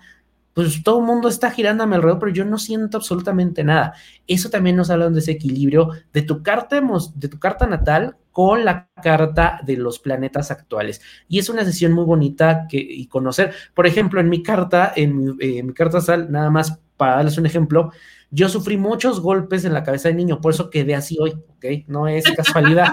pues 0.54 0.82
todo 0.82 0.98
el 0.98 1.06
mundo 1.06 1.28
está 1.28 1.50
girando 1.50 1.84
a 1.84 1.86
mi 1.86 1.94
alrededor, 1.94 2.18
pero 2.18 2.32
yo 2.32 2.44
no 2.44 2.58
siento 2.58 2.96
absolutamente 2.96 3.62
nada. 3.62 3.94
Eso 4.26 4.50
también 4.50 4.76
nos 4.76 4.90
habla 4.90 5.04
de 5.04 5.10
un 5.10 5.14
desequilibrio 5.14 5.90
de 6.12 6.22
tu 6.22 6.42
carta, 6.42 6.80
de 7.14 7.28
tu 7.28 7.38
carta 7.38 7.66
natal 7.66 8.16
con 8.32 8.64
la 8.64 8.88
carta 9.02 9.60
de 9.64 9.76
los 9.76 9.98
planetas 9.98 10.50
actuales. 10.50 11.00
Y 11.28 11.38
es 11.38 11.48
una 11.48 11.64
sesión 11.64 11.92
muy 11.92 12.04
bonita 12.04 12.66
que, 12.68 12.78
y 12.78 13.06
conocer. 13.06 13.52
Por 13.74 13.86
ejemplo, 13.86 14.20
en 14.20 14.28
mi 14.28 14.42
carta, 14.42 14.92
en 14.94 15.36
eh, 15.40 15.62
mi 15.62 15.72
carta 15.72 16.00
sal, 16.00 16.30
nada 16.30 16.50
más 16.50 16.78
para 16.96 17.16
darles 17.16 17.38
un 17.38 17.46
ejemplo, 17.46 17.92
yo 18.30 18.48
sufrí 18.48 18.76
muchos 18.76 19.20
golpes 19.20 19.64
en 19.64 19.72
la 19.72 19.82
cabeza 19.82 20.08
de 20.08 20.14
niño, 20.14 20.40
por 20.40 20.52
eso 20.52 20.68
quedé 20.68 20.94
así 20.94 21.16
hoy, 21.18 21.30
¿ok? 21.30 21.86
No 21.86 22.06
es 22.08 22.24
casualidad. 22.36 22.92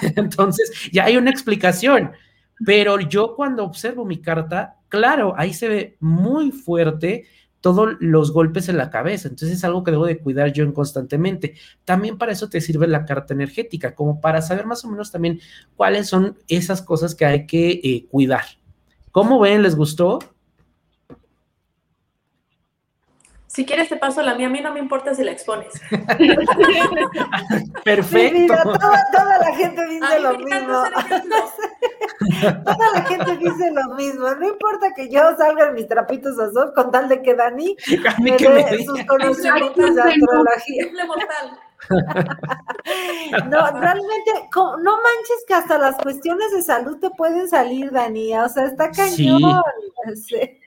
Entonces, 0.16 0.72
ya 0.92 1.04
hay 1.04 1.16
una 1.16 1.30
explicación. 1.30 2.12
Pero 2.64 3.00
yo 3.00 3.34
cuando 3.36 3.64
observo 3.64 4.04
mi 4.04 4.20
carta, 4.20 4.76
claro, 4.90 5.32
ahí 5.38 5.54
se 5.54 5.68
ve 5.68 5.96
muy 6.00 6.52
fuerte 6.52 7.24
todos 7.60 7.96
los 8.00 8.32
golpes 8.32 8.68
en 8.68 8.76
la 8.76 8.90
cabeza. 8.90 9.28
Entonces 9.28 9.58
es 9.58 9.64
algo 9.64 9.84
que 9.84 9.90
debo 9.90 10.06
de 10.06 10.18
cuidar 10.18 10.52
yo 10.52 10.72
constantemente. 10.74 11.54
También 11.84 12.18
para 12.18 12.32
eso 12.32 12.48
te 12.48 12.60
sirve 12.60 12.86
la 12.88 13.04
carta 13.04 13.34
energética, 13.34 13.94
como 13.94 14.20
para 14.20 14.42
saber 14.42 14.66
más 14.66 14.84
o 14.84 14.88
menos 14.88 15.10
también 15.10 15.40
cuáles 15.76 16.08
son 16.08 16.38
esas 16.48 16.82
cosas 16.82 17.14
que 17.14 17.24
hay 17.24 17.46
que 17.46 17.80
eh, 17.82 18.06
cuidar. 18.10 18.44
¿Cómo 19.10 19.40
ven? 19.40 19.62
¿Les 19.62 19.76
gustó? 19.76 20.18
Si 23.52 23.66
quieres 23.66 23.88
te 23.88 23.96
paso 23.96 24.22
la 24.22 24.36
mía, 24.36 24.46
a 24.46 24.50
mí 24.50 24.60
no 24.60 24.72
me 24.72 24.78
importa 24.78 25.12
si 25.12 25.24
la 25.24 25.32
expones. 25.32 25.72
Perfecto. 27.84 28.54
toda, 28.62 29.38
la 29.40 29.56
gente 29.56 29.86
dice 29.86 30.20
lo 30.20 30.38
mismo. 30.38 30.84
Toda 32.64 32.92
la 32.94 33.02
gente 33.06 33.36
dice 33.38 33.72
lo 33.72 33.94
mismo. 33.96 34.32
No 34.36 34.46
importa 34.46 34.94
que 34.94 35.08
yo 35.08 35.22
salga 35.36 35.66
en 35.66 35.74
mis 35.74 35.88
trapitos 35.88 36.38
azul 36.38 36.72
con 36.76 36.92
tal 36.92 37.08
de 37.08 37.22
que 37.22 37.34
Dani 37.34 37.76
me 38.20 38.36
dé 38.36 38.84
sus 38.84 39.04
conocimientos 39.06 39.96
de 39.96 40.00
astrología. 40.00 40.86
no, 43.48 43.80
realmente, 43.80 44.48
no 44.54 44.96
manches 44.96 45.44
que 45.48 45.54
hasta 45.54 45.76
las 45.76 45.96
cuestiones 45.96 46.52
de 46.52 46.62
salud 46.62 47.00
te 47.00 47.10
pueden 47.10 47.48
salir, 47.48 47.90
Dani. 47.90 48.32
O 48.36 48.48
sea, 48.48 48.66
está 48.66 48.92
cañón. 48.92 49.60
Sí. 50.14 50.60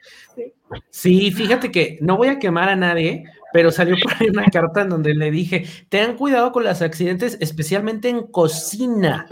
Fíjate 0.92 1.72
que 1.72 1.98
no 2.02 2.18
voy 2.18 2.30
a 2.30 2.40
quemar 2.40 2.70
a 2.70 2.76
nadie, 2.76 3.26
pero 3.54 3.72
salió 3.72 3.96
por 4.02 4.14
ahí 4.14 4.30
una 4.30 4.46
carta 4.46 4.82
en 4.82 4.90
donde 4.90 5.14
le 5.14 5.32
dije, 5.32 5.66
ten 5.90 6.16
cuidado 6.16 6.52
con 6.52 6.64
los 6.64 6.82
accidentes, 6.82 7.38
especialmente 7.40 8.10
en 8.10 8.28
cocina. 8.28 9.28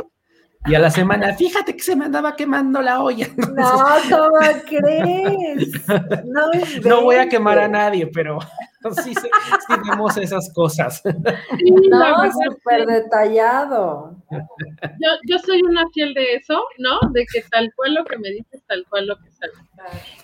Y 0.66 0.76
a 0.76 0.80
la 0.80 0.92
semana, 0.92 1.34
fíjate 1.34 1.76
que 1.76 1.82
se 1.82 1.96
me 1.96 2.06
andaba 2.06 2.36
quemando 2.36 2.82
la 2.82 3.02
olla. 3.02 3.28
no, 3.38 3.84
¿cómo 4.10 4.62
crees? 4.68 5.72
No, 6.26 6.52
no 6.90 7.02
voy 7.02 7.16
a 7.16 7.28
quemar 7.28 7.58
a 7.58 7.68
nadie, 7.68 8.08
pero 8.08 8.38
sí, 9.04 9.14
sí, 9.14 9.30
vemos 9.88 10.18
esas 10.18 10.52
cosas. 10.54 11.02
no, 11.90 12.32
súper 12.32 12.86
detallado. 12.86 14.16
Yo, 14.32 15.10
yo 15.28 15.40
soy 15.40 15.62
una 15.62 15.84
fiel 15.94 16.14
de 16.14 16.36
eso, 16.36 16.64
¿no? 16.78 17.00
De 17.12 17.26
que 17.32 17.42
tal 17.50 17.72
cual 17.76 17.94
lo 17.96 18.06
que 18.06 18.18
me 18.18 18.30
dices, 18.30 18.64
tal 18.68 18.86
cual 18.90 19.08
lo 19.08 19.18
que 19.18 19.32
sale. 19.32 19.54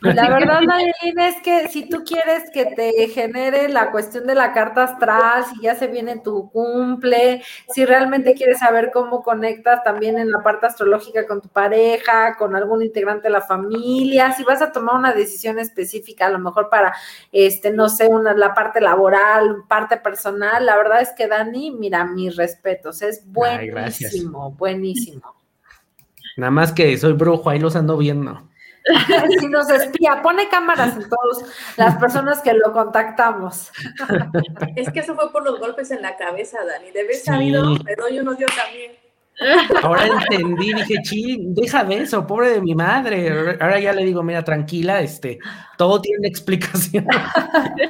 La 0.02 0.30
verdad, 0.30 0.62
Marilyn, 0.62 1.20
es 1.20 1.42
que 1.42 1.68
si 1.70 1.90
tú 1.90 2.04
quieres 2.06 2.50
que 2.52 2.66
te 2.66 3.08
genere 3.08 3.68
la 3.68 3.92
cuestión 3.92 4.28
de 4.28 4.36
la 4.36 4.54
carta 4.54 4.84
astral, 4.84 5.44
si 5.46 5.62
ya 5.62 5.76
se 5.76 5.88
viene 5.88 6.20
tu 6.20 6.52
cumple, 6.52 7.42
si 7.70 7.84
realmente 7.84 8.36
quieres 8.36 8.60
saber 8.60 8.92
cómo 8.94 9.24
conectas 9.24 9.84
también 9.84 10.20
en 10.20 10.32
la 10.32 10.44
parte 10.44 10.68
astrológica 10.68 11.26
con 11.26 11.42
tu 11.42 11.50
pareja, 11.50 12.36
con 12.38 12.56
algún 12.56 12.84
integrante 12.84 13.28
de 13.28 13.32
la 13.32 13.42
familia, 13.42 14.32
si 14.34 14.44
vas 14.44 14.62
a 14.62 14.72
tomar 14.72 14.96
una 14.96 15.14
decisión 15.14 15.58
específica, 15.60 16.28
a 16.28 16.30
lo 16.30 16.40
mejor 16.40 16.70
para, 16.70 16.94
este, 17.32 17.72
no 17.72 17.90
sé, 17.90 18.08
una, 18.08 18.34
la 18.34 18.47
parte 18.54 18.82
laboral, 18.82 19.64
parte 19.68 19.98
personal, 19.98 20.66
la 20.66 20.78
verdad 20.78 21.02
es 21.02 21.12
que 21.14 21.28
Dani, 21.28 21.72
mira, 21.72 22.06
mis 22.06 22.36
respetos, 22.36 23.02
es 23.02 23.26
buenísimo, 23.26 24.52
buenísimo. 24.52 25.36
Nada 26.38 26.52
más 26.52 26.72
que 26.72 26.98
soy 26.98 27.14
brujo, 27.14 27.50
ahí 27.50 27.60
los 27.60 27.76
ando 27.76 27.98
viendo. 27.98 28.48
si 29.40 29.48
nos 29.48 29.70
espía, 29.70 30.22
pone 30.22 30.48
cámaras 30.50 30.96
en 30.96 31.10
todas 31.10 31.76
las 31.78 31.98
personas 31.98 32.42
que 32.42 32.54
lo 32.54 32.72
contactamos. 32.72 33.72
Es 34.76 34.92
que 34.92 35.00
eso 35.00 35.16
fue 35.16 35.32
por 35.32 35.44
los 35.44 35.60
golpes 35.60 35.92
en 35.92 36.02
la 36.02 36.16
cabeza, 36.16 36.60
Dani. 36.64 36.92
De 36.92 37.02
haber 37.02 37.16
sabido, 37.16 37.76
me 37.84 37.96
doy 37.96 38.20
uno 38.20 38.34
dio 38.36 38.48
también. 38.56 39.07
Ahora 39.84 40.08
entendí, 40.08 40.74
dije, 40.74 40.96
chi, 41.04 41.38
deja 41.50 41.84
de 41.84 41.98
eso, 41.98 42.26
pobre 42.26 42.50
de 42.50 42.62
mi 42.62 42.74
madre. 42.74 43.30
Ahora 43.60 43.80
ya 43.80 43.94
le 43.94 44.04
digo, 44.04 44.24
mira, 44.24 44.44
tranquila, 44.44 45.02
este, 45.02 45.40
todo 45.78 46.02
tiene 46.02 46.28
explicación. 46.28 47.06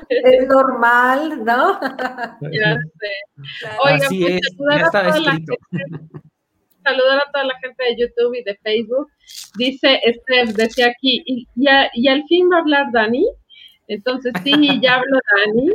Es 0.10 0.48
normal, 0.48 1.43
¿no? 1.45 1.80
Ya 2.41 2.76
sé. 2.76 3.68
Oiga, 3.84 4.06
Así 4.06 4.22
pues, 4.22 4.34
es, 4.34 4.58
ya 4.70 4.86
estaba 4.86 5.10
escrito 5.10 5.54
saludar 6.88 7.20
a 7.20 7.32
toda 7.32 7.45
la 7.45 7.60
gente 7.60 7.84
de 7.84 7.98
YouTube 7.98 8.36
y 8.36 8.43
de 8.43 8.56
Facebook. 8.64 9.08
Dice, 9.58 10.00
este, 10.04 10.54
decía 10.54 10.88
aquí, 10.88 11.22
y, 11.26 11.48
y, 11.56 12.08
al 12.08 12.24
fin 12.28 12.50
va 12.52 12.58
a 12.58 12.60
hablar 12.62 12.88
Dani. 12.91 13.26
Entonces, 13.88 14.34
sí, 14.43 14.52
ya 14.82 14.95
habló 14.95 15.20
Dani. 15.36 15.72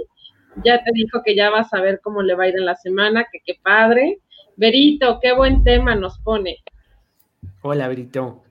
Ya 0.64 0.82
te 0.82 0.90
dijo 0.92 1.22
que 1.24 1.34
ya 1.34 1.50
vas 1.50 1.72
a 1.72 1.80
ver 1.80 2.00
cómo 2.02 2.22
le 2.22 2.34
va 2.34 2.44
a 2.44 2.48
ir 2.48 2.54
en 2.56 2.66
la 2.66 2.76
semana, 2.76 3.26
que 3.30 3.38
qué 3.44 3.58
padre. 3.62 4.18
Verito, 4.56 5.18
qué 5.20 5.32
buen 5.32 5.64
tema 5.64 5.94
nos 5.94 6.18
pone. 6.20 6.58
Hola, 7.62 7.88
Verito. 7.88 8.42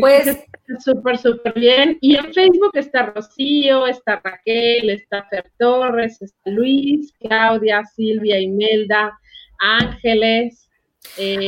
pues 0.00 0.46
súper, 0.80 1.18
súper 1.18 1.54
bien. 1.54 1.98
Y 2.00 2.16
en 2.16 2.32
Facebook 2.32 2.72
está 2.74 3.06
Rocío, 3.06 3.86
está 3.86 4.20
Raquel, 4.22 4.90
está 4.90 5.24
Fer 5.30 5.50
Torres, 5.58 6.20
está 6.20 6.50
Luis, 6.50 7.12
Claudia, 7.20 7.84
Silvia, 7.84 8.40
Imelda, 8.40 9.18
Ángeles, 9.60 10.64
eh, 11.16 11.46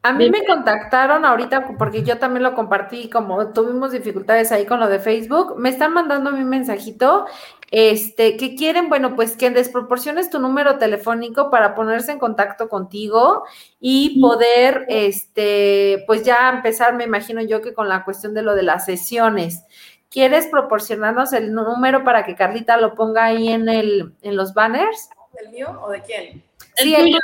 a 0.00 0.12
mí, 0.12 0.30
me 0.30 0.44
contactaron 0.44 1.24
ahorita 1.24 1.76
porque 1.76 2.02
yo 2.02 2.18
también 2.18 2.42
lo 2.42 2.54
compartí, 2.54 3.10
como 3.10 3.52
tuvimos 3.52 3.92
dificultades 3.92 4.52
ahí 4.52 4.64
con 4.64 4.80
lo 4.80 4.88
de 4.88 5.00
Facebook, 5.00 5.58
me 5.58 5.68
están 5.70 5.92
mandando 5.92 6.30
mi 6.32 6.44
mensajito, 6.44 7.26
este, 7.70 8.36
que 8.36 8.54
quieren, 8.54 8.88
bueno, 8.88 9.14
pues 9.14 9.36
que 9.36 9.50
desproporciones 9.50 10.30
tu 10.30 10.38
número 10.38 10.78
telefónico 10.78 11.50
para 11.50 11.74
ponerse 11.74 12.12
en 12.12 12.18
contacto 12.18 12.68
contigo 12.68 13.44
y 13.78 14.20
poder, 14.20 14.86
este, 14.88 16.04
pues 16.06 16.24
ya 16.24 16.48
empezar, 16.48 16.94
me 16.94 17.04
imagino 17.04 17.42
yo 17.42 17.60
que 17.60 17.74
con 17.74 17.88
la 17.88 18.04
cuestión 18.04 18.32
de 18.34 18.42
lo 18.42 18.54
de 18.54 18.62
las 18.62 18.86
sesiones. 18.86 19.64
¿Quieres 20.10 20.46
proporcionarnos 20.46 21.34
el 21.34 21.52
número 21.52 22.02
para 22.02 22.24
que 22.24 22.34
Carlita 22.34 22.78
lo 22.78 22.94
ponga 22.94 23.26
ahí 23.26 23.48
en 23.48 23.68
el, 23.68 24.14
en 24.22 24.36
los 24.36 24.54
banners? 24.54 25.10
¿El 25.38 25.50
mío 25.50 25.78
o 25.82 25.90
de 25.90 26.00
quién? 26.00 26.42
Sí, 26.76 26.94
el, 26.94 27.04
mío. 27.04 27.18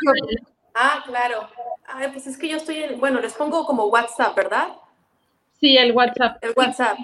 Ah, 0.75 1.03
claro. 1.07 1.49
Ay, 1.87 2.09
pues 2.13 2.27
es 2.27 2.37
que 2.37 2.49
yo 2.49 2.59
estoy 2.59 2.83
en, 2.83 3.01
bueno, 3.01 3.21
les 3.21 3.33
pongo 3.33 3.65
como 3.65 3.87
WhatsApp, 3.87 4.37
¿verdad? 4.37 4.69
Sí, 5.59 5.79
el 5.79 5.93
WhatsApp. 5.93 6.37
El 6.43 6.53
WhatsApp. 6.55 6.99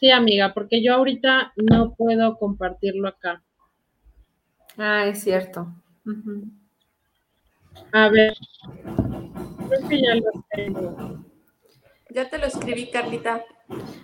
Sí, 0.00 0.10
amiga, 0.10 0.54
porque 0.54 0.82
yo 0.82 0.94
ahorita 0.94 1.52
no 1.56 1.94
puedo 1.94 2.38
compartirlo 2.38 3.06
acá. 3.06 3.42
Ah, 4.78 5.04
es 5.06 5.22
cierto. 5.22 5.68
A 7.92 8.08
ver, 8.08 8.34
creo 9.68 9.88
que 9.88 10.00
ya 10.00 10.14
lo 10.14 10.44
tengo. 10.50 11.24
Ya 12.08 12.30
te 12.30 12.38
lo 12.38 12.46
escribí, 12.46 12.90
Carlita. 12.90 13.44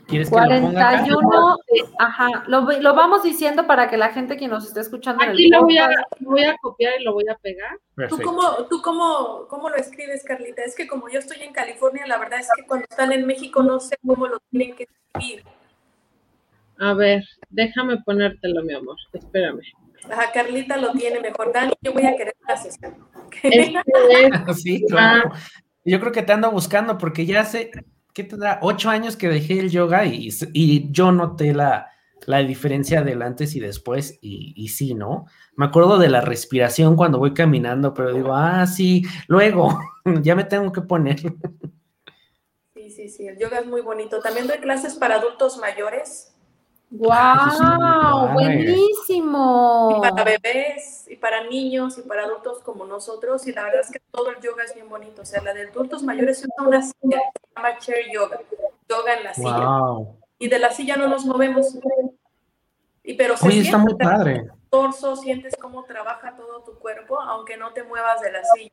¿Quieres 0.06 0.28
que 0.28 0.32
41, 0.32 1.18
lo 1.18 1.56
ajá, 1.98 2.44
lo, 2.46 2.94
vamos 2.94 3.22
diciendo 3.22 3.66
para 3.66 3.88
que 3.88 3.96
la 3.96 4.10
gente 4.10 4.36
que 4.36 4.46
nos 4.46 4.64
esté 4.66 4.80
escuchando 4.80 5.24
Aquí 5.24 5.48
lo 5.48 5.62
voy, 5.62 5.78
a, 5.78 5.88
voy 6.20 6.44
a 6.44 6.56
copiar 6.58 7.00
y 7.00 7.04
lo 7.04 7.14
voy 7.14 7.24
a 7.28 7.36
pegar. 7.36 7.80
¿Tú, 8.08 8.20
cómo, 8.22 8.66
¿Tú 8.68 8.82
cómo, 8.82 9.46
cómo 9.48 9.70
lo 9.70 9.76
escribes, 9.76 10.22
Carlita? 10.24 10.62
Es 10.62 10.76
que 10.76 10.86
como 10.86 11.08
yo 11.08 11.18
estoy 11.18 11.42
en 11.42 11.54
California, 11.54 12.06
la 12.06 12.18
verdad 12.18 12.40
es 12.40 12.48
que 12.54 12.66
cuando 12.66 12.86
están 12.88 13.12
en 13.12 13.26
México 13.26 13.62
no 13.62 13.80
sé 13.80 13.96
cómo 14.06 14.28
lo 14.28 14.38
tienen 14.50 14.76
que 14.76 14.84
escribir. 14.84 15.42
A 16.78 16.92
ver, 16.94 17.24
déjame 17.48 17.98
ponértelo, 18.04 18.62
mi 18.62 18.74
amor. 18.74 18.96
Espérame. 19.12 19.62
Ajá, 20.10 20.30
Carlita 20.32 20.76
lo 20.76 20.92
tiene 20.92 21.20
mejor. 21.20 21.52
Dani, 21.52 21.72
yo 21.80 21.92
voy 21.92 22.06
a 22.06 22.16
querer 22.16 22.36
la 22.46 22.56
sesión. 22.56 22.94
sí, 24.54 24.84
claro. 24.88 25.30
Yo 25.84 26.00
creo 26.00 26.12
que 26.12 26.22
te 26.22 26.32
ando 26.32 26.50
buscando 26.50 26.98
porque 26.98 27.26
ya 27.26 27.44
sé, 27.44 27.70
¿qué 28.12 28.24
tendrá? 28.24 28.58
Ocho 28.62 28.90
años 28.90 29.16
que 29.16 29.28
dejé 29.28 29.60
el 29.60 29.70
yoga 29.70 30.04
y, 30.04 30.28
y 30.52 30.90
yo 30.92 31.12
noté 31.12 31.54
la, 31.54 31.90
la, 32.26 32.38
diferencia 32.38 33.02
del 33.02 33.22
antes 33.22 33.54
y 33.54 33.60
después 33.60 34.18
y, 34.20 34.52
y, 34.56 34.68
sí, 34.68 34.94
¿no? 34.94 35.26
Me 35.54 35.66
acuerdo 35.66 35.98
de 35.98 36.08
la 36.08 36.20
respiración 36.20 36.96
cuando 36.96 37.18
voy 37.18 37.34
caminando, 37.34 37.94
pero 37.94 38.12
digo, 38.12 38.34
ah, 38.34 38.66
sí, 38.66 39.04
luego, 39.28 39.78
ya 40.22 40.34
me 40.34 40.44
tengo 40.44 40.72
que 40.72 40.82
poner. 40.82 41.20
Sí, 42.74 42.90
sí, 42.90 43.08
sí, 43.08 43.26
el 43.26 43.38
yoga 43.38 43.60
es 43.60 43.66
muy 43.66 43.80
bonito. 43.80 44.20
También 44.20 44.46
doy 44.46 44.58
clases 44.58 44.94
para 44.94 45.16
adultos 45.16 45.58
mayores 45.58 46.35
¡Wow! 46.90 48.32
Buenísimo. 48.32 49.96
Y 49.96 50.00
para 50.00 50.24
bebés, 50.24 51.06
y 51.08 51.16
para 51.16 51.44
niños, 51.44 51.98
y 51.98 52.02
para 52.02 52.24
adultos 52.24 52.60
como 52.60 52.86
nosotros. 52.86 53.46
Y 53.46 53.52
la 53.52 53.64
verdad 53.64 53.80
es 53.80 53.90
que 53.90 54.00
todo 54.10 54.30
el 54.30 54.40
yoga 54.40 54.64
es 54.64 54.74
bien 54.74 54.88
bonito. 54.88 55.22
O 55.22 55.24
sea, 55.24 55.42
la 55.42 55.52
de 55.52 55.68
adultos 55.68 56.02
mayores 56.02 56.42
es 56.42 56.48
una 56.58 56.82
silla 56.82 56.92
se 57.02 57.54
llama 57.56 57.78
chair 57.78 58.06
yoga. 58.12 58.40
Yoga 58.88 59.14
en 59.14 59.24
la 59.24 59.34
silla. 59.34 59.66
Y 60.38 60.48
de 60.48 60.58
la 60.58 60.70
silla 60.70 60.96
no 60.96 61.08
nos 61.08 61.24
movemos. 61.24 61.76
Y 63.02 63.14
pero 63.14 63.36
se 63.36 63.46
Oye, 63.46 63.60
está 63.60 63.78
muy 63.78 63.94
padre. 63.94 64.46
torso, 64.70 65.16
sientes 65.16 65.56
cómo 65.56 65.84
trabaja 65.84 66.36
todo 66.36 66.62
tu 66.62 66.78
cuerpo, 66.78 67.20
aunque 67.20 67.56
no 67.56 67.72
te 67.72 67.82
muevas 67.82 68.20
de 68.20 68.32
la 68.32 68.42
silla. 68.54 68.72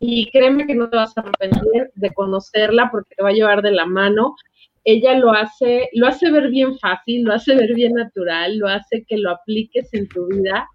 Y 0.00 0.28
créeme 0.32 0.66
que 0.66 0.74
no 0.74 0.90
te 0.90 0.96
vas 0.96 1.16
a 1.16 1.20
arrepentir 1.20 1.92
de 1.94 2.10
conocerla 2.10 2.90
porque 2.90 3.14
te 3.14 3.22
va 3.22 3.28
a 3.28 3.32
llevar 3.32 3.62
de 3.62 3.70
la 3.70 3.86
mano 3.86 4.34
ella 4.84 5.18
lo 5.18 5.32
hace, 5.32 5.88
lo 5.92 6.06
hace 6.06 6.30
ver 6.30 6.50
bien 6.50 6.78
fácil, 6.78 7.24
lo 7.24 7.34
hace 7.34 7.54
ver 7.54 7.74
bien 7.74 7.92
natural, 7.94 8.58
lo 8.58 8.68
hace 8.68 9.04
que 9.06 9.16
lo 9.16 9.30
apliques 9.30 9.92
en 9.94 10.08
tu 10.08 10.26
vida 10.26 10.66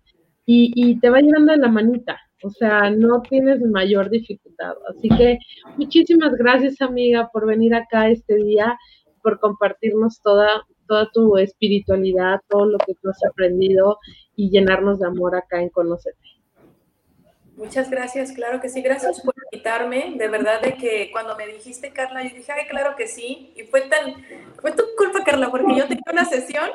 y, 0.46 0.72
y 0.76 1.00
te 1.00 1.10
va 1.10 1.20
llevando 1.20 1.54
de 1.54 1.60
la 1.60 1.70
manita. 1.70 2.18
O 2.44 2.50
sea, 2.52 2.92
no 2.92 3.22
tienes 3.22 3.62
mayor 3.62 4.10
dificultad. 4.10 4.74
Así 4.90 5.10
que 5.10 5.40
muchísimas 5.78 6.34
gracias, 6.36 6.82
amiga, 6.82 7.30
por 7.34 7.48
venir 7.48 7.74
acá 7.74 8.10
este 8.10 8.36
día, 8.36 8.78
por 9.24 9.40
compartirnos 9.40 10.22
toda, 10.22 10.48
toda 10.88 11.10
tu 11.12 11.38
espiritualidad, 11.38 12.40
todo 12.50 12.66
lo 12.66 12.78
que 12.80 12.94
tú 13.02 13.10
has 13.10 13.20
aprendido 13.26 13.98
y 14.36 14.52
llenarnos 14.52 15.00
de 15.00 15.08
amor 15.08 15.36
acá 15.36 15.62
en 15.62 15.70
Conocerte. 15.70 16.37
Muchas 17.58 17.90
gracias, 17.90 18.32
claro 18.34 18.62
que 18.62 18.70
sí. 18.70 18.84
Gracias 18.84 19.20
por 19.22 19.34
invitarme. 19.52 20.14
De 20.16 20.28
verdad 20.28 20.62
de 20.62 20.76
que 20.76 21.10
cuando 21.12 21.36
me 21.36 21.48
dijiste, 21.48 21.92
Carla, 21.92 22.22
yo 22.24 22.36
dije, 22.36 22.52
ay, 22.52 22.68
claro 22.68 22.96
que 22.96 23.08
sí. 23.08 23.52
Y 23.56 23.64
fue 23.64 23.82
tan, 23.82 24.24
fue 24.62 24.74
tu 24.74 24.84
culpa, 24.96 25.24
Carla, 25.24 25.50
porque 25.50 25.76
yo 25.76 25.88
tenía 25.88 26.04
una 26.12 26.26
sesión 26.26 26.70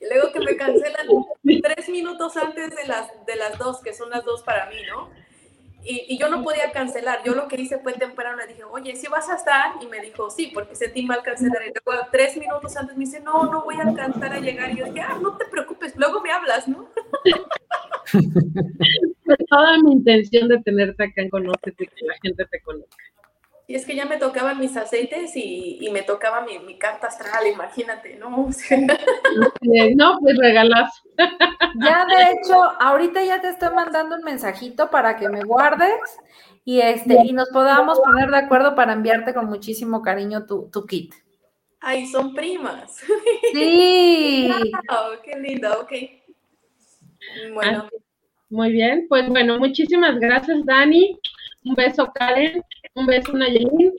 y 0.00 0.06
luego 0.06 0.32
que 0.32 0.38
me 0.38 0.56
cancelan 0.56 1.08
tres 1.42 1.88
minutos 1.88 2.36
antes 2.36 2.70
de 2.70 2.86
las, 2.86 3.10
de 3.26 3.34
las 3.34 3.58
dos, 3.58 3.82
que 3.82 3.92
son 3.92 4.10
las 4.10 4.24
dos 4.24 4.44
para 4.44 4.66
mí, 4.66 4.76
¿no? 4.88 5.10
Y, 5.84 6.18
yo 6.18 6.28
no 6.28 6.42
podía 6.42 6.72
cancelar. 6.72 7.20
Yo 7.24 7.34
lo 7.34 7.48
que 7.48 7.60
hice 7.60 7.78
fue 7.78 7.92
temprano, 7.94 8.36
le 8.36 8.48
dije, 8.48 8.64
oye, 8.64 8.96
¿sí 8.96 9.06
vas 9.08 9.28
a 9.30 9.36
estar? 9.36 9.74
Y 9.80 9.86
me 9.86 10.00
dijo, 10.00 10.30
sí, 10.30 10.50
porque 10.52 10.74
sentí 10.74 11.02
mal 11.02 11.22
cancelar. 11.22 11.62
Y 11.62 11.72
luego 11.84 12.06
tres 12.10 12.36
minutos 12.36 12.76
antes 12.76 12.96
me 12.96 13.04
dice, 13.04 13.20
no, 13.20 13.44
no 13.44 13.62
voy 13.62 13.76
a 13.76 13.82
alcanzar 13.82 14.32
a 14.32 14.40
llegar. 14.40 14.72
Y 14.72 14.78
yo 14.78 14.86
dije, 14.86 15.00
ah, 15.00 15.18
no 15.20 15.36
te 15.36 15.46
preocupes, 15.46 15.94
luego 15.96 16.20
me 16.20 16.30
hablas, 16.30 16.68
¿no? 16.68 16.88
toda 19.48 19.78
mi 19.82 19.92
intención 19.92 20.48
de 20.48 20.60
tenerte 20.62 21.04
acá 21.04 21.22
en 21.22 21.30
Conócete, 21.30 21.86
que 21.86 22.06
la 22.06 22.14
gente 22.22 22.44
te 22.46 22.60
conozca. 22.60 23.04
Y 23.70 23.74
es 23.74 23.84
que 23.84 23.94
ya 23.94 24.06
me 24.06 24.16
tocaban 24.16 24.58
mis 24.58 24.74
aceites 24.78 25.36
y, 25.36 25.76
y 25.78 25.90
me 25.90 26.00
tocaba 26.00 26.40
mi, 26.40 26.58
mi, 26.58 26.78
carta 26.78 27.08
astral, 27.08 27.46
imagínate, 27.46 28.16
¿no? 28.16 28.30
no, 29.94 30.18
pues 30.20 30.38
regalas. 30.38 31.02
Ya 31.74 32.06
de 32.06 32.32
hecho, 32.32 32.62
ahorita 32.80 33.22
ya 33.22 33.42
te 33.42 33.50
estoy 33.50 33.74
mandando 33.74 34.16
un 34.16 34.22
mensajito 34.22 34.88
para 34.90 35.16
que 35.16 35.28
me 35.28 35.44
guardes 35.44 36.00
y 36.64 36.80
este 36.80 37.18
y 37.26 37.34
nos 37.34 37.50
podamos 37.50 38.00
poner 38.00 38.30
de 38.30 38.38
acuerdo 38.38 38.74
para 38.74 38.94
enviarte 38.94 39.34
con 39.34 39.44
muchísimo 39.50 40.00
cariño 40.00 40.46
tu, 40.46 40.70
tu 40.72 40.86
kit. 40.86 41.12
Ay, 41.78 42.06
son 42.06 42.34
primas. 42.34 43.02
Sí. 43.52 44.50
Wow, 44.88 45.20
qué 45.22 45.38
lindo, 45.38 45.80
ok. 45.82 45.92
Bueno. 47.52 47.86
Muy 48.48 48.72
bien, 48.72 49.04
pues 49.10 49.28
bueno, 49.28 49.58
muchísimas 49.58 50.18
gracias, 50.18 50.64
Dani. 50.64 51.20
Un 51.64 51.74
beso, 51.74 52.10
Karen. 52.14 52.62
Un 52.94 53.06
beso, 53.06 53.32
Nayelin. 53.32 53.92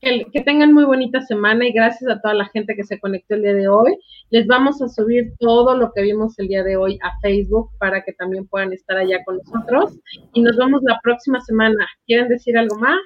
Que, 0.00 0.26
que, 0.32 0.42
tengan 0.42 0.74
muy 0.74 0.84
bonita 0.84 1.22
semana 1.22 1.66
y 1.66 1.72
gracias 1.72 2.10
a 2.10 2.20
toda 2.20 2.34
la 2.34 2.44
gente 2.46 2.76
que 2.76 2.84
se 2.84 3.00
conectó 3.00 3.34
el 3.34 3.42
día 3.42 3.54
de 3.54 3.68
hoy. 3.68 3.96
Les 4.28 4.46
vamos 4.46 4.82
a 4.82 4.88
subir 4.88 5.32
todo 5.38 5.74
lo 5.76 5.92
que 5.92 6.02
vimos 6.02 6.38
el 6.38 6.48
día 6.48 6.62
de 6.62 6.76
hoy 6.76 6.98
a 7.02 7.18
Facebook 7.20 7.70
para 7.78 8.02
que 8.02 8.12
también 8.12 8.46
puedan 8.46 8.72
estar 8.74 8.98
allá 8.98 9.24
con 9.24 9.38
nosotros. 9.38 9.98
Y 10.34 10.42
nos 10.42 10.56
vemos 10.58 10.82
la 10.82 11.00
próxima 11.02 11.40
semana. 11.40 11.86
¿Quieren 12.06 12.28
decir 12.28 12.58
algo 12.58 12.76
más? 12.76 12.98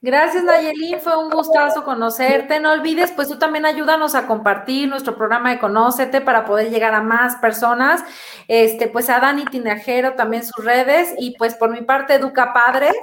Gracias, 0.00 0.44
Nayelín. 0.44 1.00
Fue 1.00 1.16
un 1.18 1.28
gustazo 1.28 1.82
conocerte. 1.82 2.60
No 2.60 2.70
olvides, 2.70 3.10
pues 3.10 3.26
tú 3.26 3.36
también 3.36 3.66
ayúdanos 3.66 4.14
a 4.14 4.28
compartir 4.28 4.88
nuestro 4.88 5.16
programa 5.16 5.50
de 5.50 5.58
Conócete 5.58 6.20
para 6.20 6.44
poder 6.44 6.70
llegar 6.70 6.94
a 6.94 7.02
más 7.02 7.34
personas. 7.36 8.04
Este, 8.46 8.86
pues 8.86 9.10
a 9.10 9.18
Dani 9.18 9.44
Tinajero 9.46 10.14
también 10.14 10.44
sus 10.44 10.64
redes 10.64 11.14
y 11.18 11.36
pues 11.36 11.56
por 11.56 11.70
mi 11.70 11.82
parte 11.82 12.14
Educa 12.14 12.52
Padres, 12.52 12.94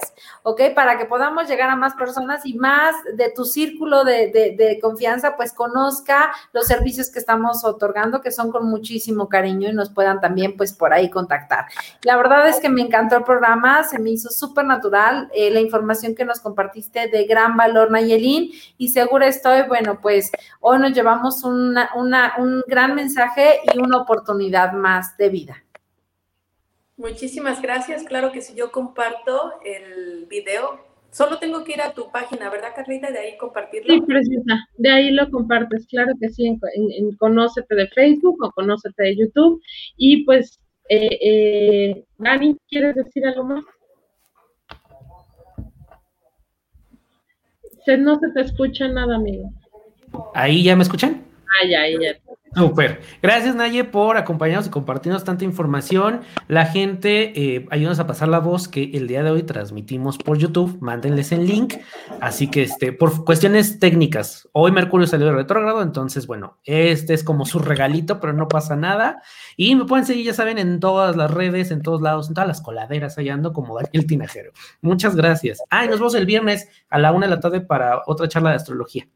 ¿ok? 0.43 0.73
Para 0.73 0.97
que 0.97 1.03
podamos 1.03 1.49
llegar 1.49 1.69
a 1.69 1.75
más 1.75 1.95
personas 1.95 2.45
y 2.45 2.53
más 2.53 2.95
de 3.13 3.29
tu 3.29 3.43
círculo 3.43 4.05
de, 4.05 4.55
de, 4.57 4.79
confianza, 4.81 5.35
pues 5.35 5.51
conozca 5.51 6.31
los 6.53 6.65
servicios 6.65 7.11
que 7.11 7.19
estamos 7.19 7.65
otorgando, 7.65 8.21
que 8.21 8.31
son 8.31 8.51
con 8.51 8.69
muchísimo 8.69 9.27
cariño 9.27 9.69
y 9.69 9.73
nos 9.73 9.89
puedan 9.89 10.21
también 10.21 10.55
pues 10.55 10.71
por 10.71 10.93
ahí 10.93 11.09
contactar. 11.09 11.65
La 12.03 12.15
verdad 12.15 12.47
es 12.47 12.61
que 12.61 12.69
me 12.69 12.81
encantó 12.81 13.17
el 13.17 13.23
programa, 13.23 13.83
se 13.83 13.99
me 13.99 14.11
hizo 14.11 14.29
súper 14.29 14.63
natural 14.63 15.29
eh, 15.33 15.51
la 15.51 15.59
información 15.59 16.15
que 16.15 16.23
nos 16.23 16.39
compartiste 16.39 16.84
de 16.93 17.25
gran 17.25 17.57
valor, 17.57 17.91
Nayelín, 17.91 18.51
y 18.77 18.89
seguro 18.89 19.25
estoy, 19.25 19.63
bueno, 19.67 19.99
pues 20.01 20.31
hoy 20.59 20.79
nos 20.79 20.93
llevamos 20.93 21.43
una, 21.43 21.89
una, 21.95 22.33
un 22.37 22.63
gran 22.67 22.95
mensaje 22.95 23.59
y 23.73 23.77
una 23.79 23.97
oportunidad 23.97 24.73
más 24.73 25.17
de 25.17 25.29
vida. 25.29 25.63
Muchísimas 26.97 27.61
gracias. 27.61 28.03
Claro 28.03 28.31
que 28.31 28.41
si 28.41 28.55
yo 28.55 28.71
comparto 28.71 29.53
el 29.65 30.27
video, 30.27 30.79
solo 31.11 31.39
tengo 31.39 31.65
que 31.65 31.73
ir 31.73 31.81
a 31.81 31.93
tu 31.93 32.09
página, 32.09 32.49
¿verdad, 32.49 32.69
Carlita? 32.73 33.11
De 33.11 33.19
ahí 33.19 33.37
compartirlo. 33.37 33.93
Sí, 33.93 33.99
precisa. 33.99 34.65
De 34.77 34.89
ahí 34.89 35.11
lo 35.11 35.29
compartes, 35.29 35.85
claro 35.87 36.13
que 36.21 36.29
sí, 36.29 36.47
en, 36.47 36.59
en, 36.75 36.91
en 36.91 37.17
Conócete 37.17 37.75
de 37.75 37.87
Facebook 37.89 38.37
o 38.41 38.51
Conócete 38.51 39.03
de 39.03 39.17
YouTube. 39.17 39.61
Y 39.97 40.23
pues, 40.23 40.59
eh, 40.87 41.17
eh, 41.21 42.05
Dani, 42.17 42.57
¿quieres 42.69 42.95
decir 42.95 43.25
algo 43.25 43.43
más? 43.43 43.65
Se, 47.61 47.74
no 47.97 48.19
se 48.19 48.29
te 48.31 48.41
escucha 48.41 48.87
nada, 48.87 49.15
amigo. 49.15 49.51
¿Ahí 50.33 50.63
ya 50.63 50.75
me 50.75 50.83
escuchan? 50.83 51.23
Ah, 51.47 51.67
ya, 51.67 51.87
ya. 51.87 52.17
Super. 52.55 53.01
Gracias, 53.21 53.53
Naye, 53.55 53.83
por 53.83 54.17
acompañarnos 54.17 54.67
y 54.67 54.69
compartirnos 54.69 55.25
tanta 55.25 55.43
información. 55.43 56.21
La 56.47 56.65
gente, 56.65 57.33
eh, 57.35 57.65
ayúdanos 57.69 57.99
a 57.99 58.07
pasar 58.07 58.29
la 58.29 58.39
voz 58.39 58.69
que 58.69 58.91
el 58.93 59.07
día 59.07 59.23
de 59.23 59.31
hoy 59.31 59.43
transmitimos 59.43 60.17
por 60.17 60.37
YouTube. 60.37 60.77
Mándenles 60.79 61.33
el 61.33 61.45
link. 61.45 61.75
Así 62.21 62.49
que, 62.49 62.63
este, 62.63 62.93
por 62.93 63.25
cuestiones 63.25 63.79
técnicas, 63.79 64.47
hoy 64.53 64.71
Mercurio 64.71 65.05
salió 65.05 65.27
de 65.27 65.33
retrógrado. 65.33 65.81
Entonces, 65.81 66.27
bueno, 66.27 66.57
este 66.63 67.13
es 67.13 67.23
como 67.25 67.45
su 67.45 67.59
regalito, 67.59 68.21
pero 68.21 68.31
no 68.31 68.47
pasa 68.47 68.77
nada. 68.77 69.21
Y 69.57 69.75
me 69.75 69.85
pueden 69.85 70.05
seguir, 70.05 70.25
ya 70.25 70.33
saben, 70.33 70.57
en 70.57 70.79
todas 70.79 71.17
las 71.17 71.31
redes, 71.31 71.71
en 71.71 71.81
todos 71.81 72.01
lados, 72.01 72.29
en 72.29 72.35
todas 72.35 72.47
las 72.47 72.61
coladeras, 72.61 73.17
allá 73.17 73.33
ando 73.33 73.51
como 73.51 73.75
Daniel 73.75 74.07
Tinajero. 74.07 74.51
Muchas 74.81 75.15
gracias. 75.15 75.61
Ah, 75.69 75.83
y 75.83 75.89
nos 75.89 75.99
vemos 75.99 76.15
el 76.15 76.25
viernes 76.25 76.69
a 76.89 76.99
la 76.99 77.11
una 77.11 77.27
de 77.27 77.35
la 77.35 77.41
tarde 77.41 77.59
para 77.59 78.01
otra 78.05 78.29
charla 78.29 78.51
de 78.51 78.55
astrología. 78.55 79.07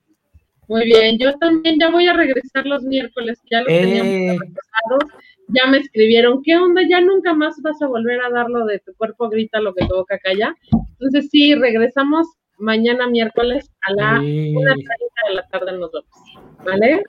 Muy 0.69 0.85
bien, 0.85 1.17
yo 1.17 1.35
también 1.39 1.77
ya 1.79 1.89
voy 1.89 2.07
a 2.07 2.13
regresar 2.13 2.63
los 2.67 2.83
miércoles, 2.83 3.41
ya 3.49 3.61
los 3.61 3.69
eh. 3.71 3.81
teníamos 3.81 4.39
repasados, 4.39 5.21
ya 5.47 5.65
me 5.65 5.79
escribieron, 5.79 6.43
¿qué 6.43 6.55
onda? 6.57 6.83
Ya 6.87 7.01
nunca 7.01 7.33
más 7.33 7.59
vas 7.63 7.81
a 7.81 7.87
volver 7.87 8.21
a 8.21 8.29
dar 8.29 8.47
lo 8.49 8.67
de 8.67 8.77
tu 8.77 8.93
cuerpo 8.93 9.29
grita 9.29 9.59
lo 9.59 9.73
que 9.73 9.87
tu 9.87 9.95
boca 9.95 10.19
calla. 10.19 10.55
Entonces 10.91 11.27
sí, 11.31 11.55
regresamos 11.55 12.27
mañana 12.59 13.07
miércoles 13.07 13.71
a 13.81 13.93
la 13.93 14.21
eh. 14.23 14.53
una 14.55 14.75
de 14.75 15.33
la 15.33 15.47
tarde 15.47 15.71
nos 15.71 15.91
vemos, 15.91 16.63
¿vale? 16.63 17.03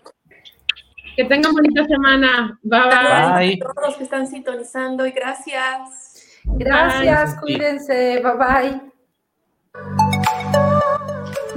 Que 1.16 1.24
tengan 1.26 1.52
bonita 1.52 1.84
semana. 1.84 2.58
Bye, 2.62 2.80
bye. 2.80 2.88
bye. 2.88 3.58
A 3.60 3.74
todos 3.74 3.88
los 3.88 3.96
que 3.98 4.04
están 4.04 4.26
sintonizando 4.26 5.06
y 5.06 5.10
gracias. 5.10 6.40
Gracias, 6.44 7.32
bye. 7.32 7.40
cuídense, 7.42 8.22
bye 8.22 8.36
bye. 8.38 10.19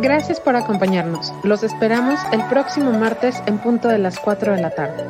Gracias 0.04 0.42
por 0.42 0.58
acompañarnos. 0.58 1.34
Los 1.44 1.64
esperamos 1.64 2.20
el 2.34 2.44
próximo 2.50 2.92
martes 2.92 3.42
en 3.46 3.58
punto 3.58 3.88
de 3.88 4.00
las 4.00 4.20
4 4.20 4.54
de 4.54 4.62
la 4.62 4.70
tarde. 4.70 5.02